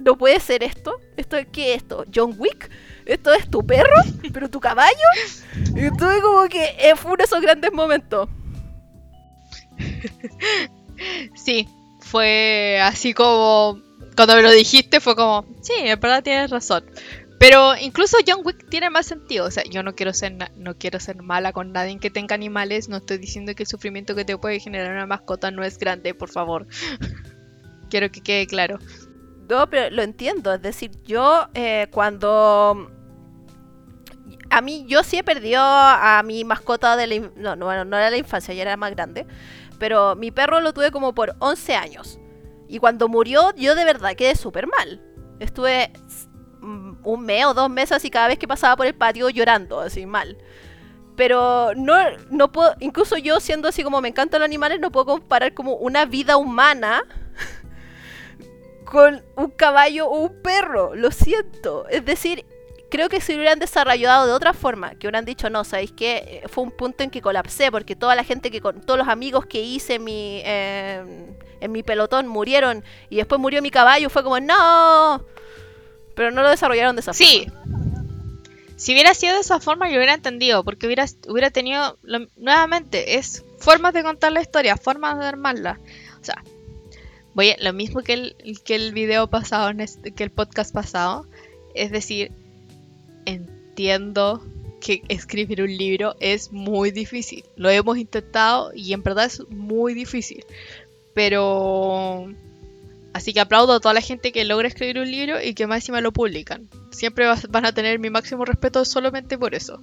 no 0.00 0.16
puede 0.16 0.40
ser 0.40 0.62
esto. 0.62 1.00
¿Esto 1.16 1.36
qué 1.52 1.74
es 1.74 1.82
esto? 1.82 2.04
¿John 2.14 2.34
Wick? 2.38 2.70
¿Esto 3.06 3.32
es 3.32 3.50
tu 3.50 3.64
perro? 3.64 3.94
¿Pero 4.32 4.48
tu 4.48 4.60
caballo? 4.60 4.94
Y 5.74 5.88
como 6.20 6.48
que 6.48 6.76
eh, 6.78 6.94
fue 6.96 7.12
uno 7.12 7.18
de 7.18 7.24
esos 7.24 7.40
grandes 7.40 7.72
momentos. 7.72 8.28
Sí, 11.34 11.66
fue 12.00 12.78
así 12.82 13.14
como. 13.14 13.80
Cuando 14.14 14.34
me 14.34 14.42
lo 14.42 14.50
dijiste, 14.50 15.00
fue 15.00 15.16
como. 15.16 15.46
Sí, 15.62 15.72
en 15.76 15.98
verdad 15.98 16.22
tienes 16.22 16.50
razón. 16.50 16.84
Pero 17.38 17.74
incluso 17.74 18.18
John 18.26 18.42
Wick 18.44 18.68
tiene 18.68 18.90
más 18.90 19.06
sentido. 19.06 19.46
O 19.46 19.50
sea, 19.50 19.64
yo 19.64 19.82
no 19.82 19.94
quiero 19.94 20.12
ser, 20.12 20.36
no 20.56 20.76
quiero 20.76 21.00
ser 21.00 21.22
mala 21.22 21.54
con 21.54 21.72
nadie 21.72 21.98
que 21.98 22.10
tenga 22.10 22.34
animales. 22.34 22.90
No 22.90 22.98
estoy 22.98 23.16
diciendo 23.16 23.54
que 23.54 23.62
el 23.62 23.66
sufrimiento 23.66 24.14
que 24.14 24.26
te 24.26 24.36
puede 24.36 24.60
generar 24.60 24.92
una 24.92 25.06
mascota 25.06 25.50
no 25.50 25.64
es 25.64 25.78
grande, 25.78 26.12
por 26.12 26.28
favor. 26.28 26.66
quiero 27.90 28.10
que 28.10 28.20
quede 28.20 28.46
claro. 28.46 28.78
No, 29.50 29.68
pero 29.68 29.90
lo 29.90 30.02
entiendo. 30.02 30.54
Es 30.54 30.62
decir, 30.62 30.92
yo 31.04 31.48
eh, 31.54 31.88
cuando... 31.90 32.88
A 34.48 34.60
mí, 34.60 34.84
yo 34.88 35.02
sí 35.02 35.18
he 35.18 35.24
perdido 35.24 35.60
a 35.62 36.22
mi 36.24 36.44
mascota 36.44 36.96
de 36.96 37.06
la... 37.08 37.30
No, 37.34 37.56
no, 37.56 37.84
no 37.84 37.96
era 37.96 38.10
la 38.10 38.16
infancia, 38.16 38.54
ya 38.54 38.62
era 38.62 38.76
más 38.76 38.92
grande. 38.92 39.26
Pero 39.80 40.14
mi 40.14 40.30
perro 40.30 40.60
lo 40.60 40.72
tuve 40.72 40.92
como 40.92 41.14
por 41.14 41.34
11 41.40 41.74
años. 41.74 42.20
Y 42.68 42.78
cuando 42.78 43.08
murió, 43.08 43.52
yo 43.56 43.74
de 43.74 43.84
verdad 43.84 44.14
quedé 44.14 44.36
súper 44.36 44.68
mal. 44.68 45.02
Estuve 45.40 45.92
mm, 46.60 46.98
un 47.02 47.24
mes 47.24 47.44
o 47.46 47.54
dos 47.54 47.68
meses 47.70 47.92
así 47.92 48.08
cada 48.08 48.28
vez 48.28 48.38
que 48.38 48.46
pasaba 48.46 48.76
por 48.76 48.86
el 48.86 48.94
patio 48.94 49.30
llorando, 49.30 49.80
así 49.80 50.06
mal. 50.06 50.38
Pero 51.16 51.74
no, 51.74 51.96
no 52.30 52.52
puedo, 52.52 52.74
incluso 52.78 53.18
yo 53.18 53.40
siendo 53.40 53.68
así 53.68 53.82
como 53.82 54.00
me 54.00 54.08
encantan 54.08 54.40
los 54.40 54.46
animales, 54.46 54.78
no 54.80 54.92
puedo 54.92 55.06
comparar 55.06 55.54
como 55.54 55.74
una 55.74 56.04
vida 56.04 56.36
humana 56.36 57.02
con 58.90 59.22
un 59.36 59.50
caballo 59.50 60.06
o 60.08 60.18
un 60.20 60.42
perro. 60.42 60.94
Lo 60.94 61.10
siento. 61.10 61.86
Es 61.88 62.04
decir, 62.04 62.44
creo 62.90 63.08
que 63.08 63.20
si 63.20 63.34
hubieran 63.36 63.58
desarrollado 63.58 64.26
de 64.26 64.32
otra 64.32 64.52
forma, 64.52 64.90
que 64.96 65.06
hubieran 65.06 65.24
dicho, 65.24 65.48
no, 65.48 65.64
¿sabéis 65.64 65.92
qué? 65.92 66.42
Eh, 66.44 66.48
Fue 66.48 66.64
un 66.64 66.72
punto 66.72 67.04
en 67.04 67.10
que 67.10 67.22
colapsé 67.22 67.70
porque 67.70 67.94
toda 67.96 68.14
la 68.14 68.24
gente 68.24 68.50
que 68.50 68.60
con 68.60 68.80
todos 68.80 68.98
los 68.98 69.08
amigos 69.08 69.46
que 69.46 69.60
hice 69.62 69.94
en 69.94 70.04
mi, 70.04 70.42
eh, 70.44 71.04
en 71.60 71.72
mi 71.72 71.82
pelotón 71.82 72.26
murieron 72.26 72.82
y 73.08 73.16
después 73.16 73.40
murió 73.40 73.62
mi 73.62 73.70
caballo. 73.70 74.10
Fue 74.10 74.22
como, 74.24 74.40
no. 74.40 75.24
Pero 76.16 76.30
no 76.32 76.42
lo 76.42 76.50
desarrollaron 76.50 76.96
de 76.96 77.00
esa 77.00 77.12
Sí. 77.14 77.46
forma. 77.48 77.60
Si 78.76 78.92
hubiera 78.92 79.12
sido 79.14 79.34
de 79.34 79.40
esa 79.40 79.60
forma, 79.60 79.88
yo 79.90 79.96
hubiera 79.96 80.14
entendido. 80.14 80.64
Porque 80.64 80.86
hubiera, 80.86 81.04
hubiera 81.28 81.50
tenido. 81.50 81.98
lo- 82.02 82.26
nuevamente, 82.36 83.16
es 83.18 83.44
formas 83.58 83.92
de 83.92 84.02
contar 84.02 84.32
la 84.32 84.40
historia, 84.40 84.76
formas 84.76 85.18
de 85.18 85.26
armarla. 85.26 85.78
O 86.20 86.24
sea, 86.24 86.42
voy 87.40 87.50
a- 87.52 87.56
lo 87.58 87.72
mismo 87.72 88.02
que 88.02 88.12
el, 88.12 88.36
que 88.64 88.74
el 88.74 88.92
video 88.92 89.28
pasado, 89.28 89.70
este- 89.78 90.10
que 90.12 90.24
el 90.24 90.30
podcast 90.30 90.74
pasado. 90.74 91.24
Es 91.74 91.90
decir, 91.90 92.32
entiendo 93.24 94.42
que 94.80 95.02
escribir 95.08 95.62
un 95.62 95.74
libro 95.74 96.16
es 96.20 96.52
muy 96.52 96.90
difícil. 96.90 97.44
Lo 97.56 97.70
hemos 97.70 97.96
intentado 97.96 98.72
y 98.74 98.92
en 98.92 99.02
verdad 99.02 99.24
es 99.24 99.48
muy 99.48 99.94
difícil. 99.94 100.44
Pero... 101.14 102.30
Así 103.14 103.32
que 103.32 103.40
aplaudo 103.40 103.72
a 103.72 103.80
toda 103.80 103.94
la 103.94 104.02
gente 104.02 104.32
que 104.32 104.44
logra 104.44 104.68
escribir 104.68 104.98
un 104.98 105.10
libro 105.10 105.42
y 105.42 105.54
que 105.54 105.66
más 105.66 105.88
lo 105.88 106.12
publican. 106.12 106.68
Siempre 106.90 107.26
vas- 107.26 107.48
van 107.50 107.64
a 107.64 107.72
tener 107.72 107.98
mi 107.98 108.10
máximo 108.10 108.44
respeto 108.44 108.84
solamente 108.84 109.38
por 109.38 109.54
eso. 109.54 109.80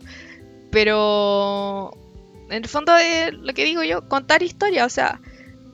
Pero... 0.71 1.91
En 2.51 2.63
el 2.63 2.69
fondo 2.69 2.95
es 2.95 3.33
lo 3.33 3.51
que 3.55 3.65
digo 3.65 3.83
yo, 3.83 4.07
contar 4.07 4.43
historia. 4.43 4.85
O 4.85 4.89
sea, 4.89 5.19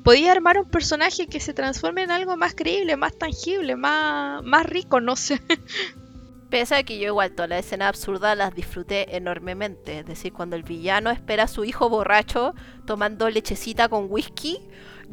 podía 0.03 0.31
armar 0.31 0.59
un 0.59 0.69
personaje 0.69 1.27
que 1.27 1.39
se 1.39 1.53
transforme 1.53 2.03
en 2.03 2.11
algo 2.11 2.37
más 2.37 2.53
creíble, 2.53 2.97
más 2.97 3.17
tangible, 3.17 3.75
más, 3.75 4.43
más 4.43 4.65
rico, 4.65 4.99
no 4.99 5.15
sé. 5.15 5.41
Pese 6.49 6.75
a 6.75 6.83
que 6.83 6.99
yo 6.99 7.07
igual 7.07 7.31
todas 7.31 7.49
las 7.49 7.65
escenas 7.65 7.89
absurdas 7.89 8.37
las 8.37 8.53
disfruté 8.53 9.15
enormemente. 9.15 9.99
Es 9.99 10.05
decir, 10.05 10.33
cuando 10.33 10.55
el 10.55 10.63
villano 10.63 11.09
espera 11.09 11.43
a 11.43 11.47
su 11.47 11.63
hijo 11.63 11.89
borracho 11.89 12.53
tomando 12.85 13.29
lechecita 13.29 13.89
con 13.89 14.05
whisky, 14.09 14.59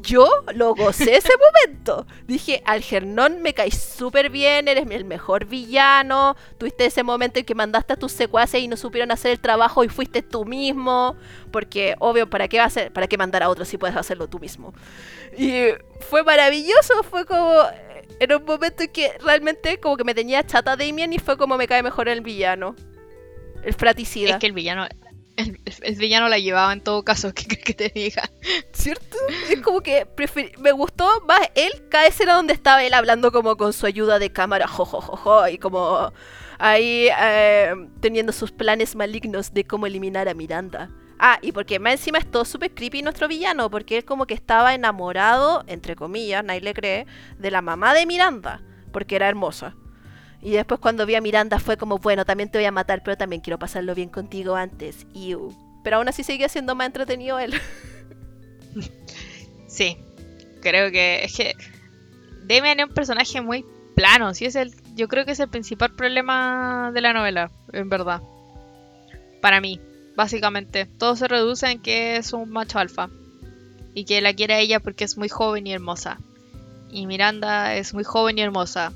yo 0.02 0.28
lo 0.54 0.74
gocé 0.74 1.16
ese 1.16 1.32
momento. 1.36 2.06
Dije, 2.26 2.62
Algernon 2.64 3.42
me 3.42 3.54
caes 3.54 3.78
súper 3.80 4.30
bien, 4.30 4.68
eres 4.68 4.86
el 4.90 5.04
mejor 5.04 5.46
villano. 5.46 6.36
Tuviste 6.58 6.86
ese 6.86 7.02
momento 7.02 7.38
en 7.38 7.44
que 7.44 7.54
mandaste 7.54 7.94
a 7.94 7.96
tus 7.96 8.12
secuaces 8.12 8.60
y 8.60 8.68
no 8.68 8.76
supieron 8.76 9.10
hacer 9.10 9.32
el 9.32 9.40
trabajo 9.40 9.84
y 9.84 9.88
fuiste 9.88 10.22
tú 10.22 10.44
mismo. 10.44 11.16
Porque, 11.50 11.96
obvio, 11.98 12.28
¿para 12.28 12.48
qué, 12.48 12.58
va 12.58 12.64
a 12.64 12.70
ser, 12.70 12.92
¿para 12.92 13.06
qué 13.06 13.16
mandar 13.16 13.42
a 13.42 13.48
otros 13.48 13.68
si 13.68 13.78
puedes 13.78 13.96
hacerlo 13.96 14.28
tú 14.28 14.38
mismo? 14.38 14.74
Y 15.36 15.68
fue 16.00 16.22
maravilloso, 16.22 17.02
fue 17.02 17.24
como... 17.26 17.62
Era 18.18 18.36
un 18.36 18.44
momento 18.44 18.82
en 18.82 18.90
que 18.90 19.12
realmente 19.24 19.80
como 19.80 19.96
que 19.96 20.04
me 20.04 20.14
tenía 20.14 20.44
chata 20.44 20.76
Damien 20.76 21.12
y 21.12 21.18
fue 21.18 21.38
como 21.38 21.56
me 21.56 21.66
cae 21.66 21.82
mejor 21.82 22.08
el 22.08 22.20
villano. 22.20 22.76
El 23.62 23.74
fraticida. 23.74 24.30
Es 24.30 24.36
que 24.36 24.46
el 24.46 24.52
villano... 24.52 24.86
El, 25.82 25.96
villano 25.96 26.28
la 26.28 26.38
llevaba 26.38 26.72
en 26.72 26.80
todo 26.80 27.04
caso, 27.04 27.32
¿qué 27.34 27.44
que 27.46 27.74
te 27.74 27.88
diga? 27.88 28.30
¿Cierto? 28.72 29.16
Es 29.50 29.60
como 29.60 29.80
que 29.80 30.06
me 30.58 30.72
gustó 30.72 31.08
más 31.26 31.40
él, 31.54 31.70
cada 31.88 32.06
escena 32.06 32.34
donde 32.34 32.52
estaba 32.52 32.84
él 32.84 32.94
hablando 32.94 33.32
como 33.32 33.56
con 33.56 33.72
su 33.72 33.86
ayuda 33.86 34.18
de 34.18 34.32
cámara, 34.32 34.66
jojojojo, 34.66 35.48
y 35.48 35.58
como 35.58 36.12
ahí 36.58 37.08
eh, 37.20 37.74
teniendo 38.00 38.32
sus 38.32 38.52
planes 38.52 38.94
malignos 38.94 39.52
de 39.52 39.64
cómo 39.64 39.86
eliminar 39.86 40.28
a 40.28 40.34
Miranda. 40.34 40.90
Ah, 41.18 41.38
y 41.42 41.52
porque 41.52 41.78
más 41.78 41.92
encima 41.92 42.18
es 42.18 42.30
todo 42.30 42.46
súper 42.46 42.72
creepy 42.72 43.02
nuestro 43.02 43.28
villano, 43.28 43.70
porque 43.70 43.98
él 43.98 44.04
como 44.04 44.26
que 44.26 44.34
estaba 44.34 44.74
enamorado, 44.74 45.64
entre 45.66 45.94
comillas, 45.94 46.42
nadie 46.42 46.62
le 46.62 46.72
cree, 46.72 47.06
de 47.38 47.50
la 47.50 47.60
mamá 47.60 47.92
de 47.92 48.06
Miranda, 48.06 48.62
porque 48.90 49.16
era 49.16 49.28
hermosa. 49.28 49.74
Y 50.42 50.52
después 50.52 50.80
cuando 50.80 51.06
vi 51.06 51.14
a 51.14 51.20
Miranda 51.20 51.58
fue 51.58 51.76
como, 51.76 51.98
bueno, 51.98 52.24
también 52.24 52.50
te 52.50 52.58
voy 52.58 52.64
a 52.64 52.72
matar, 52.72 53.02
pero 53.02 53.16
también 53.16 53.42
quiero 53.42 53.58
pasarlo 53.58 53.94
bien 53.94 54.08
contigo 54.08 54.56
antes. 54.56 55.06
Iu. 55.14 55.54
Pero 55.84 55.96
aún 55.96 56.08
así 56.08 56.22
sigue 56.22 56.48
siendo 56.48 56.74
más 56.74 56.86
entretenido 56.86 57.38
él. 57.38 57.54
sí, 59.66 59.98
creo 60.60 60.90
que 60.90 61.24
es 61.24 61.36
que 61.36 61.54
Demian 62.44 62.80
es 62.80 62.86
un 62.86 62.94
personaje 62.94 63.40
muy 63.40 63.64
plano, 63.94 64.34
sí 64.34 64.46
es 64.46 64.56
el, 64.56 64.72
yo 64.94 65.08
creo 65.08 65.24
que 65.24 65.32
es 65.32 65.40
el 65.40 65.48
principal 65.48 65.94
problema 65.94 66.90
de 66.92 67.00
la 67.00 67.12
novela, 67.12 67.50
en 67.72 67.88
verdad. 67.88 68.22
Para 69.40 69.60
mí, 69.60 69.80
básicamente, 70.16 70.86
todo 70.86 71.16
se 71.16 71.28
reduce 71.28 71.70
en 71.70 71.80
que 71.80 72.16
es 72.16 72.32
un 72.32 72.50
macho 72.50 72.78
alfa 72.78 73.08
y 73.94 74.04
que 74.04 74.20
la 74.20 74.34
quiere 74.34 74.54
a 74.54 74.58
ella 74.60 74.80
porque 74.80 75.04
es 75.04 75.16
muy 75.16 75.28
joven 75.28 75.66
y 75.66 75.72
hermosa. 75.72 76.18
Y 76.90 77.06
Miranda 77.06 77.74
es 77.74 77.94
muy 77.94 78.04
joven 78.04 78.38
y 78.38 78.42
hermosa. 78.42 78.92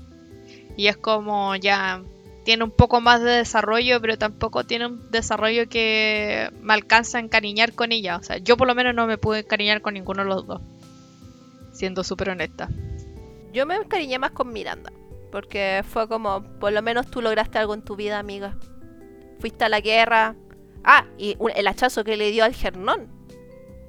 Y 0.76 0.88
es 0.88 0.96
como 0.96 1.54
ya 1.56 2.02
tiene 2.44 2.62
un 2.64 2.70
poco 2.70 3.00
más 3.00 3.22
de 3.22 3.30
desarrollo, 3.30 4.00
pero 4.00 4.18
tampoco 4.18 4.64
tiene 4.64 4.86
un 4.86 5.10
desarrollo 5.10 5.68
que 5.68 6.50
me 6.60 6.74
alcanza 6.74 7.18
a 7.18 7.20
encariñar 7.20 7.72
con 7.72 7.90
ella. 7.90 8.16
O 8.16 8.22
sea, 8.22 8.38
yo 8.38 8.56
por 8.56 8.68
lo 8.68 8.74
menos 8.74 8.94
no 8.94 9.06
me 9.06 9.18
pude 9.18 9.40
encariñar 9.40 9.80
con 9.80 9.94
ninguno 9.94 10.22
de 10.22 10.28
los 10.28 10.46
dos. 10.46 10.60
Siendo 11.72 12.04
súper 12.04 12.30
honesta. 12.30 12.68
Yo 13.52 13.66
me 13.66 13.76
encariñé 13.76 14.18
más 14.18 14.32
con 14.32 14.52
Miranda. 14.52 14.92
Porque 15.32 15.82
fue 15.88 16.06
como, 16.06 16.44
por 16.60 16.72
lo 16.72 16.82
menos 16.82 17.10
tú 17.10 17.20
lograste 17.20 17.58
algo 17.58 17.74
en 17.74 17.82
tu 17.82 17.96
vida, 17.96 18.18
amiga. 18.18 18.56
Fuiste 19.40 19.64
a 19.64 19.68
la 19.68 19.80
guerra. 19.80 20.36
Ah, 20.84 21.06
y 21.18 21.36
el 21.56 21.66
hachazo 21.66 22.04
que 22.04 22.16
le 22.16 22.30
dio 22.30 22.44
al 22.44 22.54
Gernón. 22.54 23.08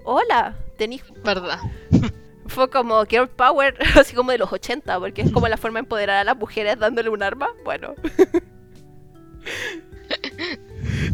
Hola, 0.05 0.57
tenís... 0.77 1.03
Verdad. 1.23 1.59
Fue 2.47 2.69
como 2.69 3.03
Girl 3.05 3.27
Power, 3.27 3.75
así 3.95 4.15
como 4.15 4.31
de 4.31 4.37
los 4.37 4.51
80, 4.51 4.99
porque 4.99 5.21
es 5.23 5.31
como 5.31 5.47
la 5.47 5.57
forma 5.57 5.79
de 5.79 5.81
empoderar 5.81 6.17
a 6.17 6.23
las 6.23 6.37
mujeres 6.37 6.77
dándole 6.77 7.09
un 7.09 7.23
arma. 7.23 7.49
Bueno. 7.63 7.95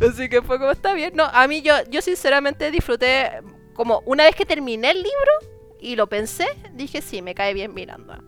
así 0.09 0.29
que 0.29 0.41
fue 0.41 0.59
como, 0.59 0.71
está 0.71 0.93
bien. 0.93 1.13
No, 1.15 1.25
a 1.25 1.47
mí 1.47 1.61
yo, 1.61 1.73
yo 1.89 2.01
sinceramente 2.01 2.71
disfruté, 2.71 3.41
como 3.73 4.01
una 4.05 4.25
vez 4.25 4.35
que 4.35 4.45
terminé 4.45 4.91
el 4.91 4.97
libro 4.97 5.31
y 5.79 5.95
lo 5.95 6.07
pensé, 6.07 6.47
dije, 6.73 7.01
sí, 7.01 7.21
me 7.21 7.33
cae 7.33 7.53
bien 7.53 7.73
Miranda. 7.73 8.19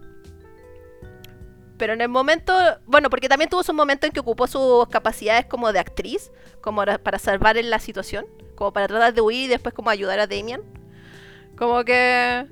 Pero 1.78 1.94
en 1.94 2.02
el 2.02 2.10
momento, 2.10 2.54
bueno, 2.86 3.10
porque 3.10 3.28
también 3.28 3.50
tuvo 3.50 3.64
su 3.64 3.74
momento 3.74 4.06
en 4.06 4.14
que 4.14 4.20
ocupó 4.20 4.48
sus 4.48 4.88
capacidades 4.88 5.46
como 5.46 5.74
de 5.74 5.80
actriz, 5.80 6.32
como 6.62 6.84
para 6.86 7.20
salvar 7.20 7.58
en 7.58 7.70
la 7.70 7.80
situación, 7.80 8.26
como 8.56 8.72
para 8.72 8.88
tratar 8.88 9.14
de 9.14 9.22
huir 9.22 9.46
y 9.46 9.48
después 9.48 9.74
como 9.74 9.90
ayudar 9.90 10.20
a 10.20 10.28
Damian. 10.28 10.62
Como 11.58 11.84
que 11.84 12.48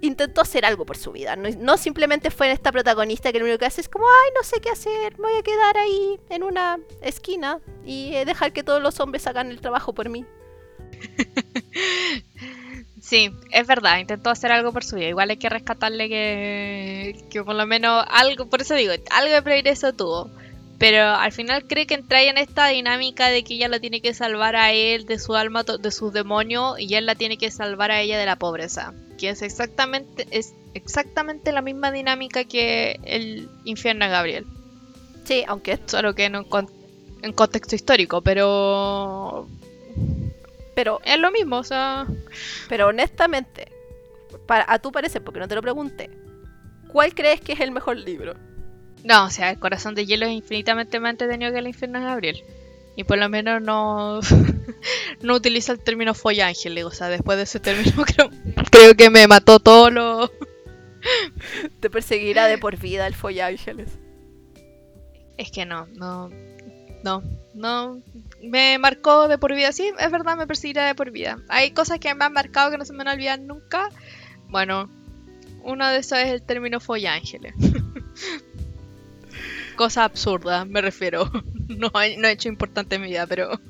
intentó 0.00 0.40
hacer 0.40 0.64
algo 0.64 0.86
por 0.86 0.96
su 0.96 1.12
vida. 1.12 1.36
No, 1.36 1.76
simplemente 1.76 2.30
fue 2.30 2.50
esta 2.52 2.72
protagonista 2.72 3.32
que 3.32 3.38
lo 3.38 3.44
único 3.44 3.58
que 3.58 3.66
hace 3.66 3.80
es 3.80 3.88
como, 3.88 4.06
ay, 4.06 4.30
no 4.36 4.42
sé 4.44 4.60
qué 4.60 4.70
hacer, 4.70 5.14
voy 5.16 5.32
a 5.34 5.42
quedar 5.42 5.76
ahí 5.76 6.18
en 6.30 6.42
una 6.42 6.78
esquina 7.02 7.60
y 7.84 8.14
eh, 8.14 8.24
dejar 8.24 8.52
que 8.52 8.62
todos 8.62 8.82
los 8.82 9.00
hombres 9.00 9.26
hagan 9.26 9.50
el 9.50 9.60
trabajo 9.60 9.92
por 9.92 10.08
mí. 10.08 10.24
Sí, 13.00 13.30
es 13.52 13.66
verdad, 13.66 14.00
intentó 14.00 14.28
hacer 14.28 14.52
algo 14.52 14.70
por 14.70 14.84
su 14.84 14.96
vida. 14.96 15.08
Igual 15.08 15.30
hay 15.30 15.38
que 15.38 15.48
rescatarle 15.48 16.10
que, 16.10 17.24
que 17.30 17.42
por 17.42 17.54
lo 17.54 17.64
menos 17.64 18.04
algo, 18.06 18.50
por 18.50 18.60
eso 18.60 18.74
digo, 18.74 18.92
algo 19.10 19.32
de 19.32 19.40
progreso 19.40 19.94
tuvo. 19.94 20.30
Pero 20.78 21.02
al 21.02 21.32
final 21.32 21.66
cree 21.66 21.86
que 21.86 21.94
entra 21.94 22.22
en 22.22 22.36
esta 22.36 22.68
dinámica 22.68 23.28
de 23.28 23.44
que 23.44 23.54
ella 23.54 23.68
lo 23.68 23.80
tiene 23.80 24.02
que 24.02 24.12
salvar 24.12 24.56
a 24.56 24.72
él 24.72 25.06
de 25.06 25.18
su 25.18 25.34
alma, 25.34 25.62
de 25.62 25.90
sus 25.90 26.12
demonios, 26.12 26.78
y 26.78 26.96
él 26.96 27.06
la 27.06 27.14
tiene 27.14 27.38
que 27.38 27.50
salvar 27.50 27.90
a 27.90 28.00
ella 28.02 28.18
de 28.18 28.26
la 28.26 28.36
pobreza. 28.36 28.92
Que 29.18 29.30
es 29.30 29.42
exactamente, 29.42 30.26
es 30.30 30.54
exactamente 30.74 31.52
la 31.52 31.60
misma 31.60 31.90
dinámica 31.90 32.44
que 32.44 32.98
el 33.04 33.50
infierno 33.64 34.04
de 34.04 34.10
Gabriel. 34.10 34.46
Sí, 35.24 35.44
aunque 35.46 35.78
Solo 35.86 36.14
que 36.14 36.30
no 36.30 36.46
en, 37.22 37.32
contexto 37.32 37.74
histórico, 37.74 38.22
pero. 38.22 39.46
Pero. 40.74 41.00
Es 41.04 41.18
lo 41.18 41.30
mismo, 41.30 41.58
o 41.58 41.64
sea. 41.64 42.06
Pero 42.68 42.88
honestamente, 42.88 43.68
para, 44.46 44.64
a 44.66 44.78
tu 44.78 44.92
parecer, 44.92 45.22
porque 45.22 45.40
no 45.40 45.48
te 45.48 45.54
lo 45.54 45.62
pregunté, 45.62 46.10
¿cuál 46.88 47.14
crees 47.14 47.40
que 47.40 47.52
es 47.52 47.60
el 47.60 47.72
mejor 47.72 47.96
libro? 47.96 48.34
No, 49.04 49.26
o 49.26 49.30
sea, 49.30 49.50
el 49.50 49.58
corazón 49.58 49.94
de 49.94 50.06
hielo 50.06 50.26
es 50.26 50.32
infinitamente 50.32 51.00
más 51.00 51.12
entretenido 51.12 51.52
que 51.52 51.58
el 51.58 51.68
infierno 51.68 52.00
de 52.00 52.06
Gabriel. 52.06 52.44
Y 52.96 53.04
por 53.04 53.18
lo 53.18 53.28
menos 53.28 53.62
no, 53.62 54.20
no 55.22 55.34
utiliza 55.34 55.72
el 55.72 55.78
término 55.78 56.14
follangel. 56.14 56.82
O 56.84 56.90
sea, 56.90 57.08
después 57.08 57.36
de 57.36 57.44
ese 57.44 57.60
término 57.60 58.04
creo, 58.06 58.30
creo 58.78 58.94
que 58.94 59.10
me 59.10 59.26
mató 59.26 59.58
todo 59.58 59.90
lo... 59.90 60.30
Te 61.80 61.90
perseguirá 61.90 62.46
de 62.46 62.58
por 62.58 62.78
vida 62.78 63.06
el 63.06 63.14
follángeles. 63.14 63.98
Es 65.36 65.50
que 65.50 65.64
no, 65.64 65.86
no, 65.94 66.30
no, 67.02 67.22
no. 67.54 68.02
Me 68.42 68.78
marcó 68.78 69.26
de 69.26 69.38
por 69.38 69.54
vida, 69.54 69.72
sí, 69.72 69.90
es 69.98 70.10
verdad, 70.10 70.36
me 70.36 70.46
perseguirá 70.46 70.86
de 70.86 70.94
por 70.94 71.10
vida. 71.10 71.38
Hay 71.48 71.72
cosas 71.72 71.98
que 71.98 72.14
me 72.14 72.24
han 72.24 72.32
marcado 72.32 72.70
que 72.70 72.78
no 72.78 72.84
se 72.84 72.92
me 72.92 72.98
van 72.98 73.08
a 73.08 73.12
olvidar 73.14 73.40
nunca. 73.40 73.88
Bueno, 74.48 74.88
uno 75.62 75.88
de 75.88 75.98
esos 75.98 76.18
es 76.18 76.28
el 76.28 76.42
término 76.42 76.78
follángeles. 76.78 77.54
cosa 79.76 80.04
absurda, 80.04 80.64
me 80.64 80.80
refiero. 80.80 81.30
No, 81.68 81.92
no 81.92 82.28
he 82.28 82.32
hecho 82.32 82.48
importante 82.48 82.94
en 82.94 83.02
mi 83.02 83.08
vida, 83.08 83.26
pero. 83.26 83.60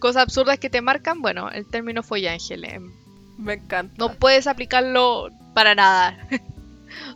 Cosas 0.00 0.24
absurdas 0.24 0.58
que 0.58 0.68
te 0.68 0.82
marcan, 0.82 1.22
bueno, 1.22 1.48
el 1.50 1.68
término 1.68 2.02
fue 2.02 2.28
ángel. 2.28 2.66
Me 3.42 3.54
encanta. 3.54 3.94
No 3.98 4.14
puedes 4.14 4.46
aplicarlo 4.46 5.28
para 5.54 5.74
nada. 5.74 6.16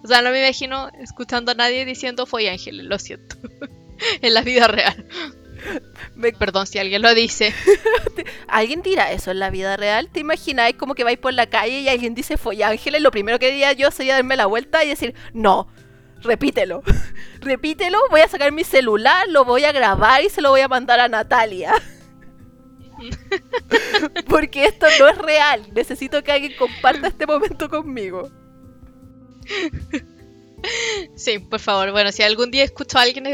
O 0.03 0.09
sea, 0.09 0.23
no 0.23 0.31
me 0.31 0.41
imagino 0.41 0.89
escuchando 1.01 1.53
a 1.53 1.55
nadie 1.55 1.85
diciendo 1.85 2.25
fue 2.25 2.49
ángel, 2.49 2.87
lo 2.87 2.99
siento. 2.99 3.37
en 4.23 4.35
la 4.35 4.41
vida 4.41 4.69
real. 4.69 5.07
Perdón 6.39 6.67
si 6.67 6.79
alguien 6.79 7.03
lo 7.03 7.15
dice. 7.15 7.55
¿Alguien 8.49 8.83
dirá 8.83 9.13
eso 9.13 9.31
en 9.31 9.39
la 9.39 9.51
vida 9.51 9.77
real? 9.77 10.09
¿Te 10.11 10.21
imagináis 10.21 10.77
como 10.77 10.95
que 10.95 11.05
vais 11.05 11.19
por 11.19 11.35
la 11.35 11.47
calle 11.47 11.81
y 11.81 11.89
alguien 11.89 12.15
dice 12.15 12.37
fue 12.37 12.63
ángel? 12.63 13.03
Lo 13.03 13.11
primero 13.11 13.39
que 13.39 13.51
diría 13.51 13.73
yo 13.73 13.91
sería 13.91 14.15
darme 14.15 14.37
la 14.37 14.47
vuelta 14.47 14.85
y 14.85 14.89
decir, 14.89 15.15
no, 15.33 15.69
repítelo. 16.23 16.83
repítelo, 17.41 17.99
voy 18.11 18.21
a 18.21 18.29
sacar 18.29 18.53
mi 18.53 18.65
celular, 18.65 19.29
lo 19.29 19.45
voy 19.45 19.65
a 19.65 19.73
grabar 19.73 20.23
y 20.23 20.31
se 20.31 20.41
lo 20.41 20.51
voy 20.51 20.61
a 20.61 20.69
mandar 20.69 21.01
a 21.01 21.09
Natalia. 21.09 21.75
Porque 24.29 24.65
esto 24.65 24.87
no 24.99 25.09
es 25.09 25.19
real. 25.19 25.67
Necesito 25.75 26.23
que 26.23 26.33
alguien 26.33 26.53
comparta 26.59 27.09
este 27.09 27.27
momento 27.27 27.69
conmigo. 27.69 28.31
Sí, 31.15 31.39
por 31.39 31.61
favor. 31.61 31.93
Bueno, 31.93 32.13
si 32.13 32.23
algún 32.23 32.51
día 32.51 32.65
escucho 32.65 32.99
a 32.99 33.03
alguien 33.03 33.27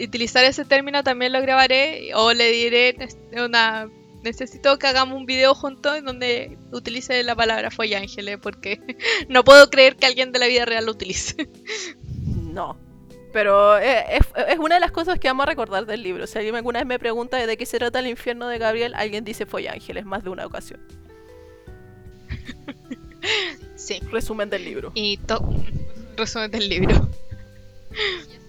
utilizar 0.00 0.44
ese 0.44 0.64
término, 0.64 1.04
también 1.04 1.32
lo 1.32 1.40
grabaré 1.40 2.10
o 2.14 2.32
le 2.32 2.50
diré 2.50 2.96
una... 3.44 3.88
Necesito 4.22 4.78
que 4.78 4.86
hagamos 4.86 5.16
un 5.18 5.26
video 5.26 5.52
juntos 5.52 5.96
en 5.96 6.04
donde 6.04 6.56
utilice 6.70 7.24
la 7.24 7.34
palabra 7.34 7.70
ángeles 7.96 8.38
porque 8.40 8.80
no 9.28 9.42
puedo 9.42 9.68
creer 9.68 9.96
que 9.96 10.06
alguien 10.06 10.30
de 10.30 10.38
la 10.38 10.46
vida 10.46 10.64
real 10.64 10.86
lo 10.86 10.92
utilice. 10.92 11.48
No. 12.36 12.91
Pero 13.32 13.78
eh, 13.78 14.18
es, 14.18 14.58
una 14.58 14.74
de 14.76 14.80
las 14.80 14.92
cosas 14.92 15.18
que 15.18 15.28
vamos 15.28 15.44
a 15.44 15.46
recordar 15.46 15.86
del 15.86 16.02
libro. 16.02 16.26
Si 16.26 16.38
alguien 16.38 16.54
alguna 16.54 16.80
vez 16.80 16.86
me 16.86 16.98
pregunta 16.98 17.44
de 17.44 17.56
qué 17.56 17.66
se 17.66 17.78
trata 17.78 18.00
el 18.00 18.06
infierno 18.06 18.48
de 18.48 18.58
Gabriel, 18.58 18.94
alguien 18.94 19.24
dice 19.24 19.46
fue 19.46 19.68
ángeles 19.68 20.04
más 20.04 20.22
de 20.22 20.30
una 20.30 20.46
ocasión. 20.46 20.80
Sí. 23.76 24.00
Resumen 24.12 24.48
del 24.48 24.64
libro. 24.64 24.92
Y 24.94 25.18
resumen 26.16 26.50
del 26.50 26.68
libro. 26.68 27.08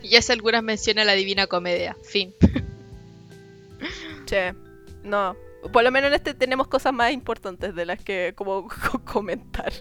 Y 0.04 0.16
hace 0.18 0.34
algunas 0.34 0.62
menciones 0.62 1.04
a 1.04 1.06
la 1.06 1.14
Divina 1.14 1.48
Comedia. 1.48 1.96
Fin. 2.04 2.34
Che, 4.26 4.54
no. 5.04 5.36
Por 5.72 5.84
lo 5.84 5.92
menos 5.92 6.10
en 6.10 6.16
este 6.16 6.34
tenemos 6.34 6.68
cosas 6.68 6.94
más 6.94 7.12
importantes 7.14 7.74
de 7.74 7.86
las 7.86 8.04
que 8.04 8.34
como 8.36 8.68
comentar. 9.06 9.72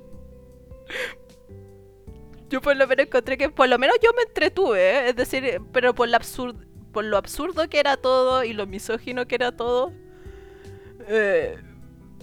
Yo 2.53 2.61
por 2.61 2.76
lo 2.76 2.86
menos 2.86 3.07
encontré 3.07 3.38
que 3.38 3.48
por 3.48 3.66
lo 3.66 3.78
menos 3.78 3.96
yo 4.03 4.11
me 4.14 4.24
entretuve, 4.24 4.78
¿eh? 4.78 5.09
es 5.09 5.16
decir, 5.16 5.62
pero 5.72 5.94
por, 5.94 6.11
por 6.92 7.03
lo 7.03 7.16
absurdo 7.16 7.66
que 7.70 7.80
era 7.80 7.96
todo 7.96 8.44
y 8.44 8.53
lo 8.53 8.66
misógino 8.66 9.26
que 9.26 9.36
era 9.36 9.53
todo, 9.53 9.90
eh, 11.09 11.57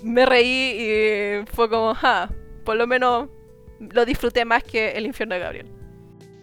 me 0.04 0.28
reí 0.28 1.42
y 1.42 1.46
fue 1.52 1.68
como, 1.68 1.96
ja, 1.96 2.30
por 2.64 2.76
lo 2.76 2.86
menos 2.86 3.28
lo 3.80 4.06
disfruté 4.06 4.46
más 4.46 4.64
que 4.64 4.92
el 4.92 5.08
infierno 5.08 5.34
de 5.34 5.42
Gabriel. 5.42 5.72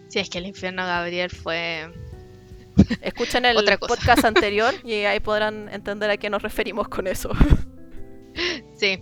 Sí, 0.09 0.19
es 0.19 0.29
que 0.29 0.39
el 0.39 0.47
infierno 0.47 0.81
de 0.81 0.89
Gabriel 0.89 1.29
fue... 1.29 1.89
Escuchen 3.01 3.45
el 3.45 3.55
podcast 3.79 4.25
anterior 4.25 4.73
y 4.83 5.05
ahí 5.05 5.21
podrán 5.21 5.69
entender 5.69 6.09
a 6.09 6.17
qué 6.17 6.29
nos 6.29 6.41
referimos 6.41 6.89
con 6.89 7.07
eso. 7.07 7.31
Sí, 8.75 9.01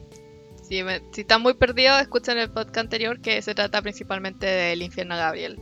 si, 0.68 0.84
están 1.18 1.42
muy 1.42 1.54
perdidos, 1.54 2.02
escuchen 2.02 2.38
el 2.38 2.50
podcast 2.50 2.78
anterior 2.78 3.22
que 3.22 3.42
se 3.42 3.54
trata 3.54 3.82
principalmente 3.82 4.46
del 4.46 4.82
infierno 4.82 5.16
Gabriel. 5.16 5.60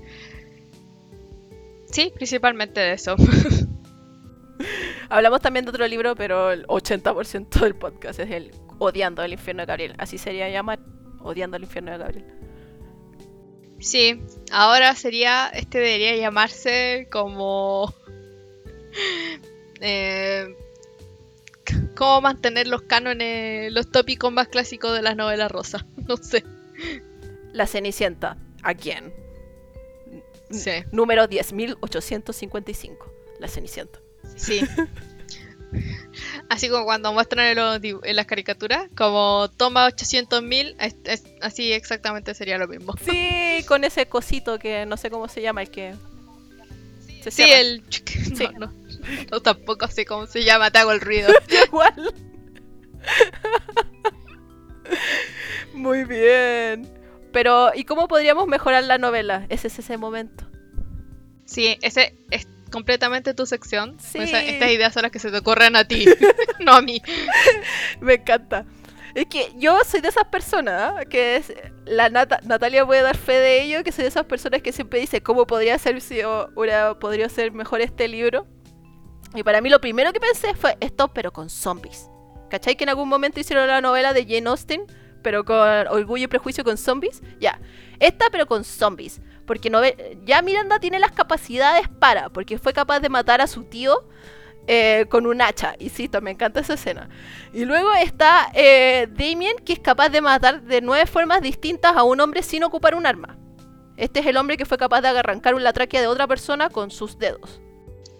Sí, 1.91 2.12
principalmente 2.16 2.80
de 2.80 2.93
eso. 2.93 3.16
Hablamos 5.10 5.41
también 5.41 5.66
de 5.66 5.72
otro 5.72 5.88
libro, 5.88 6.16
pero 6.16 6.51
el 6.51 6.66
80% 6.68 7.49
del 7.60 7.76
podcast 7.76 8.20
es 8.20 8.32
el 8.32 8.51
Odiando 8.80 9.24
el 9.24 9.34
infierno 9.34 9.62
de 9.62 9.68
Gabriel. 9.68 9.95
Así 9.97 10.18
sería 10.18 10.49
llamar 10.49 10.80
Odiando 11.20 11.58
el 11.58 11.64
infierno 11.64 11.91
de 11.91 11.97
Gabriel. 11.97 12.26
Sí, 13.80 14.22
ahora 14.51 14.95
sería, 14.95 15.49
este 15.49 15.80
debería 15.80 16.16
llamarse 16.16 17.08
como... 17.12 17.93
Eh, 19.86 20.47
cómo 21.95 22.22
mantener 22.22 22.68
los 22.68 22.82
cánones, 22.84 23.72
los 23.72 23.89
tópicos 23.91 24.32
más 24.32 24.47
clásicos 24.47 24.93
de 24.93 25.01
las 25.01 25.16
novelas 25.16 25.51
rosas. 25.51 25.86
No 26.07 26.18
sé. 26.18 26.43
La 27.53 27.68
Cenicienta. 27.68 28.38
¿A 28.64 28.74
quién? 28.74 29.14
Sí. 30.51 30.72
Número 30.91 31.28
10.855. 31.28 32.97
La 33.39 33.47
Cenicienta. 33.47 33.99
Sí. 34.36 34.61
Así 36.49 36.70
como 36.70 36.86
cuando 36.86 37.11
muestran 37.14 37.47
en, 37.47 37.55
los 37.57 37.80
en 38.03 38.16
las 38.16 38.26
caricaturas, 38.28 38.88
como 38.95 39.49
toma 39.57 39.88
800.000, 39.89 40.76
es- 40.80 40.95
es- 41.05 41.24
así 41.41 41.74
exactamente 41.74 42.34
sería 42.36 42.57
lo 42.59 42.68
mismo. 42.68 42.93
Sí, 43.03 43.64
con 43.68 43.84
ese 43.84 44.05
cosito 44.05 44.59
que 44.59 44.86
no 44.86 44.97
sé 44.97 45.09
cómo 45.09 45.28
se 45.28 45.41
llama, 45.41 45.61
el 45.64 45.72
que... 45.72 45.95
se 47.24 47.32
Sí, 47.32 47.43
cierra. 47.43 47.59
el... 47.61 47.84
No, 48.30 48.36
Sí. 48.38 48.47
no, 48.57 48.74
no, 49.32 49.41
tampoco 49.41 49.88
sé 49.88 50.05
cómo 50.05 50.26
se 50.28 50.43
llama, 50.43 50.71
te 50.71 50.80
hago 50.80 50.91
el 50.91 51.01
ruido. 51.01 51.30
Igual. 51.67 52.13
Muy 55.74 56.03
bien. 56.05 56.88
Pero, 57.32 57.71
¿y 57.74 57.84
cómo 57.84 58.07
podríamos 58.07 58.47
mejorar 58.47 58.84
la 58.84 58.97
novela? 58.97 59.45
Ese 59.49 59.67
es 59.67 59.80
ese 59.80 59.97
momento. 59.97 60.45
Sí, 61.45 61.78
ese 61.82 62.15
es 62.32 62.47
completamente 62.71 63.34
tu 63.34 63.45
sección. 63.45 63.97
Sí. 63.99 64.19
Esa- 64.19 64.41
estas 64.43 64.69
ideas 64.71 64.93
son 64.93 65.03
las 65.03 65.11
que 65.11 65.19
se 65.19 65.32
te 65.32 65.38
ocurren 65.38 65.76
a 65.76 65.88
ti, 65.88 66.05
no 66.59 66.74
a 66.74 66.82
mí. 66.82 67.01
Me 68.01 68.15
encanta. 68.15 68.65
Es 69.16 69.28
que 69.28 69.51
yo 69.57 69.78
soy 69.86 70.01
de 70.01 70.07
esas 70.07 70.26
personas, 70.26 70.93
¿ah? 70.97 71.05
que 71.05 71.36
es, 71.36 71.53
la 71.86 72.09
Nata- 72.09 72.39
Natalia 72.43 72.86
puede 72.86 73.01
dar 73.03 73.16
fe 73.16 73.34
de 73.34 73.61
ello, 73.61 73.84
que 73.84 73.91
soy 73.91 74.03
de 74.03 74.07
esas 74.09 74.26
personas 74.26 74.61
que 74.64 74.72
siempre 74.72 74.99
dice 74.99 75.22
cómo 75.22 75.45
podría 75.45 75.78
ser 75.78 76.01
si 76.01 76.22
o- 76.24 76.49
una- 76.55 76.97
podría 76.99 77.30
ser 77.30 77.51
mejor 77.51 77.82
este 77.82 78.07
libro. 78.07 78.47
Y 79.36 79.43
para 79.43 79.61
mí 79.61 79.70
lo 79.70 79.80
primero 79.82 80.11
que 80.14 80.20
pensé 80.20 80.55
fue 80.55 80.78
esto, 80.80 81.14
pero 81.14 81.32
con 81.32 81.49
zombies. 81.49 82.09
¿Cachai? 82.49 82.76
Que 82.76 82.84
en 82.84 82.89
algún 82.89 83.09
momento 83.09 83.39
hicieron 83.39 83.68
la 83.68 83.82
novela 83.82 84.14
de 84.14 84.26
Jane 84.26 84.49
Austen, 84.49 84.84
pero 85.24 85.43
con 85.45 85.57
Orgullo 85.88 86.26
y 86.26 86.28
Prejuicio 86.28 86.64
con 86.64 86.78
zombies. 86.78 87.22
Ya, 87.39 87.59
esta 87.99 88.26
pero 88.32 88.45
con 88.47 88.64
zombies. 88.64 89.22
Porque 89.45 89.70
no 89.70 89.82
ya 90.26 90.41
Miranda 90.41 90.80
tiene 90.80 90.99
las 90.99 91.11
capacidades 91.11 91.88
para, 91.99 92.30
porque 92.30 92.57
fue 92.59 92.74
capaz 92.74 92.99
de 92.99 93.09
matar 93.09 93.41
a 93.41 93.47
su 93.47 93.64
tío 93.64 94.07
eh, 94.68 95.05
con 95.09 95.26
un 95.28 95.41
hacha. 95.41 95.76
Insisto, 95.80 96.22
me 96.22 96.32
encanta 96.32 96.59
esa 96.61 96.74
escena. 96.76 97.09
Y 97.53 97.66
luego 97.66 97.91
está 97.93 98.49
eh, 98.53 99.07
Damien, 99.11 99.57
que 99.66 99.74
es 99.74 99.80
capaz 99.80 100.09
de 100.09 100.22
matar 100.22 100.61
de 100.61 100.82
nueve 100.82 101.05
formas 101.05 101.41
distintas 101.41 101.95
a 101.95 102.03
un 102.03 102.20
hombre 102.22 102.43
sin 102.43 102.64
ocupar 102.64 102.95
un 102.95 103.05
arma. 103.05 103.38
Este 103.97 104.22
es 104.22 104.26
el 104.26 104.38
hombre 104.38 104.57
que 104.57 104.66
fue 104.66 104.78
capaz 104.78 105.01
de 105.01 105.09
arrancar 105.09 105.53
la 105.55 105.72
tráquea 105.74 106.01
de 106.01 106.07
otra 106.07 106.28
persona 106.28 106.70
con 106.70 106.89
sus 106.91 107.20
dedos. 107.20 107.61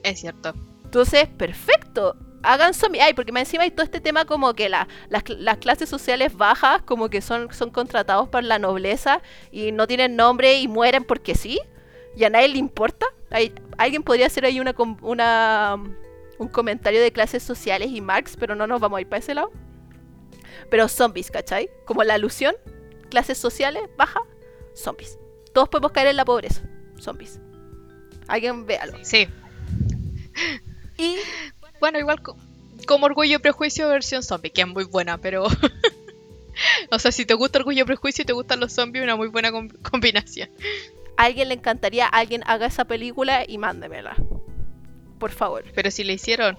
Es 0.04 0.20
cierto. 0.20 0.54
Entonces, 0.84 1.28
perfecto. 1.28 2.16
Hagan 2.44 2.74
zombies. 2.74 3.04
Ay, 3.06 3.14
porque 3.14 3.32
más 3.32 3.44
encima 3.44 3.64
hay 3.64 3.72
todo 3.72 3.84
este 3.86 4.02
tema 4.02 4.26
como 4.26 4.54
que 4.54 4.68
la- 4.70 4.88
las, 5.10 5.24
las 5.30 5.58
clases 5.58 5.88
sociales 5.89 6.36
bajas, 6.36 6.82
como 6.84 7.10
que 7.10 7.22
son, 7.22 7.52
son 7.54 7.70
contratados 7.72 8.28
por 8.30 8.44
la 8.44 8.60
nobleza 8.60 9.22
y 9.50 9.72
no 9.72 9.88
tienen 9.88 10.16
nombre 10.18 10.56
y 10.60 10.68
mueren 10.68 11.06
porque 11.06 11.36
sí. 11.36 11.60
Y 12.16 12.26
a 12.26 12.30
nadie 12.30 12.50
le 12.50 12.58
importa. 12.60 13.08
Hay- 13.32 13.54
alguien 13.78 14.04
podría 14.04 14.28
hacer 14.28 14.46
ahí 14.46 14.60
una, 14.60 14.76
una, 15.02 15.82
un 16.44 16.50
comentario 16.50 17.02
de 17.02 17.12
clases 17.12 17.41
sociales 17.44 17.89
y 17.91 18.02
Marx, 18.02 18.36
pero 18.39 18.56
no 18.56 18.68
nos 18.68 18.80
vamos 18.80 18.98
a 18.98 19.02
ir 19.02 19.08
para 19.08 19.20
ese 19.20 19.34
lado. 19.34 19.52
Pero 20.70 20.88
zombies, 20.88 21.32
¿cachai? 21.32 21.70
Como 21.86 22.04
la 22.04 22.14
alusión. 22.16 22.56
Clases 23.10 23.38
sociales 23.38 23.84
bajas, 23.98 24.24
zombies. 24.76 25.18
Todos 25.54 25.70
podemos 25.70 25.91
caer 25.91 26.08
en 26.08 26.16
la 26.18 26.26
pobreza. 26.26 26.62
Zombies. 27.00 27.39
Alguien 28.28 28.66
véalo. 28.66 28.98
Sí. 29.04 29.28
Y 30.98 31.16
Bueno, 31.80 32.00
igual 32.00 32.22
co- 32.22 32.38
como 32.88 33.06
Orgullo 33.06 33.36
y 33.36 33.39
Prejuicio 33.39 33.88
versión 33.88 34.24
zombie, 34.24 34.52
que 34.52 34.62
es 34.62 34.68
muy 34.68 34.86
buena, 34.86 35.18
pero... 35.20 35.44
o 36.91 37.00
sea, 37.00 37.12
si 37.12 37.26
te 37.26 37.34
gusta 37.34 37.60
Orgullo 37.60 37.82
y 37.84 37.86
Prejuicio 37.86 38.24
y 38.24 38.26
te 38.26 38.34
gustan 38.34 38.60
los 38.60 38.74
zombies, 38.74 39.04
una 39.04 39.16
muy 39.16 39.28
buena 39.28 39.52
com- 39.52 39.70
combinación. 39.91 40.50
a 41.18 41.26
alguien 41.26 41.50
le 41.50 41.56
encantaría, 41.56 42.08
alguien 42.08 42.41
haga 42.48 42.66
esa 42.68 42.86
película 42.86 43.44
y 43.48 43.58
mándemela. 43.58 44.16
Por 45.24 45.32
favor. 45.32 45.64
Pero 45.74 45.90
si 45.90 46.04
le 46.04 46.12
hicieron... 46.14 46.58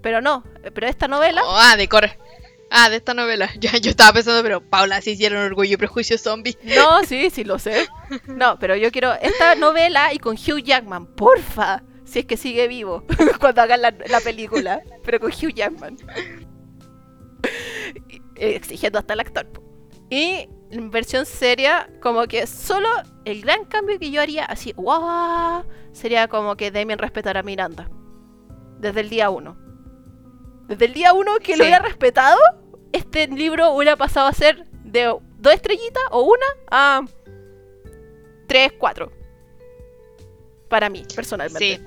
Pero 0.00 0.22
no, 0.22 0.42
pero 0.74 0.86
esta 0.86 1.08
novela, 1.08 1.42
Oh, 1.44 1.54
ah, 1.58 1.76
de 1.76 1.88
Cor... 1.88 2.08
Ah, 2.70 2.88
de 2.88 2.96
esta 2.96 3.12
novela. 3.12 3.50
Ya, 3.60 3.72
yo 3.76 3.90
estaba 3.90 4.14
pensando, 4.14 4.42
pero 4.42 4.62
Paula, 4.62 5.02
si 5.02 5.10
hicieron 5.10 5.42
Orgullo 5.44 5.74
y 5.74 5.76
Prejuicio 5.76 6.16
zombie. 6.16 6.56
no, 6.64 7.04
sí, 7.04 7.28
sí 7.28 7.44
lo 7.44 7.58
sé. 7.58 7.86
No, 8.26 8.58
pero 8.58 8.76
yo 8.76 8.90
quiero 8.90 9.12
esta 9.20 9.54
novela 9.56 10.14
y 10.14 10.18
con 10.18 10.36
Hugh 10.36 10.62
Jackman, 10.62 11.04
porfa, 11.06 11.82
si 12.06 12.20
es 12.20 12.24
que 12.24 12.38
sigue 12.38 12.66
vivo 12.68 13.04
cuando 13.40 13.60
hagan 13.60 13.82
la, 13.82 13.94
la 14.08 14.20
película, 14.20 14.80
pero 15.04 15.20
con 15.20 15.30
Hugh 15.32 15.52
Jackman. 15.54 15.96
Y- 18.08 18.22
Exigiendo 18.36 18.98
hasta 18.98 19.14
el 19.14 19.20
actor. 19.20 19.46
Y 20.10 20.48
en 20.70 20.90
versión 20.90 21.26
seria, 21.26 21.90
como 22.00 22.26
que 22.26 22.46
solo 22.46 22.88
el 23.24 23.42
gran 23.42 23.64
cambio 23.66 23.98
que 23.98 24.10
yo 24.10 24.20
haría, 24.22 24.44
así, 24.44 24.72
wow, 24.74 25.64
sería 25.92 26.28
como 26.28 26.56
que 26.56 26.70
Damien 26.70 26.98
respetara 26.98 27.40
a 27.40 27.42
Miranda. 27.42 27.90
Desde 28.78 29.00
el 29.00 29.08
día 29.10 29.30
uno. 29.30 29.56
Desde 30.68 30.84
el 30.86 30.92
día 30.92 31.12
uno 31.12 31.36
que 31.42 31.56
lo 31.56 31.64
hubiera 31.64 31.80
respetado, 31.80 32.38
este 32.92 33.26
libro 33.28 33.70
hubiera 33.72 33.96
pasado 33.96 34.26
a 34.28 34.32
ser 34.32 34.66
de 34.84 35.14
dos 35.38 35.52
estrellitas 35.54 36.02
o 36.10 36.22
una 36.22 36.46
a 36.70 37.02
tres, 38.46 38.72
cuatro. 38.78 39.12
Para 40.68 40.88
mí, 40.90 41.02
personalmente. 41.14 41.76
Sí. 41.78 41.82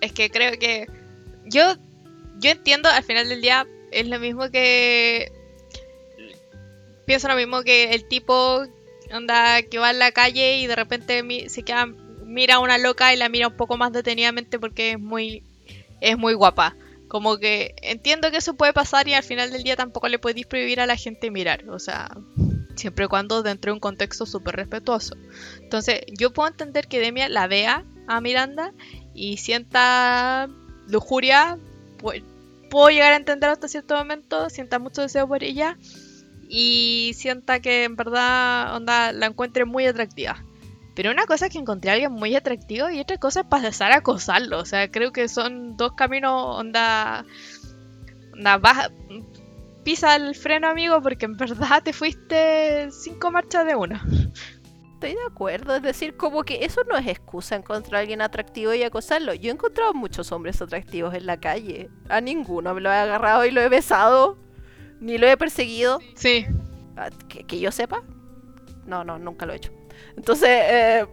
Es 0.00 0.12
que 0.12 0.30
creo 0.30 0.52
que 0.58 0.86
yo 1.46 1.62
yo 2.38 2.50
entiendo 2.50 2.88
al 2.88 3.02
final 3.02 3.28
del 3.28 3.40
día 3.40 3.66
es 3.90 4.06
lo 4.06 4.18
mismo 4.20 4.50
que 4.50 5.32
pienso 7.06 7.26
lo 7.28 7.34
mismo 7.36 7.62
que 7.62 7.94
el 7.94 8.06
tipo 8.06 8.62
anda 9.10 9.62
que 9.62 9.78
va 9.78 9.90
en 9.90 9.98
la 9.98 10.12
calle 10.12 10.58
y 10.58 10.66
de 10.66 10.76
repente 10.76 11.22
mi- 11.22 11.48
se 11.48 11.62
queda 11.62 11.86
mira 12.24 12.56
a 12.56 12.58
una 12.60 12.76
loca 12.78 13.12
y 13.12 13.16
la 13.16 13.28
mira 13.28 13.48
un 13.48 13.56
poco 13.56 13.76
más 13.78 13.92
detenidamente 13.92 14.58
porque 14.58 14.92
es 14.92 15.00
muy 15.00 15.42
es 16.00 16.16
muy 16.18 16.34
guapa. 16.34 16.76
Como 17.08 17.38
que 17.38 17.74
entiendo 17.82 18.30
que 18.30 18.36
eso 18.36 18.54
puede 18.54 18.74
pasar 18.74 19.08
y 19.08 19.14
al 19.14 19.22
final 19.22 19.50
del 19.50 19.62
día 19.62 19.76
tampoco 19.76 20.08
le 20.08 20.18
podéis 20.18 20.46
prohibir 20.46 20.78
a 20.80 20.86
la 20.86 20.96
gente 20.96 21.30
mirar, 21.30 21.66
o 21.70 21.78
sea, 21.78 22.10
siempre 22.76 23.06
y 23.06 23.08
cuando 23.08 23.42
dentro 23.42 23.70
de 23.70 23.74
un 23.74 23.80
contexto 23.80 24.26
súper 24.26 24.56
respetuoso. 24.56 25.16
Entonces, 25.62 26.00
yo 26.18 26.32
puedo 26.34 26.48
entender 26.50 26.86
que 26.86 27.00
Demia 27.00 27.30
la 27.30 27.46
vea 27.46 27.82
a 28.08 28.20
Miranda 28.20 28.72
y 29.14 29.38
sienta 29.38 30.48
lujuria, 30.86 31.56
pu- 31.98 32.22
puedo 32.70 32.90
llegar 32.90 33.14
a 33.14 33.16
entender 33.16 33.48
hasta 33.48 33.68
cierto 33.68 33.96
momento, 33.96 34.50
sienta 34.50 34.78
mucho 34.78 35.00
deseo 35.00 35.26
por 35.26 35.42
ella 35.42 35.78
y 36.48 37.12
sienta 37.14 37.60
que 37.60 37.84
en 37.84 37.96
verdad 37.96 38.76
onda, 38.76 39.12
la 39.12 39.26
encuentre 39.26 39.64
muy 39.64 39.86
atractiva. 39.86 40.44
Pero 40.98 41.12
una 41.12 41.26
cosa 41.26 41.46
es 41.46 41.52
que 41.52 41.60
encontré 41.60 41.90
a 41.90 41.94
alguien 41.94 42.10
muy 42.10 42.34
atractivo 42.34 42.90
y 42.90 42.98
otra 42.98 43.18
cosa 43.18 43.42
es 43.42 43.46
pasar 43.46 43.92
a 43.92 43.98
acosarlo. 43.98 44.58
O 44.58 44.64
sea, 44.64 44.90
creo 44.90 45.12
que 45.12 45.28
son 45.28 45.76
dos 45.76 45.92
caminos, 45.92 46.58
onda. 46.58 47.24
onda 48.32 48.58
baja, 48.58 48.90
pisa 49.84 50.16
el 50.16 50.34
freno, 50.34 50.66
amigo, 50.66 51.00
porque 51.00 51.26
en 51.26 51.36
verdad 51.36 51.84
te 51.84 51.92
fuiste 51.92 52.88
cinco 52.90 53.30
marchas 53.30 53.64
de 53.64 53.76
una. 53.76 54.04
Estoy 54.94 55.10
de 55.10 55.24
acuerdo, 55.30 55.76
es 55.76 55.82
decir, 55.82 56.16
como 56.16 56.42
que 56.42 56.64
eso 56.64 56.80
no 56.90 56.96
es 56.96 57.06
excusa 57.06 57.54
encontrar 57.54 57.98
a 57.98 58.00
alguien 58.00 58.20
atractivo 58.20 58.74
y 58.74 58.82
acosarlo. 58.82 59.34
Yo 59.34 59.50
he 59.50 59.54
encontrado 59.54 59.94
muchos 59.94 60.32
hombres 60.32 60.60
atractivos 60.60 61.14
en 61.14 61.26
la 61.26 61.38
calle. 61.38 61.90
A 62.08 62.20
ninguno 62.20 62.74
me 62.74 62.80
lo 62.80 62.90
he 62.90 62.96
agarrado 62.96 63.44
y 63.44 63.52
lo 63.52 63.60
he 63.60 63.68
besado, 63.68 64.36
ni 64.98 65.16
lo 65.16 65.28
he 65.28 65.36
perseguido. 65.36 66.00
Sí. 66.16 66.44
Ah, 66.96 67.10
Que, 67.28 67.44
que 67.44 67.60
yo 67.60 67.70
sepa. 67.70 68.02
No, 68.84 69.04
no, 69.04 69.20
nunca 69.20 69.46
lo 69.46 69.52
he 69.52 69.58
hecho. 69.58 69.77
Entonces, 70.18 70.48
eh, 70.50 71.06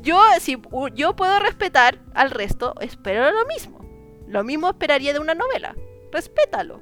yo, 0.00 0.18
si 0.40 0.56
yo 0.94 1.14
puedo 1.14 1.38
respetar 1.38 1.98
al 2.14 2.30
resto, 2.30 2.74
espero 2.80 3.30
lo 3.30 3.46
mismo. 3.46 3.78
Lo 4.26 4.42
mismo 4.42 4.70
esperaría 4.70 5.12
de 5.12 5.20
una 5.20 5.34
novela. 5.34 5.76
Respétalo. 6.10 6.80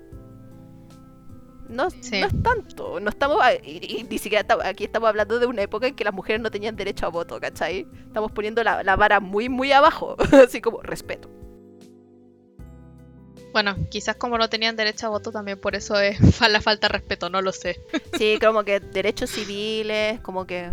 No, 1.69 1.91
Sí. 1.91 2.21
no 2.21 2.27
es 2.29 2.43
tanto. 2.43 2.99
No 3.01 3.11
estamos. 3.11 3.39
a- 3.43 3.55
Y, 3.55 3.79
y 3.99 4.07
ni 4.09 4.19
siquiera 4.19 4.41
estamos- 4.43 4.65
aquí 4.65 4.85
estamos 4.85 5.09
hablando 5.09 5.39
de 5.39 5.47
una 5.47 5.63
época 5.63 5.87
en 5.87 5.95
que 5.95 6.05
las 6.05 6.15
mujeres 6.15 6.41
no 6.41 6.51
tenían 6.51 6.77
derecho 6.77 7.07
a 7.07 7.11
voto, 7.11 7.39
¿cachai? 7.41 7.87
Estamos 8.07 8.33
poniendo 8.33 8.63
la, 8.65 8.83
la 8.83 8.97
vara 8.97 9.21
muy, 9.21 9.49
muy 9.49 9.71
abajo. 9.73 10.17
Así 10.49 10.61
como 10.61 10.81
respeto. 10.83 11.29
Bueno, 13.53 13.77
quizás 13.91 14.15
como 14.17 14.39
no 14.39 14.49
tenían 14.49 14.77
derecho 14.77 15.07
a 15.07 15.11
voto 15.11 15.33
también 15.33 15.61
por 15.61 15.75
eso 15.75 15.99
es 15.99 16.19
la 16.49 16.61
falta 16.61 16.87
de 16.89 16.93
respeto, 16.93 17.31
no 17.31 17.43
lo 17.43 17.53
sé. 17.53 17.81
Sí, 18.17 18.39
como 18.41 18.63
que 18.65 18.79
derechos 18.81 19.31
civiles, 19.31 20.21
como 20.21 20.47
que 20.47 20.71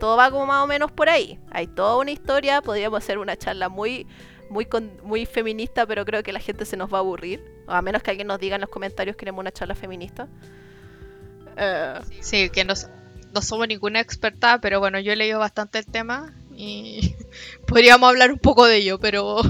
todo 0.00 0.16
va 0.16 0.30
como 0.30 0.46
más 0.46 0.62
o 0.62 0.66
menos 0.66 0.90
por 0.92 1.08
ahí. 1.08 1.38
Hay 1.50 1.66
toda 1.66 1.96
una 1.98 2.10
historia, 2.10 2.62
podríamos 2.62 2.98
hacer 3.02 3.18
una 3.18 3.36
charla 3.36 3.68
muy, 3.68 4.06
muy, 4.50 4.64
con- 4.66 4.92
muy 5.02 5.26
feminista, 5.26 5.86
pero 5.86 6.04
creo 6.04 6.22
que 6.22 6.32
la 6.32 6.40
gente 6.40 6.64
se 6.64 6.76
nos 6.76 6.92
va 6.92 6.98
a 6.98 7.00
aburrir. 7.00 7.42
O 7.66 7.72
a 7.72 7.82
menos 7.82 8.02
que 8.02 8.10
alguien 8.10 8.28
nos 8.28 8.38
diga 8.38 8.54
en 8.56 8.60
los 8.60 8.70
comentarios 8.70 9.16
que 9.16 9.20
queremos 9.20 9.40
una 9.40 9.52
charla 9.52 9.74
feminista. 9.74 10.28
Sí, 12.20 12.50
que 12.50 12.64
no, 12.64 12.74
no 13.32 13.42
somos 13.42 13.66
ninguna 13.68 14.00
experta, 14.00 14.60
pero 14.60 14.78
bueno, 14.80 14.98
yo 15.00 15.12
he 15.12 15.16
leído 15.16 15.38
bastante 15.38 15.78
el 15.78 15.86
tema 15.86 16.34
y 16.54 17.14
podríamos 17.66 18.08
hablar 18.08 18.30
un 18.32 18.38
poco 18.38 18.66
de 18.66 18.76
ello, 18.76 18.98
pero 19.00 19.40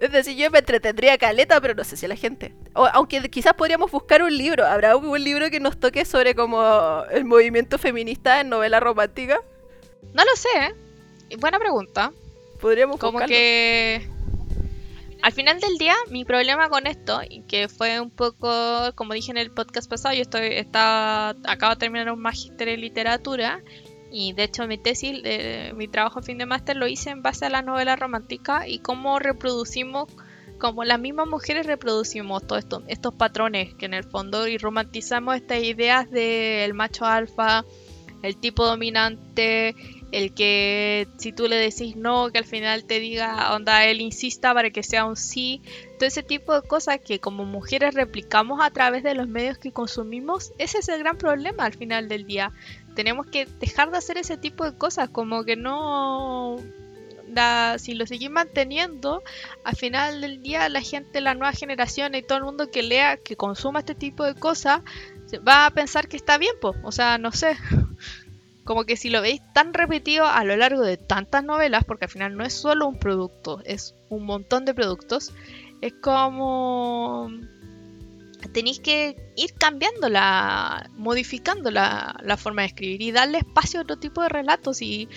Es 0.00 0.10
decir, 0.12 0.36
yo 0.36 0.50
me 0.50 0.60
entretendría 0.60 1.18
caleta, 1.18 1.60
pero 1.60 1.74
no 1.74 1.84
sé 1.84 1.96
si 1.96 2.06
a 2.06 2.08
la 2.08 2.16
gente. 2.16 2.54
O, 2.74 2.86
aunque 2.86 3.20
quizás 3.28 3.52
podríamos 3.52 3.90
buscar 3.90 4.22
un 4.22 4.36
libro. 4.36 4.66
¿Habrá 4.66 4.96
un 4.96 5.22
libro 5.22 5.50
que 5.50 5.60
nos 5.60 5.78
toque 5.78 6.04
sobre 6.06 6.34
como 6.34 7.04
el 7.10 7.26
movimiento 7.26 7.76
feminista 7.76 8.40
en 8.40 8.48
novela 8.48 8.80
romántica? 8.80 9.40
No 10.14 10.24
lo 10.24 10.36
sé, 10.36 10.48
¿eh? 11.28 11.36
Buena 11.36 11.58
pregunta. 11.58 12.12
Podríamos 12.60 12.98
Como 12.98 13.12
buscarlo. 13.12 13.34
que 13.34 14.08
al 15.22 15.32
final 15.32 15.60
del 15.60 15.76
día, 15.76 15.94
mi 16.08 16.24
problema 16.24 16.68
con 16.70 16.86
esto, 16.86 17.20
y 17.28 17.42
que 17.42 17.68
fue 17.68 18.00
un 18.00 18.10
poco, 18.10 18.92
como 18.94 19.12
dije 19.12 19.30
en 19.30 19.36
el 19.36 19.50
podcast 19.50 19.88
pasado, 19.88 20.14
yo 20.14 20.22
estoy, 20.22 20.46
estaba, 20.54 21.36
acabo 21.44 21.74
de 21.74 21.78
terminar 21.78 22.10
un 22.10 22.20
magíster 22.20 22.68
en 22.68 22.80
literatura, 22.80 23.60
y 24.10 24.32
de 24.32 24.44
hecho 24.44 24.66
mi 24.66 24.78
tesis, 24.78 25.20
eh, 25.24 25.72
mi 25.76 25.88
trabajo 25.88 26.22
fin 26.22 26.38
de 26.38 26.46
máster 26.46 26.76
lo 26.76 26.86
hice 26.86 27.10
en 27.10 27.22
base 27.22 27.46
a 27.46 27.50
la 27.50 27.62
novela 27.62 27.96
romántica 27.96 28.66
y 28.66 28.80
cómo 28.80 29.18
reproducimos, 29.18 30.08
como 30.58 30.84
las 30.84 31.00
mismas 31.00 31.28
mujeres 31.28 31.66
reproducimos 31.66 32.46
todos 32.46 32.64
estos, 32.64 32.82
estos 32.88 33.14
patrones 33.14 33.74
que 33.74 33.86
en 33.86 33.94
el 33.94 34.04
fondo 34.04 34.46
y 34.46 34.58
romantizamos 34.58 35.36
estas 35.36 35.62
ideas 35.62 36.10
del 36.10 36.74
macho 36.74 37.06
alfa, 37.06 37.64
el 38.22 38.36
tipo 38.36 38.66
dominante, 38.66 39.74
el 40.12 40.34
que 40.34 41.08
si 41.18 41.32
tú 41.32 41.46
le 41.46 41.56
decís 41.56 41.96
no, 41.96 42.30
que 42.30 42.38
al 42.38 42.44
final 42.44 42.84
te 42.84 43.00
diga, 43.00 43.54
onda, 43.54 43.86
él 43.86 44.00
insista 44.00 44.52
para 44.52 44.70
que 44.70 44.82
sea 44.82 45.04
un 45.04 45.16
sí. 45.16 45.62
Todo 45.98 46.06
ese 46.06 46.22
tipo 46.22 46.58
de 46.58 46.66
cosas 46.66 46.98
que 47.00 47.20
como 47.20 47.44
mujeres 47.44 47.94
replicamos 47.94 48.60
a 48.62 48.70
través 48.70 49.02
de 49.02 49.14
los 49.14 49.28
medios 49.28 49.58
que 49.58 49.72
consumimos, 49.72 50.52
ese 50.58 50.78
es 50.78 50.88
el 50.88 50.98
gran 50.98 51.16
problema 51.16 51.64
al 51.64 51.74
final 51.74 52.08
del 52.08 52.26
día. 52.26 52.52
Tenemos 53.00 53.28
que 53.28 53.46
dejar 53.46 53.90
de 53.90 53.96
hacer 53.96 54.18
ese 54.18 54.36
tipo 54.36 54.62
de 54.62 54.76
cosas, 54.76 55.08
como 55.08 55.42
que 55.42 55.56
no... 55.56 56.58
Si 57.78 57.94
lo 57.94 58.06
seguís 58.06 58.28
manteniendo, 58.28 59.22
al 59.64 59.74
final 59.74 60.20
del 60.20 60.42
día 60.42 60.68
la 60.68 60.82
gente, 60.82 61.22
la 61.22 61.32
nueva 61.32 61.54
generación 61.54 62.14
y 62.14 62.20
todo 62.20 62.36
el 62.36 62.44
mundo 62.44 62.70
que 62.70 62.82
lea, 62.82 63.16
que 63.16 63.36
consuma 63.36 63.78
este 63.78 63.94
tipo 63.94 64.22
de 64.24 64.34
cosas, 64.34 64.82
va 65.48 65.64
a 65.64 65.70
pensar 65.70 66.08
que 66.08 66.18
está 66.18 66.36
bien, 66.36 66.52
pues. 66.60 66.76
O 66.82 66.92
sea, 66.92 67.16
no 67.16 67.32
sé. 67.32 67.56
Como 68.64 68.84
que 68.84 68.98
si 68.98 69.08
lo 69.08 69.22
veis 69.22 69.40
tan 69.54 69.72
repetido 69.72 70.26
a 70.26 70.44
lo 70.44 70.54
largo 70.58 70.82
de 70.82 70.98
tantas 70.98 71.42
novelas, 71.42 71.84
porque 71.86 72.04
al 72.04 72.10
final 72.10 72.36
no 72.36 72.44
es 72.44 72.52
solo 72.52 72.86
un 72.86 72.98
producto, 72.98 73.62
es 73.64 73.94
un 74.10 74.26
montón 74.26 74.66
de 74.66 74.74
productos, 74.74 75.32
es 75.80 75.94
como 76.02 77.30
tenéis 78.48 78.80
que 78.80 79.16
ir 79.36 79.52
cambiando 79.54 80.08
la, 80.08 80.88
modificando 80.96 81.70
la, 81.70 82.36
forma 82.38 82.62
de 82.62 82.68
escribir 82.68 83.02
y 83.02 83.12
darle 83.12 83.38
espacio 83.38 83.80
a 83.80 83.82
otro 83.82 83.98
tipo 83.98 84.22
de 84.22 84.28
relatos 84.28 84.82
y 84.82 85.08